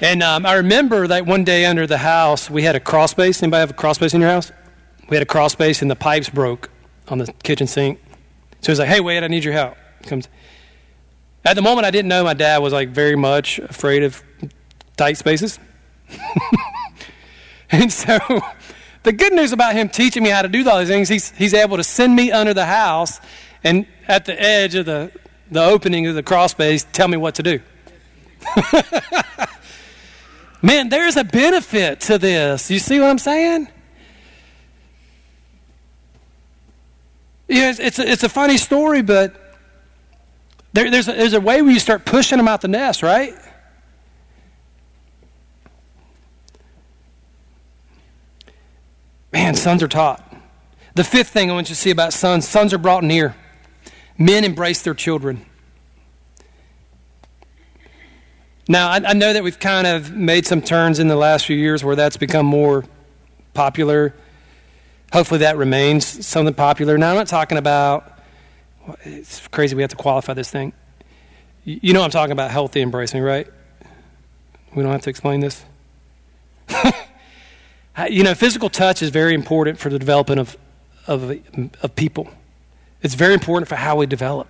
And 0.00 0.22
um, 0.22 0.44
I 0.46 0.54
remember 0.54 1.06
that 1.06 1.26
one 1.26 1.44
day 1.44 1.66
under 1.66 1.86
the 1.86 1.98
house, 1.98 2.50
we 2.50 2.62
had 2.62 2.74
a 2.74 2.80
crawl 2.80 3.06
space. 3.06 3.42
Anybody 3.42 3.60
have 3.60 3.70
a 3.70 3.74
crawl 3.74 3.94
space 3.94 4.14
in 4.14 4.20
your 4.22 4.30
house? 4.30 4.50
We 5.10 5.16
had 5.16 5.22
a 5.22 5.26
crawl 5.26 5.50
space, 5.50 5.82
and 5.82 5.90
the 5.90 5.96
pipes 5.96 6.30
broke 6.30 6.70
on 7.08 7.18
the 7.18 7.32
kitchen 7.42 7.66
sink. 7.66 8.00
So 8.62 8.72
he's 8.72 8.78
like, 8.78 8.88
"Hey, 8.88 9.00
Wade, 9.00 9.22
I 9.22 9.28
need 9.28 9.44
your 9.44 9.52
help." 9.52 9.76
He 10.00 10.08
comes, 10.08 10.28
at 11.44 11.54
the 11.54 11.62
moment, 11.62 11.86
I 11.86 11.90
didn't 11.90 12.08
know 12.08 12.24
my 12.24 12.32
dad 12.32 12.58
was 12.58 12.72
like 12.72 12.88
very 12.88 13.16
much 13.16 13.58
afraid 13.58 14.02
of 14.02 14.22
tight 14.96 15.18
spaces. 15.18 15.58
and 17.70 17.92
so 17.92 18.18
the 19.04 19.12
good 19.12 19.32
news 19.32 19.52
about 19.52 19.74
him 19.74 19.88
teaching 19.88 20.22
me 20.22 20.30
how 20.30 20.42
to 20.42 20.48
do 20.48 20.68
all 20.68 20.78
these 20.78 20.88
things, 20.88 21.08
he's, 21.08 21.30
he's 21.32 21.54
able 21.54 21.76
to 21.76 21.84
send 21.84 22.16
me 22.16 22.32
under 22.32 22.52
the 22.52 22.64
house 22.64 23.20
and 23.62 23.86
at 24.08 24.24
the 24.24 24.40
edge 24.40 24.74
of 24.74 24.86
the, 24.86 25.12
the 25.50 25.62
opening 25.62 26.06
of 26.06 26.14
the 26.14 26.22
crawl 26.22 26.48
space, 26.48 26.86
tell 26.92 27.06
me 27.06 27.16
what 27.16 27.36
to 27.36 27.42
do. 27.42 27.60
Man, 30.62 30.88
there's 30.88 31.16
a 31.16 31.24
benefit 31.24 32.00
to 32.00 32.18
this. 32.18 32.70
You 32.70 32.78
see 32.78 32.98
what 32.98 33.10
I'm 33.10 33.18
saying? 33.18 33.68
Yeah, 37.48 37.70
it's, 37.70 37.80
it's, 37.80 37.98
a, 37.98 38.10
it's 38.10 38.22
a 38.22 38.28
funny 38.30 38.56
story, 38.56 39.02
but 39.02 39.34
there, 40.72 40.90
there's, 40.90 41.08
a, 41.08 41.12
there's 41.12 41.34
a 41.34 41.40
way 41.40 41.60
where 41.60 41.70
you 41.70 41.78
start 41.78 42.06
pushing 42.06 42.38
them 42.38 42.48
out 42.48 42.62
the 42.62 42.68
nest, 42.68 43.02
right? 43.02 43.34
Man, 49.34 49.56
sons 49.56 49.82
are 49.82 49.88
taught. 49.88 50.22
The 50.94 51.02
fifth 51.02 51.30
thing 51.30 51.50
I 51.50 51.54
want 51.54 51.68
you 51.68 51.74
to 51.74 51.80
see 51.80 51.90
about 51.90 52.12
sons 52.12 52.48
sons 52.48 52.72
are 52.72 52.78
brought 52.78 53.02
near. 53.02 53.34
Men 54.16 54.44
embrace 54.44 54.82
their 54.82 54.94
children. 54.94 55.44
Now, 58.68 58.90
I, 58.90 59.02
I, 59.04 59.12
know 59.12 59.32
that 59.32 59.42
we've 59.42 59.58
kind 59.58 59.88
of 59.88 60.14
made 60.14 60.46
some 60.46 60.62
turns 60.62 61.00
in 61.00 61.08
the 61.08 61.16
last 61.16 61.46
few 61.46 61.56
years 61.56 61.82
where 61.82 61.96
that's 61.96 62.16
become 62.16 62.46
more 62.46 62.84
popular. 63.54 64.14
Hopefully, 65.12 65.40
that 65.40 65.56
remains 65.56 66.24
something 66.24 66.54
popular. 66.54 66.96
Now, 66.96 67.10
I'm 67.10 67.16
not 67.16 67.26
talking 67.26 67.58
about, 67.58 68.20
it's 69.00 69.48
crazy 69.48 69.74
we 69.74 69.82
have 69.82 69.90
to 69.90 69.96
qualify 69.96 70.34
this 70.34 70.48
thing. 70.48 70.72
You 71.64 71.92
know, 71.92 72.02
I'm 72.02 72.10
talking 72.10 72.32
about 72.32 72.52
healthy 72.52 72.82
embracing, 72.82 73.20
right? 73.20 73.48
We 74.76 74.84
don't 74.84 74.92
have 74.92 75.02
to 75.02 75.10
explain 75.10 75.40
this. 75.40 75.64
you 78.08 78.24
know, 78.24 78.34
physical 78.34 78.68
touch 78.68 79.02
is 79.02 79.10
very 79.10 79.34
important 79.34 79.78
for 79.78 79.88
the 79.88 79.98
development 79.98 80.40
of, 80.40 80.56
of, 81.06 81.38
of 81.82 81.96
people, 81.96 82.28
it's 83.02 83.14
very 83.14 83.34
important 83.34 83.68
for 83.68 83.76
how 83.76 83.96
we 83.96 84.06
develop. 84.06 84.48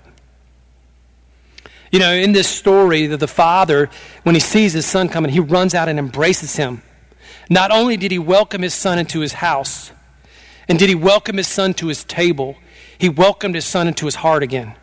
You 1.90 2.01
know, 2.01 2.12
in 2.12 2.32
this 2.32 2.49
story, 2.49 3.07
that 3.07 3.18
the 3.18 3.28
father, 3.28 3.88
when 4.24 4.34
he 4.34 4.40
sees 4.40 4.72
his 4.72 4.86
son 4.86 5.09
coming, 5.09 5.30
he 5.30 5.40
runs 5.40 5.74
out 5.74 5.88
and 5.88 5.99
embraces 5.99 6.57
him. 6.57 6.82
Not 7.49 7.70
only 7.70 7.97
did 7.97 8.11
he 8.11 8.18
welcome 8.18 8.62
his 8.62 8.74
son 8.74 8.99
into 8.99 9.20
his 9.20 9.34
house, 9.34 9.92
and 10.66 10.78
did 10.78 10.88
he 10.88 10.95
welcome 10.95 11.36
his 11.36 11.47
son 11.47 11.74
to 11.74 11.88
his 11.88 12.03
table, 12.03 12.57
he 12.99 13.09
welcomed 13.09 13.55
his 13.55 13.64
son 13.64 13.86
into 13.86 14.07
his 14.07 14.16
heart 14.16 14.42
again. 14.42 14.74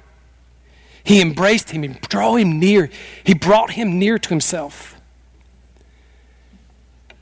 He 1.04 1.20
embraced 1.22 1.72
him, 1.72 1.82
he 1.82 1.90
drew 1.90 2.36
him 2.36 2.60
near, 2.60 2.90
he 3.24 3.34
brought 3.34 3.72
him 3.72 3.98
near 3.98 4.20
to 4.20 4.30
himself. 4.30 5.01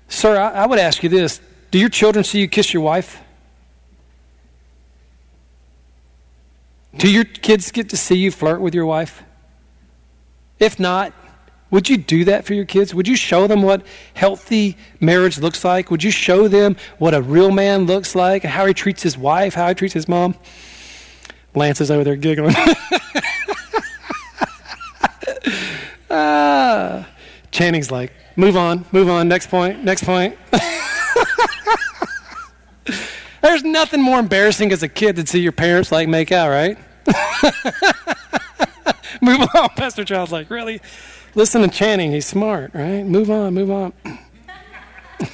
Sir, 0.10 0.38
I, 0.38 0.64
I 0.64 0.66
would 0.66 0.80
ask 0.80 1.01
you 1.03 1.10
this 1.10 1.39
Do 1.72 1.80
your 1.80 1.89
children 1.89 2.26
see 2.26 2.39
you 2.41 2.47
kiss 2.47 2.74
your 2.74 2.84
wife? 2.84 3.22
Do 6.97 7.10
your 7.10 7.24
kids 7.24 7.72
get 7.72 7.89
to 7.89 7.97
see 7.97 8.16
you 8.18 8.32
flirt 8.32 8.60
with 8.60 8.74
your 8.74 8.86
wife? 8.86 9.24
If 10.60 10.80
not, 10.80 11.14
would 11.72 11.88
you 11.88 11.97
do 11.97 12.26
that 12.26 12.45
for 12.45 12.55
your 12.55 12.66
kids? 12.66 12.95
Would 12.95 13.07
you 13.07 13.16
show 13.16 13.45
them 13.45 13.62
what 13.62 13.86
healthy 14.16 14.76
marriage 14.99 15.38
looks 15.38 15.64
like? 15.64 15.91
Would 15.91 16.03
you 16.03 16.10
show 16.10 16.47
them 16.47 16.76
what 16.97 17.14
a 17.14 17.22
real 17.22 17.51
man 17.51 17.86
looks 17.86 18.16
like, 18.16 18.43
how 18.43 18.66
he 18.66 18.74
treats 18.74 19.03
his 19.03 19.16
wife, 19.18 19.53
how 19.53 19.68
he 19.70 19.76
treats 19.76 19.93
his 19.93 20.07
mom? 20.07 20.36
Lance 21.53 21.80
is 21.80 21.91
over 21.91 22.03
there 22.03 22.16
giggling. 22.16 22.55
ah. 26.10 27.07
Channing's 27.52 27.91
like, 27.91 28.14
move 28.36 28.56
on, 28.56 28.86
move 28.91 29.10
on, 29.10 29.28
next 29.28 29.50
point, 29.50 29.84
next 29.84 30.04
point. 30.04 30.38
There's 33.41 33.64
nothing 33.64 34.02
more 34.02 34.20
embarrassing 34.20 34.72
as 34.72 34.84
a 34.84 34.88
kid 34.88 35.16
than 35.16 35.26
see 35.26 35.39
your 35.39 35.52
parents 35.52 35.91
like 35.91 36.08
make 36.08 36.32
out, 36.32 36.50
right? 36.50 36.78
move 39.22 39.47
on. 39.56 39.70
Pastor 39.70 40.04
Child's 40.04 40.32
like, 40.32 40.50
really? 40.50 40.82
Listen 41.36 41.62
to 41.62 41.68
Channing. 41.68 42.12
He's 42.12 42.26
smart, 42.26 42.72
right? 42.74 43.04
Move 43.04 43.30
on, 43.32 43.54
move 43.54 43.72
on. 43.72 43.93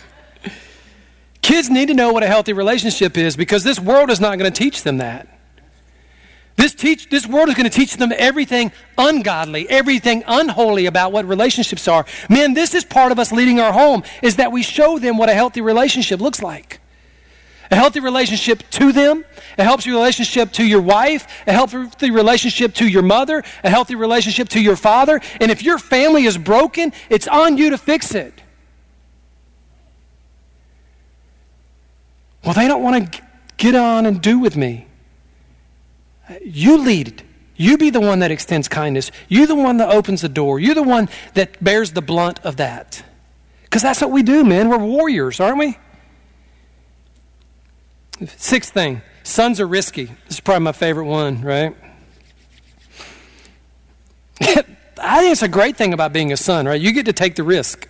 Kids 1.42 1.70
need 1.70 1.88
to 1.88 1.94
know 1.94 2.12
what 2.12 2.24
a 2.24 2.28
healthy 2.28 2.54
relationship 2.54 3.18
is 3.18 3.36
because 3.36 3.64
this 3.64 3.80
world 3.80 4.10
is 4.10 4.20
not 4.20 4.38
going 4.38 4.52
to 4.52 4.58
teach 4.58 4.84
them 4.84 4.98
that. 4.98 5.28
This, 6.56 6.74
teach, 6.74 7.10
this 7.10 7.28
world 7.28 7.50
is 7.50 7.56
going 7.56 7.70
to 7.70 7.76
teach 7.76 7.98
them 7.98 8.14
everything 8.16 8.72
ungodly, 8.98 9.70
everything 9.70 10.24
unholy 10.26 10.86
about 10.86 11.12
what 11.12 11.28
relationships 11.28 11.88
are. 11.88 12.06
Men, 12.30 12.54
this 12.54 12.74
is 12.74 12.86
part 12.86 13.12
of 13.12 13.20
us 13.20 13.32
leading 13.32 13.60
our 13.60 13.74
home, 13.74 14.04
is 14.22 14.38
that 14.38 14.52
we 14.52 14.64
show 14.64 14.98
them 14.98 15.18
what 15.18 15.30
a 15.30 15.34
healthy 15.34 15.60
relationship 15.60 16.22
looks 16.22 16.42
like. 16.42 16.80
A 17.72 17.76
healthy 17.76 18.00
relationship 18.00 18.64
to 18.72 18.94
them, 18.94 19.26
a 19.58 19.64
healthy 19.64 19.90
relationship 19.90 20.52
to 20.54 20.64
your 20.64 20.82
wife, 20.82 21.28
a 21.46 21.52
healthy 21.52 22.12
relationship 22.12 22.74
to 22.76 22.88
your 22.88 23.02
mother, 23.02 23.44
a 23.64 23.70
healthy 23.70 23.96
relationship 23.96 24.48
to 24.50 24.62
your 24.62 24.76
father. 24.76 25.20
And 25.42 25.52
if 25.52 25.64
your 25.64 25.78
family 25.78 26.26
is 26.26 26.38
broken, 26.38 26.94
it's 27.10 27.28
on 27.28 27.58
you 27.58 27.72
to 27.72 27.78
fix 27.78 28.14
it. 28.14 28.42
Well, 32.44 32.54
they 32.54 32.68
don't 32.68 32.84
want 32.84 33.12
to 33.14 33.22
get 33.58 33.74
on 33.74 34.06
and 34.06 34.22
do 34.22 34.38
with 34.38 34.56
me. 34.56 34.86
You 36.44 36.78
lead. 36.78 37.24
You 37.56 37.78
be 37.78 37.90
the 37.90 38.02
one 38.02 38.20
that 38.20 38.32
extends 38.32 38.68
kindness. 38.68 39.12
You 39.30 39.48
the 39.48 39.56
one 39.56 39.78
that 39.78 39.90
opens 39.90 40.22
the 40.22 40.30
door. 40.30 40.60
You're 40.60 40.76
the 40.76 40.84
one 40.84 41.10
that 41.36 41.64
bears 41.64 41.94
the 41.94 42.02
blunt 42.02 42.40
of 42.44 42.58
that. 42.58 43.04
Because 43.64 43.82
that's 43.82 44.02
what 44.02 44.12
we 44.12 44.24
do, 44.24 44.44
man. 44.44 44.70
We're 44.70 44.78
warriors, 44.78 45.40
aren't 45.40 45.60
we? 45.60 45.78
Sixth 48.38 48.74
thing 48.74 49.02
sons 49.24 49.60
are 49.60 49.68
risky. 49.68 50.06
This 50.06 50.36
is 50.36 50.40
probably 50.40 50.64
my 50.64 50.72
favorite 50.72 51.06
one, 51.06 51.42
right? 51.42 51.76
I 54.98 55.20
think 55.20 55.32
it's 55.32 55.42
a 55.42 55.48
great 55.48 55.76
thing 55.76 55.94
about 55.94 56.14
being 56.14 56.32
a 56.32 56.38
son, 56.38 56.66
right? 56.66 56.80
You 56.80 56.92
get 56.92 57.06
to 57.08 57.14
take 57.14 57.36
the 57.36 57.44
risk. 57.44 57.90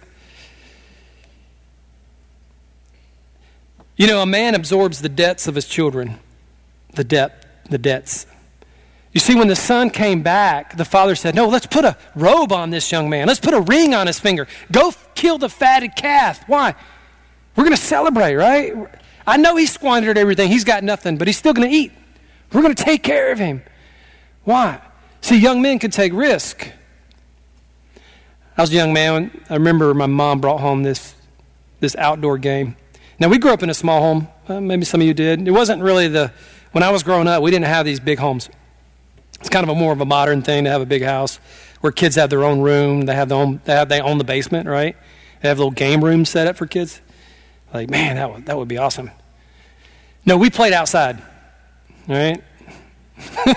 You 3.98 4.08
know, 4.08 4.22
a 4.22 4.26
man 4.26 4.56
absorbs 4.56 5.02
the 5.02 5.10
debts 5.10 5.48
of 5.48 5.56
his 5.56 5.68
children, 5.68 6.20
the 6.94 7.04
debt, 7.04 7.45
the 7.70 7.78
debts. 7.78 8.26
You 9.14 9.22
see, 9.22 9.34
when 9.34 9.48
the 9.48 9.56
son 9.56 9.92
came 9.92 10.24
back, 10.24 10.76
the 10.76 10.84
father 10.84 11.16
said, 11.16 11.36
No, 11.36 11.48
let's 11.48 11.66
put 11.66 11.86
a 11.86 11.96
robe 12.16 12.52
on 12.52 12.70
this 12.70 12.92
young 12.92 13.10
man. 13.10 13.28
Let's 13.28 13.40
put 13.40 13.54
a 13.54 13.62
ring 13.62 13.94
on 13.94 14.08
his 14.08 14.20
finger. 14.20 14.46
Go 14.72 14.94
kill 15.16 15.38
the 15.38 15.48
fatted 15.48 15.96
calf. 15.96 16.44
Why? 16.48 16.76
We're 17.56 17.64
going 17.64 17.76
to 17.76 17.82
celebrate, 17.82 18.36
right? 18.36 18.74
I 19.26 19.38
know 19.38 19.56
he 19.56 19.66
squandered 19.66 20.18
everything. 20.18 20.50
He's 20.50 20.66
got 20.66 20.84
nothing, 20.84 21.18
but 21.18 21.28
he's 21.28 21.38
still 21.38 21.54
going 21.54 21.70
to 21.70 21.76
eat. 21.76 21.94
We're 22.52 22.62
going 22.62 22.76
to 22.76 22.84
take 22.84 23.04
care 23.04 23.32
of 23.32 23.40
him. 23.40 23.64
Why? 24.44 24.82
See, 25.22 25.38
young 25.38 25.62
men 25.62 25.80
can 25.80 25.92
take 25.92 26.14
risk. 26.14 26.70
I 28.58 28.62
was 28.62 28.72
a 28.72 28.76
young 28.76 28.94
man. 28.94 29.32
I 29.50 29.56
remember 29.56 29.94
my 29.94 30.06
mom 30.06 30.42
brought 30.42 30.60
home 30.60 30.84
this, 30.84 31.16
this 31.80 31.96
outdoor 31.96 32.38
game. 32.38 32.76
Now, 33.20 33.30
we 33.30 33.38
grew 33.38 33.52
up 33.52 33.64
in 33.64 33.70
a 33.70 33.74
small 33.74 34.02
home. 34.02 34.28
Uh, 34.48 34.62
maybe 34.62 34.86
some 34.86 35.02
of 35.02 35.08
you 35.08 35.14
did. 35.14 35.48
It 35.48 35.52
wasn't 35.52 35.82
really 35.82 36.08
the, 36.08 36.32
when 36.76 36.84
I 36.84 36.90
was 36.90 37.04
growing 37.04 37.26
up, 37.26 37.42
we 37.42 37.52
didn't 37.52 37.68
have 37.68 37.86
these 37.86 38.02
big 38.02 38.20
homes. 38.20 38.50
It's 39.40 39.48
kind 39.48 39.64
of 39.64 39.70
a 39.70 39.80
more 39.80 39.94
of 39.94 40.02
a 40.02 40.06
modern 40.06 40.42
thing 40.42 40.66
to 40.66 40.70
have 40.70 40.82
a 40.82 40.86
big 40.86 41.04
house 41.04 41.38
where 41.80 41.94
kids 41.94 42.18
have 42.18 42.30
their 42.30 42.44
own 42.44 42.60
room. 42.60 43.06
They 43.06 43.16
have 43.16 43.30
their 43.30 43.38
own, 43.38 43.62
they, 43.64 43.72
have, 43.72 43.88
they 43.88 44.02
own 44.02 44.18
the 44.18 44.26
basement, 44.26 44.68
right? 44.68 44.94
They 45.42 45.48
have 45.48 45.58
little 45.58 45.72
game 45.72 46.04
rooms 46.04 46.28
set 46.28 46.48
up 46.48 46.58
for 46.58 46.66
kids. 46.68 47.00
Like, 47.74 47.90
man, 47.90 48.18
that 48.18 48.30
would, 48.30 48.46
that 48.48 48.58
would 48.58 48.68
be 48.68 48.78
awesome. 48.78 49.10
No, 50.26 50.36
we 50.36 50.50
played 50.50 50.74
outside, 50.74 51.22
right? 52.10 52.44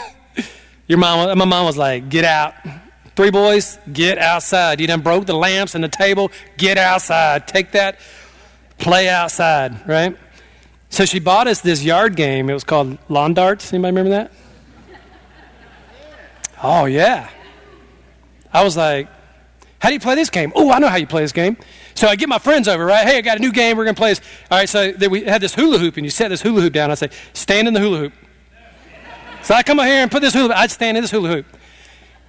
Your 0.87 0.99
mom, 0.99 1.37
my 1.37 1.45
mom 1.45 1.67
was 1.67 1.77
like, 1.77 2.09
get 2.09 2.25
out. 2.25 2.55
Three 3.17 3.33
boys, 3.33 3.81
get 3.93 4.19
outside. 4.19 4.81
You 4.81 4.87
done 4.87 5.01
broke 5.01 5.27
the 5.27 5.35
lamps 5.35 5.75
and 5.75 5.83
the 5.83 5.89
table, 5.89 6.31
get 6.57 6.79
outside. 6.79 7.49
Take 7.49 7.73
that, 7.73 7.99
play 8.79 9.09
outside, 9.09 9.89
right? 9.89 10.17
So 10.91 11.05
she 11.05 11.19
bought 11.19 11.47
us 11.47 11.61
this 11.61 11.83
yard 11.83 12.17
game. 12.17 12.49
It 12.49 12.55
was 12.55 12.65
called 12.65 12.99
Lawn 13.09 13.35
Darts. 13.35 13.73
Anybody 13.73 13.91
remember 13.97 14.11
that? 14.11 14.33
Oh, 16.63 16.87
yeah. 16.87 17.29
I 18.53 18.65
was 18.65 18.77
like, 18.77 19.09
how 19.79 19.91
do 19.91 19.95
you 19.95 20.01
play 20.01 20.17
this 20.17 20.31
game? 20.31 20.53
Oh, 20.57 20.73
I 20.73 20.79
know 20.79 20.89
how 20.89 20.97
you 20.97 21.07
play 21.07 21.23
this 21.23 21.33
game. 21.33 21.57
So 21.95 22.09
I 22.09 22.17
get 22.17 22.29
my 22.29 22.39
friends 22.39 22.67
over, 22.67 22.85
right? 22.85 23.07
Hey, 23.07 23.19
I 23.19 23.21
got 23.21 23.37
a 23.37 23.41
new 23.41 23.53
game. 23.53 23.77
We're 23.77 23.85
going 23.85 23.95
to 23.95 24.01
play 24.01 24.11
this. 24.11 24.21
All 24.51 24.59
right, 24.59 24.69
so 24.69 24.93
we 25.09 25.25
had 25.25 25.41
this 25.41 25.55
hula 25.55 25.79
hoop, 25.79 25.97
and 25.97 26.07
you 26.07 26.11
set 26.11 26.29
this 26.29 26.43
hula 26.43 26.63
hoop 26.63 26.73
down. 26.73 26.91
I 26.91 26.95
say, 26.95 27.11
stand 27.33 27.69
in 27.69 27.75
the 27.75 27.81
hula 27.81 27.99
hoop. 27.99 28.13
So 29.43 29.55
I 29.55 29.63
come 29.63 29.79
over 29.79 29.89
here 29.89 30.03
and 30.03 30.11
put 30.11 30.21
this 30.21 30.35
hula 30.35 30.55
I'd 30.55 30.71
stand 30.71 30.97
in 30.97 31.03
this 31.05 31.11
hula 31.11 31.29
hoop. 31.29 31.47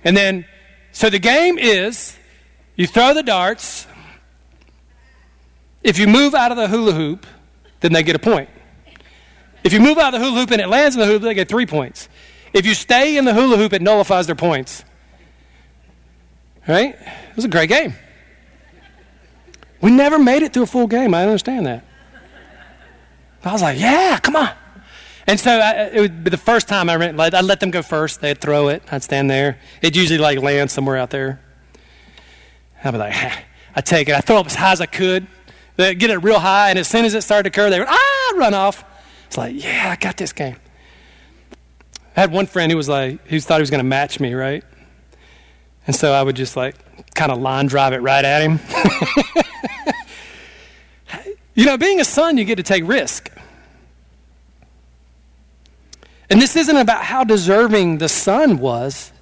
And 0.04 0.16
then, 0.16 0.46
so 0.92 1.10
the 1.10 1.20
game 1.20 1.58
is 1.58 2.18
you 2.76 2.88
throw 2.88 3.14
the 3.14 3.24
darts. 3.24 3.88
If 5.84 5.98
you 5.98 6.08
move 6.08 6.36
out 6.36 6.52
of 6.52 6.58
the 6.58 6.68
hula 6.68 6.94
hoop, 6.94 7.26
then 7.80 7.94
they 7.94 8.04
get 8.04 8.16
a 8.16 8.20
point. 8.20 8.50
If 9.64 9.74
you 9.74 9.80
move 9.80 9.98
out 9.98 10.14
of 10.14 10.20
the 10.20 10.26
hula 10.26 10.40
hoop 10.40 10.52
and 10.52 10.62
it 10.62 10.68
lands 10.68 10.96
in 10.96 11.02
the 11.02 11.06
hoop, 11.06 11.22
they 11.22 11.34
get 11.34 11.50
three 11.50 11.66
points. 11.66 12.10
If 12.54 12.66
you 12.66 12.74
stay 12.74 13.18
in 13.18 13.26
the 13.26 13.34
hula 13.34 13.58
hoop, 13.58 13.74
it 13.74 13.82
nullifies 13.82 14.26
their 14.26 14.36
points. 14.36 14.84
Right? 16.68 16.96
It 16.96 17.36
was 17.36 17.46
a 17.46 17.50
great 17.50 17.70
game. 17.70 17.94
We 19.82 19.92
never 19.92 20.20
made 20.20 20.44
it 20.44 20.54
through 20.54 20.64
a 20.64 20.68
full 20.68 20.88
game. 20.88 21.14
I 21.14 21.24
understand 21.24 21.66
that. 21.66 21.84
I 23.44 23.54
was 23.54 23.62
like, 23.62 23.80
yeah, 23.80 24.20
come 24.22 24.36
on. 24.36 24.50
And 25.26 25.40
so 25.40 25.52
I, 25.52 25.90
it 25.94 26.02
would 26.02 26.24
be 26.24 26.30
the 26.30 26.38
first 26.38 26.68
time 26.68 26.90
I 26.90 26.96
I'd 26.96 27.46
let 27.46 27.60
them 27.60 27.72
go 27.72 27.82
first. 27.82 28.20
They'd 28.20 28.42
throw 28.42 28.68
it. 28.70 28.84
I'd 28.92 29.04
stand 29.04 29.30
there. 29.30 29.60
It'd 29.82 29.96
usually 29.96 30.18
like 30.18 30.40
land 30.40 30.72
somewhere 30.72 30.98
out 30.98 31.12
there. 31.12 31.40
I'd 32.84 32.92
be 32.92 32.98
like, 32.98 33.16
I 33.76 33.82
take 33.82 34.10
it. 34.10 34.16
I 34.16 34.22
throw 34.22 34.38
up 34.38 34.48
as 34.48 34.56
high 34.56 34.72
as 34.72 34.82
I 34.82 34.86
could. 34.86 35.28
They'd 35.80 35.98
get 35.98 36.10
it 36.10 36.18
real 36.18 36.40
high, 36.40 36.72
and 36.72 36.78
as 36.78 36.90
soon 36.90 37.06
as 37.06 37.14
it 37.14 37.22
started 37.22 37.44
to 37.44 37.56
curve, 37.56 37.72
they 37.72 37.80
would 37.80 37.88
ah 37.88 38.34
run 38.36 38.54
off. 38.54 38.84
It's 39.28 39.38
like, 39.38 39.64
yeah, 39.64 39.92
I 39.92 39.96
got 39.96 40.18
this 40.18 40.34
game. 40.34 40.58
I 42.18 42.20
had 42.20 42.34
one 42.34 42.48
friend 42.48 42.70
who 42.70 42.76
was 42.76 42.90
like, 42.90 43.26
who 43.28 43.40
thought 43.40 43.60
he 43.60 43.62
was 43.62 43.70
going 43.70 43.80
to 43.80 43.86
match 43.86 44.20
me, 44.20 44.34
right? 44.34 44.62
And 45.88 45.96
so 45.96 46.12
I 46.12 46.22
would 46.22 46.36
just 46.36 46.58
like 46.58 46.76
kind 47.14 47.32
of 47.32 47.38
line 47.38 47.68
drive 47.68 47.94
it 47.94 48.00
right 48.00 48.26
at 48.26 48.42
him. 48.42 48.60
you 51.56 51.64
know, 51.66 51.78
being 51.78 52.02
a 52.02 52.06
son, 52.06 52.38
you 52.38 52.44
get 52.44 52.58
to 52.58 52.64
take 52.64 52.86
risk. 52.86 53.32
And 56.30 56.42
this 56.42 56.58
isn't 56.58 56.76
about 56.76 57.06
how 57.06 57.24
deserving 57.24 58.00
the 58.00 58.10
son 58.10 58.58
was. 58.58 59.14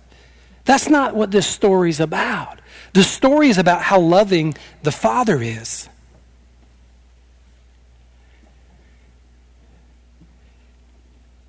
That's 0.66 0.90
not 0.90 1.16
what 1.16 1.30
this 1.30 1.46
story 1.46 1.92
is 1.92 2.00
about. 2.00 2.62
The 2.94 3.04
story 3.04 3.50
is 3.50 3.60
about 3.60 3.84
how 3.84 4.00
loving 4.00 4.56
the 4.82 4.92
Father 4.92 5.40
is. 5.40 5.88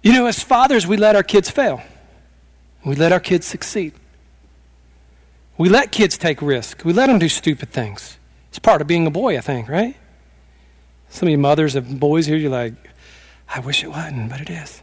You 0.08 0.14
know, 0.14 0.24
as 0.24 0.42
fathers, 0.42 0.86
we 0.86 0.96
let 0.96 1.16
our 1.16 1.22
kids 1.22 1.50
fail. 1.50 1.82
We 2.82 2.94
let 2.94 3.12
our 3.12 3.20
kids 3.20 3.46
succeed. 3.46 3.92
We 5.58 5.68
let 5.68 5.92
kids 5.92 6.16
take 6.16 6.40
risks. 6.40 6.82
We 6.82 6.94
let 6.94 7.08
them 7.08 7.18
do 7.18 7.28
stupid 7.28 7.68
things. 7.68 8.16
It's 8.48 8.58
part 8.58 8.80
of 8.80 8.86
being 8.86 9.06
a 9.06 9.10
boy, 9.10 9.36
I 9.36 9.42
think, 9.42 9.68
right? 9.68 9.94
Some 11.10 11.28
of 11.28 11.30
you 11.30 11.36
mothers 11.36 11.74
of 11.74 12.00
boys 12.00 12.24
here, 12.24 12.38
you're 12.38 12.50
like, 12.50 12.72
I 13.50 13.60
wish 13.60 13.84
it 13.84 13.88
wasn't, 13.88 14.30
but 14.30 14.40
it 14.40 14.48
is. 14.48 14.80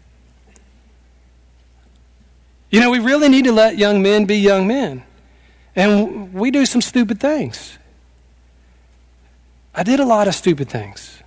You 2.69 2.79
know, 2.79 2.91
we 2.91 2.99
really 2.99 3.27
need 3.27 3.45
to 3.45 3.51
let 3.51 3.79
young 3.79 4.03
men 4.03 4.25
be 4.25 4.37
young 4.37 4.67
men. 4.67 5.01
And 5.75 6.35
we 6.35 6.51
do 6.51 6.67
some 6.67 6.83
stupid 6.83 7.19
things. 7.19 7.79
I 9.73 9.81
did 9.81 9.99
a 9.99 10.05
lot 10.05 10.27
of 10.27 10.35
stupid 10.35 10.69
things. 10.69 11.17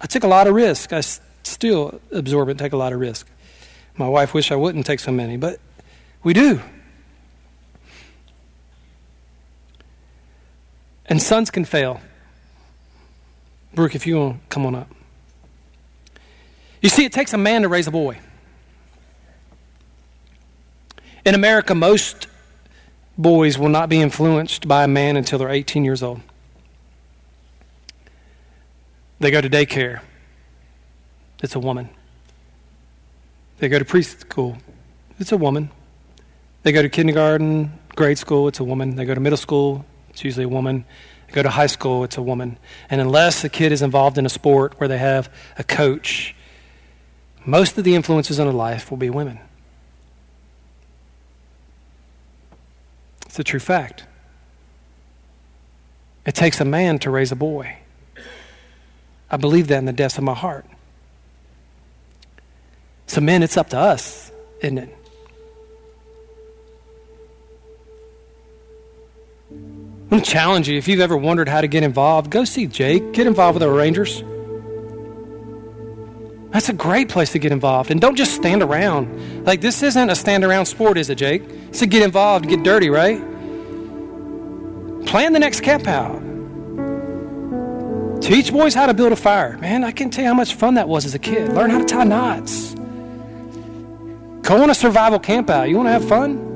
I 0.00 0.06
took 0.06 0.24
a 0.24 0.28
lot 0.28 0.48
of 0.48 0.54
risk. 0.54 0.92
I 0.92 1.02
still 1.50 2.00
absorb 2.10 2.48
it 2.48 2.52
and 2.52 2.58
take 2.58 2.72
a 2.72 2.76
lot 2.76 2.92
of 2.92 3.00
risk. 3.00 3.28
My 3.96 4.08
wife 4.08 4.32
wish 4.32 4.50
I 4.50 4.56
wouldn't 4.56 4.86
take 4.86 5.00
so 5.00 5.12
many, 5.12 5.36
but 5.36 5.60
we 6.22 6.32
do. 6.32 6.60
And 11.06 11.20
sons 11.20 11.50
can 11.50 11.64
fail. 11.64 12.00
Brooke, 13.74 13.94
if 13.94 14.06
you 14.06 14.18
want 14.18 14.48
come 14.48 14.64
on 14.64 14.74
up. 14.74 14.90
You 16.80 16.88
see, 16.88 17.04
it 17.04 17.12
takes 17.12 17.32
a 17.32 17.38
man 17.38 17.62
to 17.62 17.68
raise 17.68 17.86
a 17.86 17.90
boy. 17.90 18.18
In 21.24 21.34
America, 21.34 21.74
most 21.74 22.26
boys 23.18 23.58
will 23.58 23.68
not 23.68 23.88
be 23.88 24.00
influenced 24.00 24.66
by 24.66 24.84
a 24.84 24.88
man 24.88 25.16
until 25.16 25.38
they're 25.38 25.50
18 25.50 25.84
years 25.84 26.02
old. 26.02 26.20
They 29.18 29.30
go 29.30 29.40
to 29.42 29.50
daycare. 29.50 30.00
It's 31.42 31.54
a 31.54 31.60
woman. 31.60 31.90
They 33.58 33.68
go 33.68 33.78
to 33.78 33.84
preschool. 33.84 34.58
It's 35.18 35.32
a 35.32 35.36
woman. 35.36 35.70
They 36.62 36.72
go 36.72 36.82
to 36.82 36.88
kindergarten, 36.88 37.78
grade 37.94 38.18
school, 38.18 38.48
it's 38.48 38.60
a 38.60 38.64
woman. 38.64 38.96
They 38.96 39.04
go 39.04 39.14
to 39.14 39.20
middle 39.20 39.36
school, 39.36 39.84
it's 40.10 40.24
usually 40.24 40.44
a 40.44 40.48
woman. 40.48 40.84
They 41.26 41.32
go 41.34 41.42
to 41.42 41.50
high 41.50 41.66
school, 41.66 42.04
it's 42.04 42.16
a 42.16 42.22
woman. 42.22 42.58
And 42.90 43.00
unless 43.00 43.42
the 43.42 43.48
kid 43.48 43.72
is 43.72 43.82
involved 43.82 44.18
in 44.18 44.26
a 44.26 44.30
sport 44.30 44.78
where 44.78 44.88
they 44.88 44.98
have 44.98 45.32
a 45.58 45.64
coach, 45.64 46.34
most 47.44 47.78
of 47.78 47.84
the 47.84 47.94
influences 47.94 48.38
in 48.38 48.46
their 48.46 48.54
life 48.54 48.90
will 48.90 48.98
be 48.98 49.10
women. 49.10 49.38
It's 53.26 53.38
a 53.38 53.44
true 53.44 53.60
fact. 53.60 54.04
It 56.26 56.34
takes 56.34 56.60
a 56.60 56.64
man 56.64 56.98
to 57.00 57.10
raise 57.10 57.32
a 57.32 57.36
boy. 57.36 57.78
I 59.30 59.36
believe 59.36 59.68
that 59.68 59.78
in 59.78 59.84
the 59.84 59.92
depths 59.92 60.18
of 60.18 60.24
my 60.24 60.34
heart. 60.34 60.66
So, 63.10 63.20
men, 63.20 63.42
it's 63.42 63.56
up 63.56 63.70
to 63.70 63.76
us, 63.76 64.30
isn't 64.60 64.78
it? 64.78 64.96
I'm 69.50 70.08
going 70.10 70.22
to 70.22 70.30
challenge 70.30 70.68
you. 70.68 70.78
If 70.78 70.86
you've 70.86 71.00
ever 71.00 71.16
wondered 71.16 71.48
how 71.48 71.60
to 71.60 71.66
get 71.66 71.82
involved, 71.82 72.30
go 72.30 72.44
see 72.44 72.68
Jake. 72.68 73.12
Get 73.12 73.26
involved 73.26 73.54
with 73.54 73.64
our 73.64 73.74
Rangers. 73.74 74.22
That's 76.52 76.68
a 76.68 76.72
great 76.72 77.08
place 77.08 77.32
to 77.32 77.40
get 77.40 77.50
involved. 77.50 77.90
And 77.90 78.00
don't 78.00 78.14
just 78.14 78.32
stand 78.32 78.62
around. 78.62 79.44
Like, 79.44 79.60
this 79.60 79.82
isn't 79.82 80.08
a 80.08 80.14
stand 80.14 80.44
around 80.44 80.66
sport, 80.66 80.96
is 80.96 81.10
it, 81.10 81.16
Jake? 81.16 81.42
It's 81.70 81.80
to 81.80 81.86
get 81.86 82.02
involved, 82.02 82.48
get 82.48 82.62
dirty, 82.62 82.90
right? 82.90 83.18
Plan 85.06 85.32
the 85.32 85.40
next 85.40 85.62
camp 85.62 85.88
out. 85.88 86.22
Teach 88.22 88.52
boys 88.52 88.72
how 88.72 88.86
to 88.86 88.94
build 88.94 89.10
a 89.10 89.16
fire. 89.16 89.58
Man, 89.58 89.82
I 89.82 89.90
can't 89.90 90.12
tell 90.12 90.22
you 90.22 90.28
how 90.28 90.34
much 90.34 90.54
fun 90.54 90.74
that 90.74 90.88
was 90.88 91.04
as 91.04 91.16
a 91.16 91.18
kid. 91.18 91.54
Learn 91.54 91.70
how 91.70 91.80
to 91.80 91.84
tie 91.84 92.04
knots. 92.04 92.76
Go 94.42 94.62
on 94.62 94.70
a 94.70 94.74
survival 94.74 95.18
camp 95.18 95.50
out. 95.50 95.68
You 95.68 95.76
want 95.76 95.88
to 95.88 95.92
have 95.92 96.08
fun? 96.08 96.48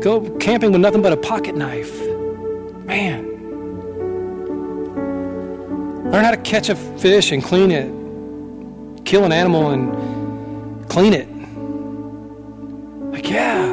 Go 0.00 0.36
camping 0.38 0.72
with 0.72 0.80
nothing 0.80 1.02
but 1.02 1.12
a 1.12 1.16
pocket 1.16 1.56
knife. 1.56 2.00
Man. 2.84 3.30
Learn 6.10 6.24
how 6.24 6.30
to 6.30 6.36
catch 6.38 6.68
a 6.68 6.76
fish 6.76 7.32
and 7.32 7.42
clean 7.42 7.70
it 7.70 8.02
kill 9.04 9.24
an 9.24 9.32
animal 9.32 9.70
and 9.70 10.88
clean 10.88 11.12
it. 11.12 11.28
Like, 13.12 13.28
yeah. 13.28 13.72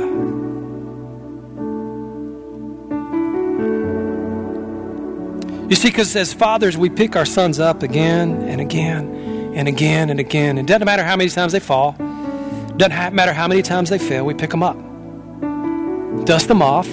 You 5.70 5.76
see, 5.76 5.89
because 5.89 6.16
as 6.16 6.34
fathers, 6.34 6.78
we 6.78 6.89
pick 6.89 7.16
our 7.16 7.26
sons 7.26 7.60
up 7.60 7.84
again 7.84 8.41
and 8.41 8.60
again 8.60 9.53
and 9.55 9.68
again 9.68 10.10
and 10.10 10.20
again. 10.20 10.57
It 10.57 10.66
doesn't 10.66 10.86
matter 10.86 11.03
how 11.03 11.16
many 11.16 11.30
times 11.30 11.53
they 11.53 11.60
fall, 11.60 11.95
doesn't 12.80 13.13
matter 13.13 13.34
how 13.34 13.47
many 13.47 13.61
times 13.61 13.89
they 13.89 13.99
fail, 13.99 14.25
we 14.25 14.34
pick 14.34 14.49
them 14.49 14.63
up, 14.63 14.77
dust 16.25 16.47
them 16.47 16.61
off, 16.61 16.88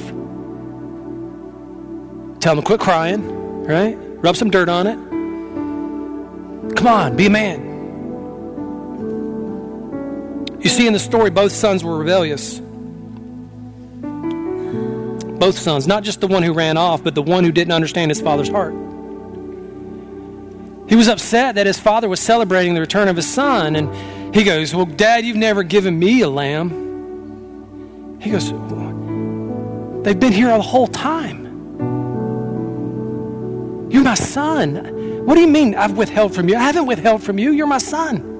tell 2.40 2.54
them 2.54 2.62
to 2.62 2.66
quit 2.66 2.80
crying, 2.80 3.64
right? 3.64 3.96
Rub 4.22 4.36
some 4.36 4.50
dirt 4.50 4.68
on 4.68 4.86
it. 4.86 4.96
Come 6.76 6.88
on, 6.88 7.16
be 7.16 7.26
a 7.26 7.30
man. 7.30 7.74
You 10.60 10.68
see, 10.68 10.88
in 10.88 10.92
the 10.92 10.98
story, 10.98 11.30
both 11.30 11.52
sons 11.52 11.84
were 11.84 11.96
rebellious. 11.96 12.60
Both 15.38 15.58
sons, 15.58 15.86
not 15.86 16.02
just 16.02 16.20
the 16.20 16.26
one 16.26 16.42
who 16.42 16.52
ran 16.52 16.76
off, 16.76 17.04
but 17.04 17.14
the 17.14 17.22
one 17.22 17.44
who 17.44 17.52
didn't 17.52 17.72
understand 17.72 18.10
his 18.10 18.20
father's 18.20 18.48
heart. 18.48 18.72
He 20.88 20.96
was 20.96 21.06
upset 21.06 21.54
that 21.54 21.66
his 21.66 21.78
father 21.78 22.08
was 22.08 22.18
celebrating 22.18 22.74
the 22.74 22.80
return 22.80 23.06
of 23.06 23.14
his 23.14 23.28
son, 23.32 23.76
and 23.76 23.88
he 24.36 24.44
goes, 24.44 24.74
Well, 24.74 24.84
Dad, 24.84 25.24
you've 25.24 25.36
never 25.36 25.62
given 25.62 25.98
me 25.98 26.20
a 26.20 26.28
lamb. 26.28 28.18
He 28.20 28.30
goes, 28.30 28.50
They've 30.04 30.20
been 30.20 30.32
here 30.32 30.48
the 30.48 30.60
whole 30.60 30.88
time. 30.88 31.46
You're 33.90 34.04
my 34.04 34.14
son. 34.14 35.24
What 35.24 35.36
do 35.36 35.40
you 35.40 35.48
mean 35.48 35.74
I've 35.74 35.96
withheld 35.96 36.34
from 36.34 36.50
you? 36.50 36.56
I 36.56 36.60
haven't 36.60 36.84
withheld 36.84 37.22
from 37.22 37.38
you. 37.38 37.52
You're 37.52 37.66
my 37.66 37.78
son. 37.78 38.34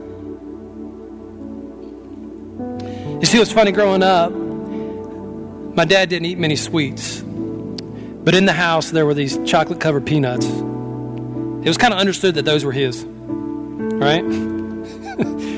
You 3.20 3.26
see, 3.26 3.38
what's 3.38 3.52
funny 3.52 3.72
growing 3.72 4.02
up? 4.02 4.32
My 4.32 5.86
dad 5.86 6.10
didn't 6.10 6.26
eat 6.26 6.38
many 6.38 6.56
sweets, 6.56 7.22
but 7.22 8.34
in 8.34 8.44
the 8.44 8.52
house 8.52 8.90
there 8.90 9.06
were 9.06 9.14
these 9.14 9.38
chocolate 9.46 9.80
covered 9.80 10.04
peanuts. 10.04 10.46
It 10.46 11.68
was 11.68 11.78
kind 11.78 11.94
of 11.94 12.00
understood 12.00 12.34
that 12.34 12.44
those 12.44 12.64
were 12.64 12.72
his, 12.72 13.02
right? 13.04 14.22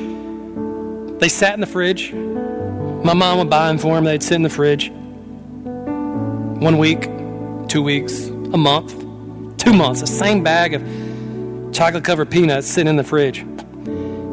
they 1.21 1.29
sat 1.29 1.55
in 1.55 1.61
the 1.61 1.67
fridge. 1.67 2.13
My 2.13 3.15
mom 3.15 3.39
would 3.39 3.51
buy 3.51 3.69
them 3.69 3.79
for 3.79 3.97
him. 3.97 4.05
They'd 4.05 4.23
sit 4.23 4.35
in 4.35 4.43
the 4.43 4.51
fridge. 4.51 4.91
One 4.91 6.79
week, 6.79 7.09
two 7.69 7.83
weeks, 7.83 8.27
a 8.27 8.57
month, 8.57 8.93
two 9.59 9.73
months, 9.73 10.01
the 10.01 10.07
same 10.07 10.43
bag 10.43 10.75
of 10.75 10.83
chocolate 11.73 12.05
covered 12.05 12.31
peanuts 12.31 12.67
sitting 12.67 12.89
in 12.89 12.97
the 12.97 13.05
fridge. 13.05 13.45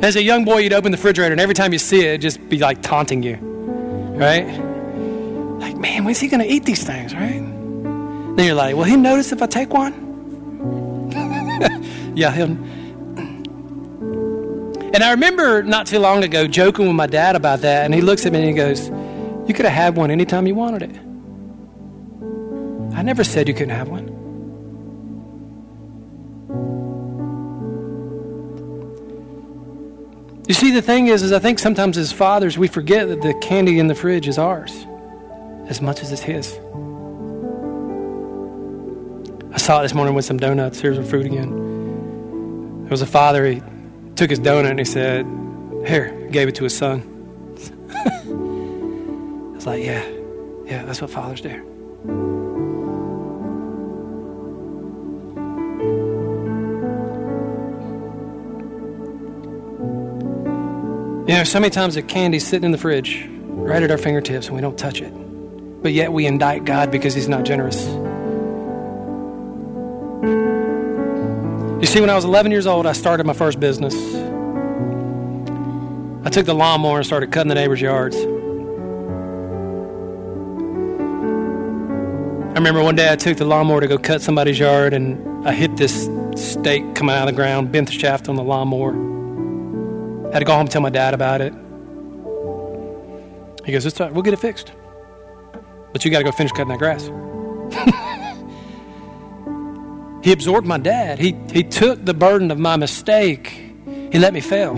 As 0.02 0.16
a 0.16 0.24
young 0.24 0.46
boy, 0.46 0.60
you'd 0.60 0.74
open 0.74 0.92
the 0.92 0.98
refrigerator, 0.98 1.32
and 1.32 1.42
every 1.42 1.56
time 1.56 1.74
you 1.74 1.80
see 1.80 2.00
it, 2.00 2.06
it'd 2.06 2.22
just 2.22 2.50
be 2.50 2.60
like 2.60 2.82
taunting 2.82 3.24
you, 3.24 3.36
right? 4.18 4.46
Like, 5.60 5.78
man, 5.78 6.04
when's 6.04 6.20
he 6.20 6.28
going 6.28 6.42
to 6.42 6.52
eat 6.52 6.66
these 6.66 6.84
things, 6.84 7.14
right? 7.14 7.42
Then 8.36 8.46
you're 8.46 8.56
like, 8.56 8.76
will 8.76 8.84
he 8.84 8.98
notice 8.98 9.32
if 9.32 9.42
I 9.42 9.48
take 9.48 9.74
one? 9.74 11.12
yeah, 12.16 12.32
he'll. 12.32 12.58
And 14.94 15.04
I 15.04 15.12
remember 15.12 15.64
not 15.64 15.88
too 15.88 16.00
long 16.00 16.24
ago 16.24 16.48
joking 16.48 16.88
with 16.88 16.96
my 16.96 17.08
dad 17.08 17.36
about 17.36 17.62
that, 17.62 17.86
and 17.86 17.94
he 17.94 18.02
looks 18.02 18.26
at 18.26 18.32
me 18.32 18.40
and 18.40 18.48
he 18.48 18.54
goes, 18.54 18.90
You 19.48 19.54
could 19.54 19.66
have 19.66 19.74
had 19.74 19.96
one 19.98 20.12
anytime 20.12 20.48
you 20.48 20.56
wanted 20.56 20.84
it. 20.84 20.96
I 22.96 23.02
never 23.02 23.24
said 23.24 23.48
you 23.48 23.54
couldn't 23.54 23.76
have 23.76 23.90
one. 23.90 24.16
You 30.48 30.54
see, 30.54 30.72
the 30.72 30.82
thing 30.82 31.08
is, 31.08 31.24
is 31.24 31.32
I 31.32 31.40
think 31.40 31.58
sometimes 31.60 31.98
as 31.98 32.12
fathers, 32.12 32.58
we 32.58 32.68
forget 32.68 33.08
that 33.08 33.22
the 33.22 33.34
candy 33.42 33.80
in 33.80 33.88
the 33.88 33.96
fridge 33.96 34.28
is 34.28 34.38
ours 34.38 34.86
as 35.68 35.82
much 35.82 36.02
as 36.02 36.12
it's 36.12 36.22
his. 36.22 36.54
I 39.52 39.58
saw 39.58 39.80
it 39.80 39.84
this 39.84 39.94
morning 39.94 40.14
with 40.14 40.26
some 40.26 40.38
donuts. 40.38 40.80
Here's 40.80 40.98
some 40.98 41.06
fruit 41.06 41.26
again. 41.26 42.84
There 42.84 42.92
was 42.92 43.02
a 43.02 43.08
father, 43.08 43.46
he 43.46 43.64
took 44.16 44.30
his 44.30 44.40
donut 44.40 44.72
and 44.72 44.80
he 44.80 44.86
said, 44.86 45.26
Here, 45.88 46.28
gave 46.32 46.48
it 46.48 46.56
to 46.56 46.64
his 46.64 46.76
son. 46.76 47.02
I 47.92 49.56
was 49.56 49.66
like, 49.66 49.84
Yeah, 49.84 50.04
yeah, 50.66 50.86
that's 50.86 51.02
what 51.02 51.10
fathers 51.10 51.42
do. 51.42 51.62
You 61.28 61.34
know, 61.34 61.44
so 61.44 61.60
many 61.60 61.72
times 61.72 61.96
the 61.96 62.04
candy's 62.04 62.46
sitting 62.46 62.66
in 62.66 62.72
the 62.72 62.78
fridge 62.78 63.28
right 63.30 63.82
at 63.82 63.90
our 63.90 63.98
fingertips 63.98 64.46
and 64.46 64.56
we 64.56 64.62
don't 64.62 64.78
touch 64.78 65.02
it. 65.02 65.12
but 65.82 65.92
yet 65.92 66.14
we 66.14 66.28
indict 66.28 66.66
God 66.66 66.92
because 66.92 67.16
He's 67.16 67.28
not 67.28 67.46
generous. 67.46 67.88
You 71.82 71.88
see, 71.88 72.00
when 72.00 72.10
I 72.10 72.16
was 72.16 72.24
11 72.24 72.54
years 72.54 72.68
old, 72.68 72.86
I 72.86 72.94
started 72.94 73.26
my 73.26 73.34
first 73.34 73.60
business. 73.60 73.94
I 76.26 76.30
took 76.30 76.46
the 76.46 76.56
lawnmower 76.56 76.98
and 76.98 77.06
started 77.06 77.34
cutting 77.34 77.50
the 77.50 77.56
neighbors' 77.56 77.82
yards. 77.82 78.16
I 82.56 82.58
remember 82.58 82.82
one 82.82 82.96
day 82.96 83.12
I 83.12 83.18
took 83.18 83.36
the 83.38 83.44
lawnmower 83.44 83.82
to 83.82 83.88
go 83.88 83.98
cut 83.98 84.22
somebody's 84.22 84.58
yard 84.58 84.94
and 84.94 85.46
I 85.46 85.52
hit 85.52 85.76
this 85.76 86.10
stake 86.38 86.96
coming 86.96 87.14
out 87.14 87.28
of 87.28 87.36
the 87.36 87.36
ground, 87.36 87.74
bent 87.74 87.88
the 87.90 87.94
shaft 87.94 88.30
on 88.30 88.38
the 88.38 88.44
lawnmower. 88.44 88.94
Had 90.32 90.40
to 90.40 90.46
go 90.46 90.54
home 90.54 90.62
and 90.62 90.72
tell 90.72 90.82
my 90.82 90.90
dad 90.90 91.14
about 91.14 91.42
it. 91.42 91.54
He 93.66 93.74
goes, 93.74 93.86
It's 93.86 94.00
all 94.00 94.08
right, 94.08 94.14
we'll 94.14 94.24
get 94.24 94.34
it 94.34 94.40
fixed. 94.40 94.72
But 95.92 96.06
you 96.06 96.12
got 96.12 96.20
to 96.20 96.24
go 96.24 96.32
finish 96.32 96.54
cutting 96.54 96.70
that 96.70 96.80
grass. 96.80 97.12
he 100.26 100.32
absorbed 100.32 100.66
my 100.66 100.80
dad. 100.80 101.20
He, 101.20 101.36
he 101.54 101.62
took 101.62 102.04
the 102.04 102.16
burden 102.16 102.50
of 102.50 102.58
my 102.58 102.78
mistake. 102.78 103.48
He 104.12 104.18
let 104.18 104.34
me 104.34 104.42
fail. 104.42 104.74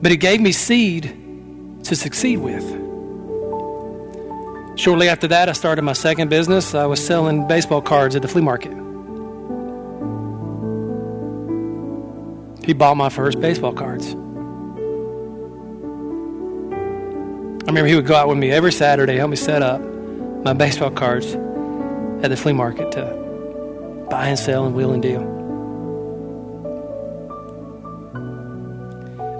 But 0.00 0.10
he 0.10 0.16
gave 0.16 0.40
me 0.40 0.52
seed 0.52 1.14
to 1.84 1.94
succeed 1.94 2.38
with. 2.38 2.64
Shortly 4.78 5.10
after 5.10 5.28
that, 5.28 5.50
I 5.50 5.52
started 5.52 5.82
my 5.82 5.92
second 5.92 6.30
business. 6.30 6.74
I 6.74 6.86
was 6.86 7.04
selling 7.04 7.46
baseball 7.46 7.82
cards 7.82 8.16
at 8.16 8.22
the 8.22 8.28
flea 8.28 8.40
market. 8.40 8.72
He 12.64 12.72
bought 12.72 12.96
my 12.96 13.10
first 13.10 13.42
baseball 13.42 13.74
cards. 13.74 14.06
I 14.06 14.12
remember 17.66 17.88
he 17.88 17.94
would 17.94 18.06
go 18.06 18.14
out 18.14 18.28
with 18.28 18.38
me 18.38 18.50
every 18.50 18.72
Saturday, 18.72 19.18
help 19.18 19.28
me 19.28 19.36
set 19.36 19.60
up 19.60 19.82
my 19.82 20.54
baseball 20.54 20.92
cards 20.92 21.36
at 22.22 22.30
the 22.30 22.36
flea 22.36 22.52
market 22.52 22.92
to 22.92 24.06
buy 24.10 24.28
and 24.28 24.38
sell 24.38 24.64
and 24.66 24.74
wheel 24.74 24.92
and 24.92 25.02
deal. 25.02 25.22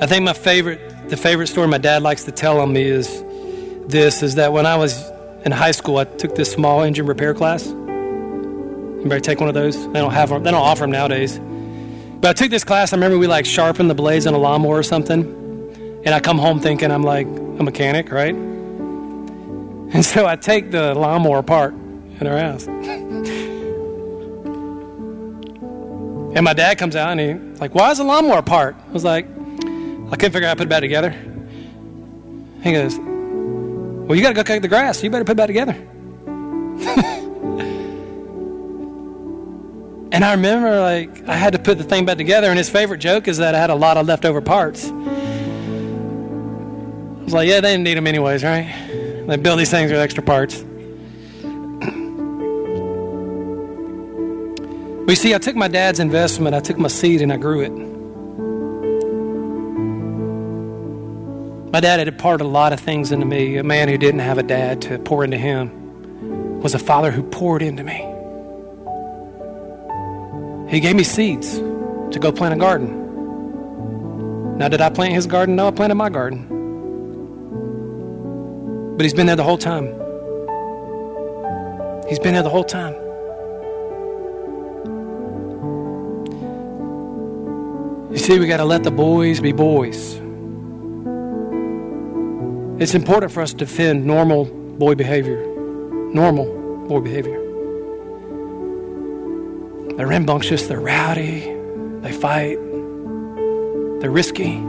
I 0.00 0.06
think 0.06 0.24
my 0.24 0.34
favorite, 0.34 1.08
the 1.08 1.16
favorite 1.16 1.46
story 1.46 1.68
my 1.68 1.78
dad 1.78 2.02
likes 2.02 2.24
to 2.24 2.32
tell 2.32 2.60
on 2.60 2.72
me 2.72 2.82
is 2.82 3.24
this: 3.86 4.22
is 4.22 4.34
that 4.34 4.52
when 4.52 4.66
I 4.66 4.76
was 4.76 5.02
in 5.44 5.52
high 5.52 5.70
school, 5.70 5.96
I 5.98 6.04
took 6.04 6.34
this 6.34 6.52
small 6.52 6.82
engine 6.82 7.06
repair 7.06 7.32
class. 7.32 7.66
Anybody 7.66 9.20
take 9.20 9.40
one 9.40 9.48
of 9.48 9.54
those? 9.54 9.76
They 9.92 10.00
don't 10.00 10.12
have 10.12 10.28
them. 10.28 10.42
They 10.42 10.50
don't 10.50 10.60
offer 10.60 10.82
them 10.82 10.90
nowadays. 10.90 11.38
But 12.20 12.30
I 12.30 12.32
took 12.34 12.50
this 12.50 12.64
class. 12.64 12.92
I 12.92 12.96
remember 12.96 13.18
we 13.18 13.26
like 13.26 13.46
sharpened 13.46 13.88
the 13.88 13.94
blades 13.94 14.26
on 14.26 14.34
a 14.34 14.38
lawnmower 14.38 14.78
or 14.78 14.82
something, 14.82 15.22
and 16.04 16.14
I 16.14 16.20
come 16.20 16.38
home 16.38 16.60
thinking 16.60 16.90
I'm 16.90 17.02
like 17.02 17.26
a 17.26 17.62
mechanic, 17.62 18.10
right? 18.10 18.34
And 18.34 20.04
so 20.04 20.26
I 20.26 20.36
take 20.36 20.72
the 20.72 20.94
lawnmower 20.94 21.38
apart 21.38 21.74
in 22.20 22.26
our 22.26 22.38
house. 22.38 22.66
And 26.36 26.44
my 26.44 26.52
dad 26.52 26.76
comes 26.76 26.94
out 26.94 27.18
and 27.18 27.50
he's 27.50 27.60
like, 27.60 27.74
why 27.74 27.90
is 27.90 27.98
the 27.98 28.04
lawnmower 28.04 28.38
apart? 28.38 28.76
I 28.88 28.92
was 28.92 29.04
like, 29.04 29.26
I 29.26 30.10
couldn't 30.10 30.32
figure 30.32 30.46
out 30.46 30.50
how 30.50 30.54
to 30.54 30.58
put 30.58 30.66
it 30.66 30.68
back 30.68 30.82
together. 30.82 31.14
He 32.62 32.72
goes, 32.72 32.98
Well, 32.98 34.16
you 34.16 34.22
got 34.22 34.28
to 34.28 34.34
go 34.34 34.44
cut 34.44 34.60
the 34.60 34.68
grass. 34.68 35.02
You 35.02 35.10
better 35.10 35.24
put 35.24 35.32
it 35.32 35.36
back 35.36 35.46
together. 35.46 35.72
and 40.12 40.24
I 40.24 40.32
remember, 40.32 40.80
like, 40.80 41.28
I 41.28 41.34
had 41.34 41.54
to 41.54 41.58
put 41.58 41.78
the 41.78 41.84
thing 41.84 42.04
back 42.04 42.18
together. 42.18 42.48
And 42.48 42.58
his 42.58 42.68
favorite 42.68 42.98
joke 42.98 43.28
is 43.28 43.38
that 43.38 43.54
I 43.54 43.58
had 43.58 43.70
a 43.70 43.74
lot 43.74 43.96
of 43.96 44.06
leftover 44.06 44.40
parts. 44.40 44.88
I 44.88 44.92
was 47.24 47.32
like, 47.32 47.48
Yeah, 47.48 47.60
they 47.60 47.72
didn't 47.72 47.84
need 47.84 47.96
them 47.96 48.06
anyways, 48.06 48.44
right? 48.44 49.24
They 49.26 49.36
build 49.36 49.58
these 49.58 49.70
things 49.70 49.90
with 49.90 50.00
extra 50.00 50.22
parts. 50.22 50.62
We 55.06 55.14
see, 55.14 55.34
I 55.36 55.38
took 55.38 55.54
my 55.54 55.68
dad's 55.68 56.00
investment, 56.00 56.56
I 56.56 56.60
took 56.60 56.78
my 56.78 56.88
seed, 56.88 57.22
and 57.22 57.32
I 57.32 57.36
grew 57.36 57.60
it. 57.60 57.70
My 61.72 61.78
dad 61.78 62.00
had 62.00 62.08
imparted 62.08 62.44
a 62.44 62.48
lot 62.48 62.72
of 62.72 62.80
things 62.80 63.12
into 63.12 63.24
me. 63.24 63.56
A 63.56 63.62
man 63.62 63.86
who 63.88 63.96
didn't 63.96 64.18
have 64.18 64.36
a 64.38 64.42
dad 64.42 64.82
to 64.82 64.98
pour 64.98 65.22
into 65.22 65.36
him 65.36 66.60
was 66.60 66.74
a 66.74 66.78
father 66.80 67.12
who 67.12 67.22
poured 67.22 67.62
into 67.62 67.84
me. 67.84 68.04
He 70.68 70.80
gave 70.80 70.96
me 70.96 71.04
seeds 71.04 71.56
to 71.56 72.18
go 72.18 72.32
plant 72.32 72.54
a 72.54 72.56
garden. 72.56 73.04
Now, 74.58 74.66
did 74.66 74.80
I 74.80 74.90
plant 74.90 75.14
his 75.14 75.28
garden? 75.28 75.54
No, 75.54 75.68
I 75.68 75.70
planted 75.70 75.94
my 75.94 76.08
garden. 76.08 76.48
But 78.96 79.04
he's 79.04 79.14
been 79.14 79.26
there 79.26 79.36
the 79.36 79.44
whole 79.44 79.58
time. 79.58 79.84
He's 82.08 82.18
been 82.18 82.34
there 82.34 82.42
the 82.42 82.50
whole 82.50 82.64
time. 82.64 83.05
You 88.16 88.22
see, 88.22 88.38
we 88.38 88.46
got 88.46 88.56
to 88.56 88.64
let 88.64 88.82
the 88.82 88.90
boys 88.90 89.40
be 89.40 89.52
boys. 89.52 90.14
It's 92.80 92.94
important 92.94 93.30
for 93.30 93.42
us 93.42 93.50
to 93.50 93.58
defend 93.58 94.06
normal 94.06 94.46
boy 94.46 94.94
behavior. 94.94 95.44
Normal 96.14 96.86
boy 96.88 97.00
behavior. 97.00 97.38
They're 99.98 100.06
rambunctious, 100.06 100.66
they're 100.66 100.80
rowdy, 100.80 101.40
they 102.00 102.12
fight, 102.12 102.56
they're 104.00 104.10
risky. 104.10 104.62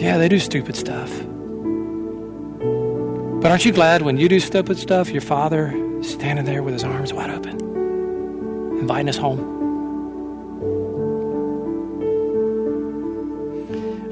Yeah, 0.00 0.16
they 0.16 0.28
do 0.28 0.38
stupid 0.38 0.76
stuff. 0.76 1.10
But 3.42 3.50
aren't 3.50 3.64
you 3.64 3.72
glad 3.72 4.02
when 4.02 4.18
you 4.18 4.28
do 4.28 4.38
stupid 4.38 4.78
stuff, 4.78 5.10
your 5.10 5.20
father 5.20 5.72
is 5.98 6.12
standing 6.12 6.44
there 6.44 6.62
with 6.62 6.74
his 6.74 6.84
arms 6.84 7.12
wide 7.12 7.30
open, 7.30 7.58
inviting 8.78 9.08
us 9.08 9.16
home? 9.16 9.59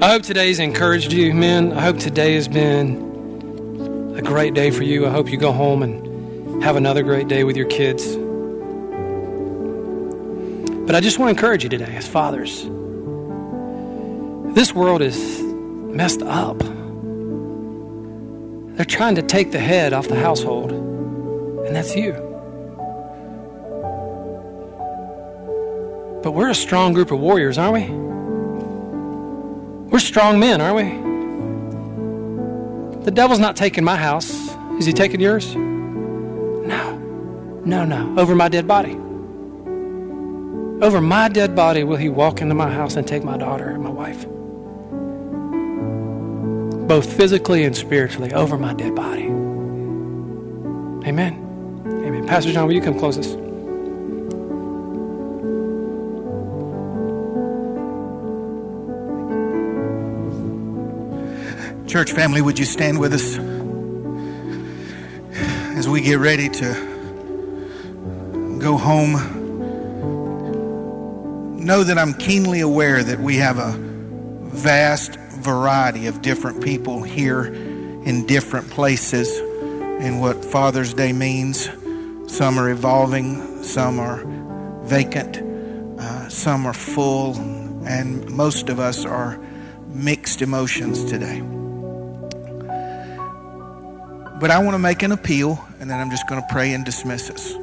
I 0.01 0.11
hope 0.11 0.23
today's 0.23 0.59
encouraged 0.59 1.11
you, 1.11 1.33
men. 1.33 1.73
I 1.73 1.81
hope 1.81 1.99
today 1.99 2.35
has 2.35 2.47
been 2.47 4.15
a 4.17 4.21
great 4.21 4.53
day 4.53 4.71
for 4.71 4.83
you. 4.83 5.05
I 5.05 5.09
hope 5.09 5.29
you 5.29 5.35
go 5.35 5.51
home 5.51 5.83
and 5.83 6.63
have 6.63 6.77
another 6.77 7.03
great 7.03 7.27
day 7.27 7.43
with 7.43 7.57
your 7.57 7.67
kids. 7.67 8.15
But 10.85 10.95
I 10.95 11.01
just 11.01 11.19
want 11.19 11.27
to 11.27 11.31
encourage 11.31 11.65
you 11.65 11.69
today 11.69 11.97
as 11.97 12.07
fathers. 12.07 12.63
This 14.55 14.73
world 14.73 15.01
is 15.01 15.41
messed 15.43 16.21
up. 16.21 16.59
They're 18.77 18.85
trying 18.85 19.15
to 19.15 19.21
take 19.21 19.51
the 19.51 19.59
head 19.59 19.91
off 19.91 20.07
the 20.07 20.15
household, 20.15 20.71
and 20.71 21.75
that's 21.75 21.93
you. 21.93 22.13
But 26.23 26.31
we're 26.31 26.51
a 26.51 26.55
strong 26.55 26.93
group 26.93 27.11
of 27.11 27.19
warriors, 27.19 27.57
aren't 27.57 27.73
we? 27.73 28.08
We're 29.89 29.99
strong 29.99 30.39
men, 30.39 30.61
aren't 30.61 30.75
we? 30.75 30.83
The 33.05 33.11
devil's 33.11 33.39
not 33.39 33.55
taking 33.55 33.83
my 33.83 33.95
house. 33.95 34.29
Is 34.77 34.85
he 34.85 34.93
taking 34.93 35.19
yours? 35.19 35.55
No. 35.55 36.97
No, 37.65 37.85
no. 37.85 38.15
Over 38.19 38.35
my 38.35 38.49
dead 38.49 38.67
body. 38.67 38.93
Over 40.81 41.01
my 41.01 41.27
dead 41.27 41.55
body 41.55 41.83
will 41.83 41.97
he 41.97 42.07
walk 42.07 42.39
into 42.41 42.53
my 42.55 42.71
house 42.71 42.95
and 42.95 43.07
take 43.07 43.23
my 43.23 43.35
daughter 43.35 43.69
and 43.69 43.83
my 43.83 43.89
wife. 43.89 44.27
Both 46.87 47.11
physically 47.11 47.63
and 47.65 47.75
spiritually, 47.75 48.31
over 48.33 48.57
my 48.57 48.73
dead 48.73 48.95
body. 48.95 49.25
Amen. 51.07 51.33
Amen. 51.85 52.27
Pastor 52.27 52.51
John, 52.51 52.67
will 52.67 52.75
you 52.75 52.81
come 52.81 52.97
close 52.97 53.17
us? 53.17 53.48
Church 61.89 62.11
family, 62.11 62.39
would 62.39 62.59
you 62.59 62.65
stand 62.65 62.99
with 62.99 63.13
us 63.13 63.39
as 65.75 65.89
we 65.89 66.01
get 66.01 66.19
ready 66.19 66.47
to 66.47 66.73
go 68.59 68.77
home? 68.77 69.13
Know 71.57 71.83
that 71.83 71.97
I'm 71.97 72.13
keenly 72.13 72.59
aware 72.59 73.01
that 73.01 73.19
we 73.19 73.37
have 73.37 73.57
a 73.57 73.71
vast 73.75 75.15
variety 75.15 76.05
of 76.05 76.21
different 76.21 76.63
people 76.63 77.01
here 77.01 77.45
in 77.45 78.27
different 78.27 78.69
places 78.69 79.39
in 79.39 80.19
what 80.19 80.45
Father's 80.45 80.93
Day 80.93 81.11
means. 81.11 81.71
Some 82.27 82.59
are 82.59 82.69
evolving, 82.69 83.63
some 83.63 83.99
are 83.99 84.23
vacant, 84.83 85.37
uh, 85.99 86.29
some 86.29 86.67
are 86.67 86.73
full, 86.73 87.35
and 87.87 88.29
most 88.29 88.69
of 88.69 88.79
us 88.79 89.05
are 89.05 89.39
mixed 89.87 90.43
emotions 90.43 91.03
today. 91.05 91.41
But 94.39 94.51
I 94.51 94.59
want 94.59 94.75
to 94.75 94.79
make 94.79 95.03
an 95.03 95.11
appeal, 95.11 95.67
and 95.81 95.89
then 95.89 95.99
I'm 95.99 96.09
just 96.09 96.25
going 96.29 96.41
to 96.41 96.47
pray 96.49 96.71
and 96.73 96.85
dismiss 96.85 97.29
us. 97.29 97.53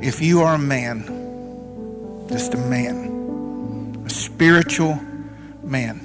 If 0.00 0.20
you 0.20 0.42
are 0.42 0.56
a 0.56 0.58
man, 0.58 1.04
just 2.28 2.54
a 2.54 2.56
man, 2.56 4.02
a 4.04 4.10
spiritual 4.10 4.98
man, 5.62 6.00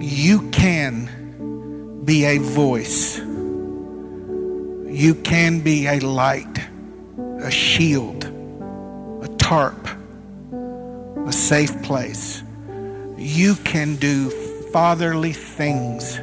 you 0.00 0.50
can 0.50 2.02
be 2.04 2.24
a 2.24 2.38
voice. 2.38 3.18
You 3.18 5.14
can 5.22 5.60
be 5.60 5.86
a 5.86 6.00
light, 6.00 6.58
a 7.16 7.50
shield, 7.52 8.24
a 8.24 9.28
tarp, 9.38 9.86
a 10.52 11.32
safe 11.32 11.80
place. 11.84 12.42
You 13.16 13.54
can 13.54 13.94
do 13.96 14.30
fatherly 14.72 15.32
things 15.32 16.18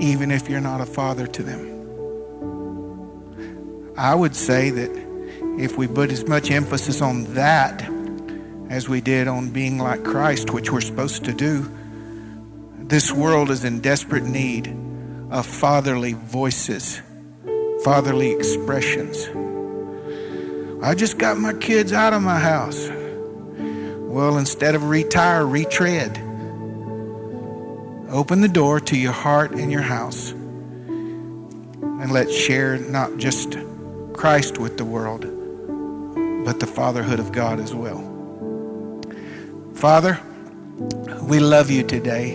even 0.00 0.30
if 0.30 0.48
you're 0.48 0.60
not 0.60 0.80
a 0.80 0.86
father 0.86 1.26
to 1.26 1.42
them. 1.42 1.68
I 3.96 4.14
would 4.14 4.34
say 4.34 4.70
that 4.70 4.90
if 5.58 5.76
we 5.76 5.86
put 5.86 6.10
as 6.10 6.26
much 6.26 6.50
emphasis 6.50 7.02
on 7.02 7.34
that 7.34 7.88
as 8.70 8.88
we 8.88 9.00
did 9.00 9.28
on 9.28 9.50
being 9.50 9.78
like 9.78 10.02
Christ, 10.02 10.50
which 10.50 10.72
we're 10.72 10.80
supposed 10.80 11.24
to 11.26 11.32
do, 11.32 11.70
this 12.78 13.12
world 13.12 13.50
is 13.50 13.64
in 13.64 13.80
desperate 13.80 14.24
need 14.24 14.68
of 15.30 15.46
fatherly 15.46 16.14
voices, 16.14 17.00
fatherly 17.84 18.32
expressions. 18.32 19.28
I 20.82 20.94
just 20.94 21.18
got 21.18 21.38
my 21.38 21.52
kids 21.52 21.92
out 21.92 22.12
of 22.12 22.22
my 22.22 22.38
house. 22.38 22.88
Well, 22.88 24.36
instead 24.38 24.74
of 24.74 24.88
retire, 24.88 25.46
retread. 25.46 26.18
Open 28.12 28.42
the 28.42 28.48
door 28.48 28.78
to 28.78 28.96
your 28.96 29.12
heart 29.12 29.52
and 29.52 29.72
your 29.72 29.80
house. 29.80 30.32
And 30.32 32.12
let's 32.12 32.36
share 32.36 32.76
not 32.76 33.16
just 33.16 33.56
Christ 34.12 34.58
with 34.58 34.76
the 34.76 34.84
world, 34.84 35.22
but 36.44 36.60
the 36.60 36.66
fatherhood 36.66 37.20
of 37.20 37.32
God 37.32 37.58
as 37.58 37.74
well. 37.74 38.00
Father, 39.72 40.20
we 41.22 41.40
love 41.40 41.70
you 41.70 41.84
today. 41.84 42.34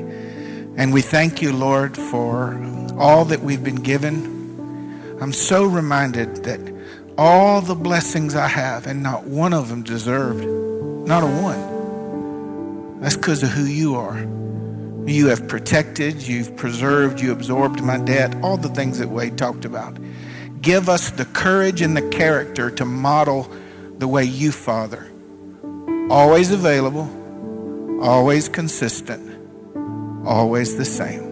And 0.77 0.91
we 0.91 1.03
thank 1.03 1.43
you, 1.43 1.53
Lord, 1.53 1.95
for 1.95 2.59
all 2.97 3.25
that 3.25 3.41
we've 3.41 3.63
been 3.63 3.83
given. 3.83 5.17
I'm 5.21 5.31
so 5.31 5.63
reminded 5.63 6.43
that 6.45 6.59
all 7.19 7.61
the 7.61 7.75
blessings 7.75 8.33
I 8.33 8.47
have, 8.47 8.87
and 8.87 9.03
not 9.03 9.25
one 9.25 9.53
of 9.53 9.69
them 9.69 9.83
deserved, 9.83 10.43
not 11.07 11.21
a 11.21 11.27
one. 11.27 12.99
That's 12.99 13.15
because 13.15 13.43
of 13.43 13.49
who 13.49 13.65
you 13.65 13.95
are. 13.95 14.25
You 15.07 15.27
have 15.27 15.47
protected, 15.47 16.21
you've 16.21 16.57
preserved, 16.57 17.21
you 17.21 17.31
absorbed 17.31 17.81
my 17.81 17.97
debt, 17.97 18.35
all 18.43 18.57
the 18.57 18.67
things 18.67 18.99
that 18.99 19.07
Wade 19.07 19.37
talked 19.37 19.63
about. 19.63 19.97
Give 20.61 20.89
us 20.89 21.11
the 21.11 21.23
courage 21.23 21.81
and 21.81 21.95
the 21.95 22.09
character 22.09 22.69
to 22.71 22.83
model 22.83 23.49
the 23.99 24.07
way 24.07 24.25
you, 24.25 24.51
Father. 24.51 25.09
Always 26.09 26.51
available, 26.51 27.09
always 28.03 28.49
consistent, 28.49 29.39
always 30.25 30.75
the 30.75 30.83
same. 30.83 31.23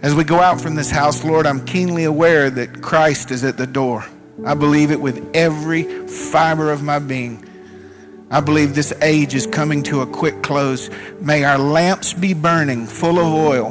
As 0.00 0.14
we 0.14 0.22
go 0.22 0.38
out 0.38 0.60
from 0.60 0.76
this 0.76 0.92
house, 0.92 1.24
Lord, 1.24 1.46
I'm 1.46 1.64
keenly 1.64 2.04
aware 2.04 2.48
that 2.48 2.80
Christ 2.80 3.32
is 3.32 3.42
at 3.42 3.56
the 3.56 3.66
door. 3.66 4.06
I 4.46 4.54
believe 4.54 4.92
it 4.92 5.00
with 5.00 5.34
every 5.34 6.06
fiber 6.06 6.70
of 6.70 6.80
my 6.80 7.00
being. 7.00 7.44
I 8.34 8.40
believe 8.40 8.74
this 8.74 8.92
age 9.00 9.32
is 9.32 9.46
coming 9.46 9.84
to 9.84 10.00
a 10.00 10.06
quick 10.08 10.42
close. 10.42 10.90
May 11.20 11.44
our 11.44 11.56
lamps 11.56 12.12
be 12.12 12.34
burning, 12.34 12.88
full 12.88 13.20
of 13.20 13.32
oil. 13.32 13.70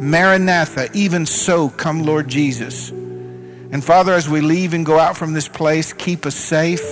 Maranatha, 0.00 0.88
even 0.94 1.26
so, 1.26 1.70
come 1.70 2.04
Lord 2.04 2.28
Jesus. 2.28 2.90
And 2.90 3.82
Father, 3.82 4.12
as 4.12 4.28
we 4.28 4.40
leave 4.40 4.74
and 4.74 4.86
go 4.86 5.00
out 5.00 5.16
from 5.16 5.32
this 5.32 5.48
place, 5.48 5.92
keep 5.92 6.24
us 6.24 6.36
safe 6.36 6.84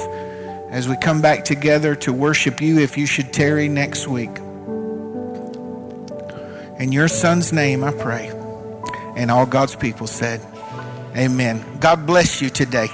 as 0.72 0.88
we 0.88 0.96
come 0.96 1.22
back 1.22 1.44
together 1.44 1.94
to 1.94 2.12
worship 2.12 2.60
you 2.60 2.80
if 2.80 2.98
you 2.98 3.06
should 3.06 3.32
tarry 3.32 3.68
next 3.68 4.08
week. 4.08 4.36
In 6.80 6.90
your 6.90 7.06
son's 7.06 7.52
name 7.52 7.84
I 7.84 7.92
pray. 7.92 8.26
And 9.14 9.30
all 9.30 9.46
God's 9.46 9.76
people 9.76 10.08
said, 10.08 10.40
Amen. 11.16 11.64
God 11.78 12.08
bless 12.08 12.42
you 12.42 12.50
today. 12.50 12.88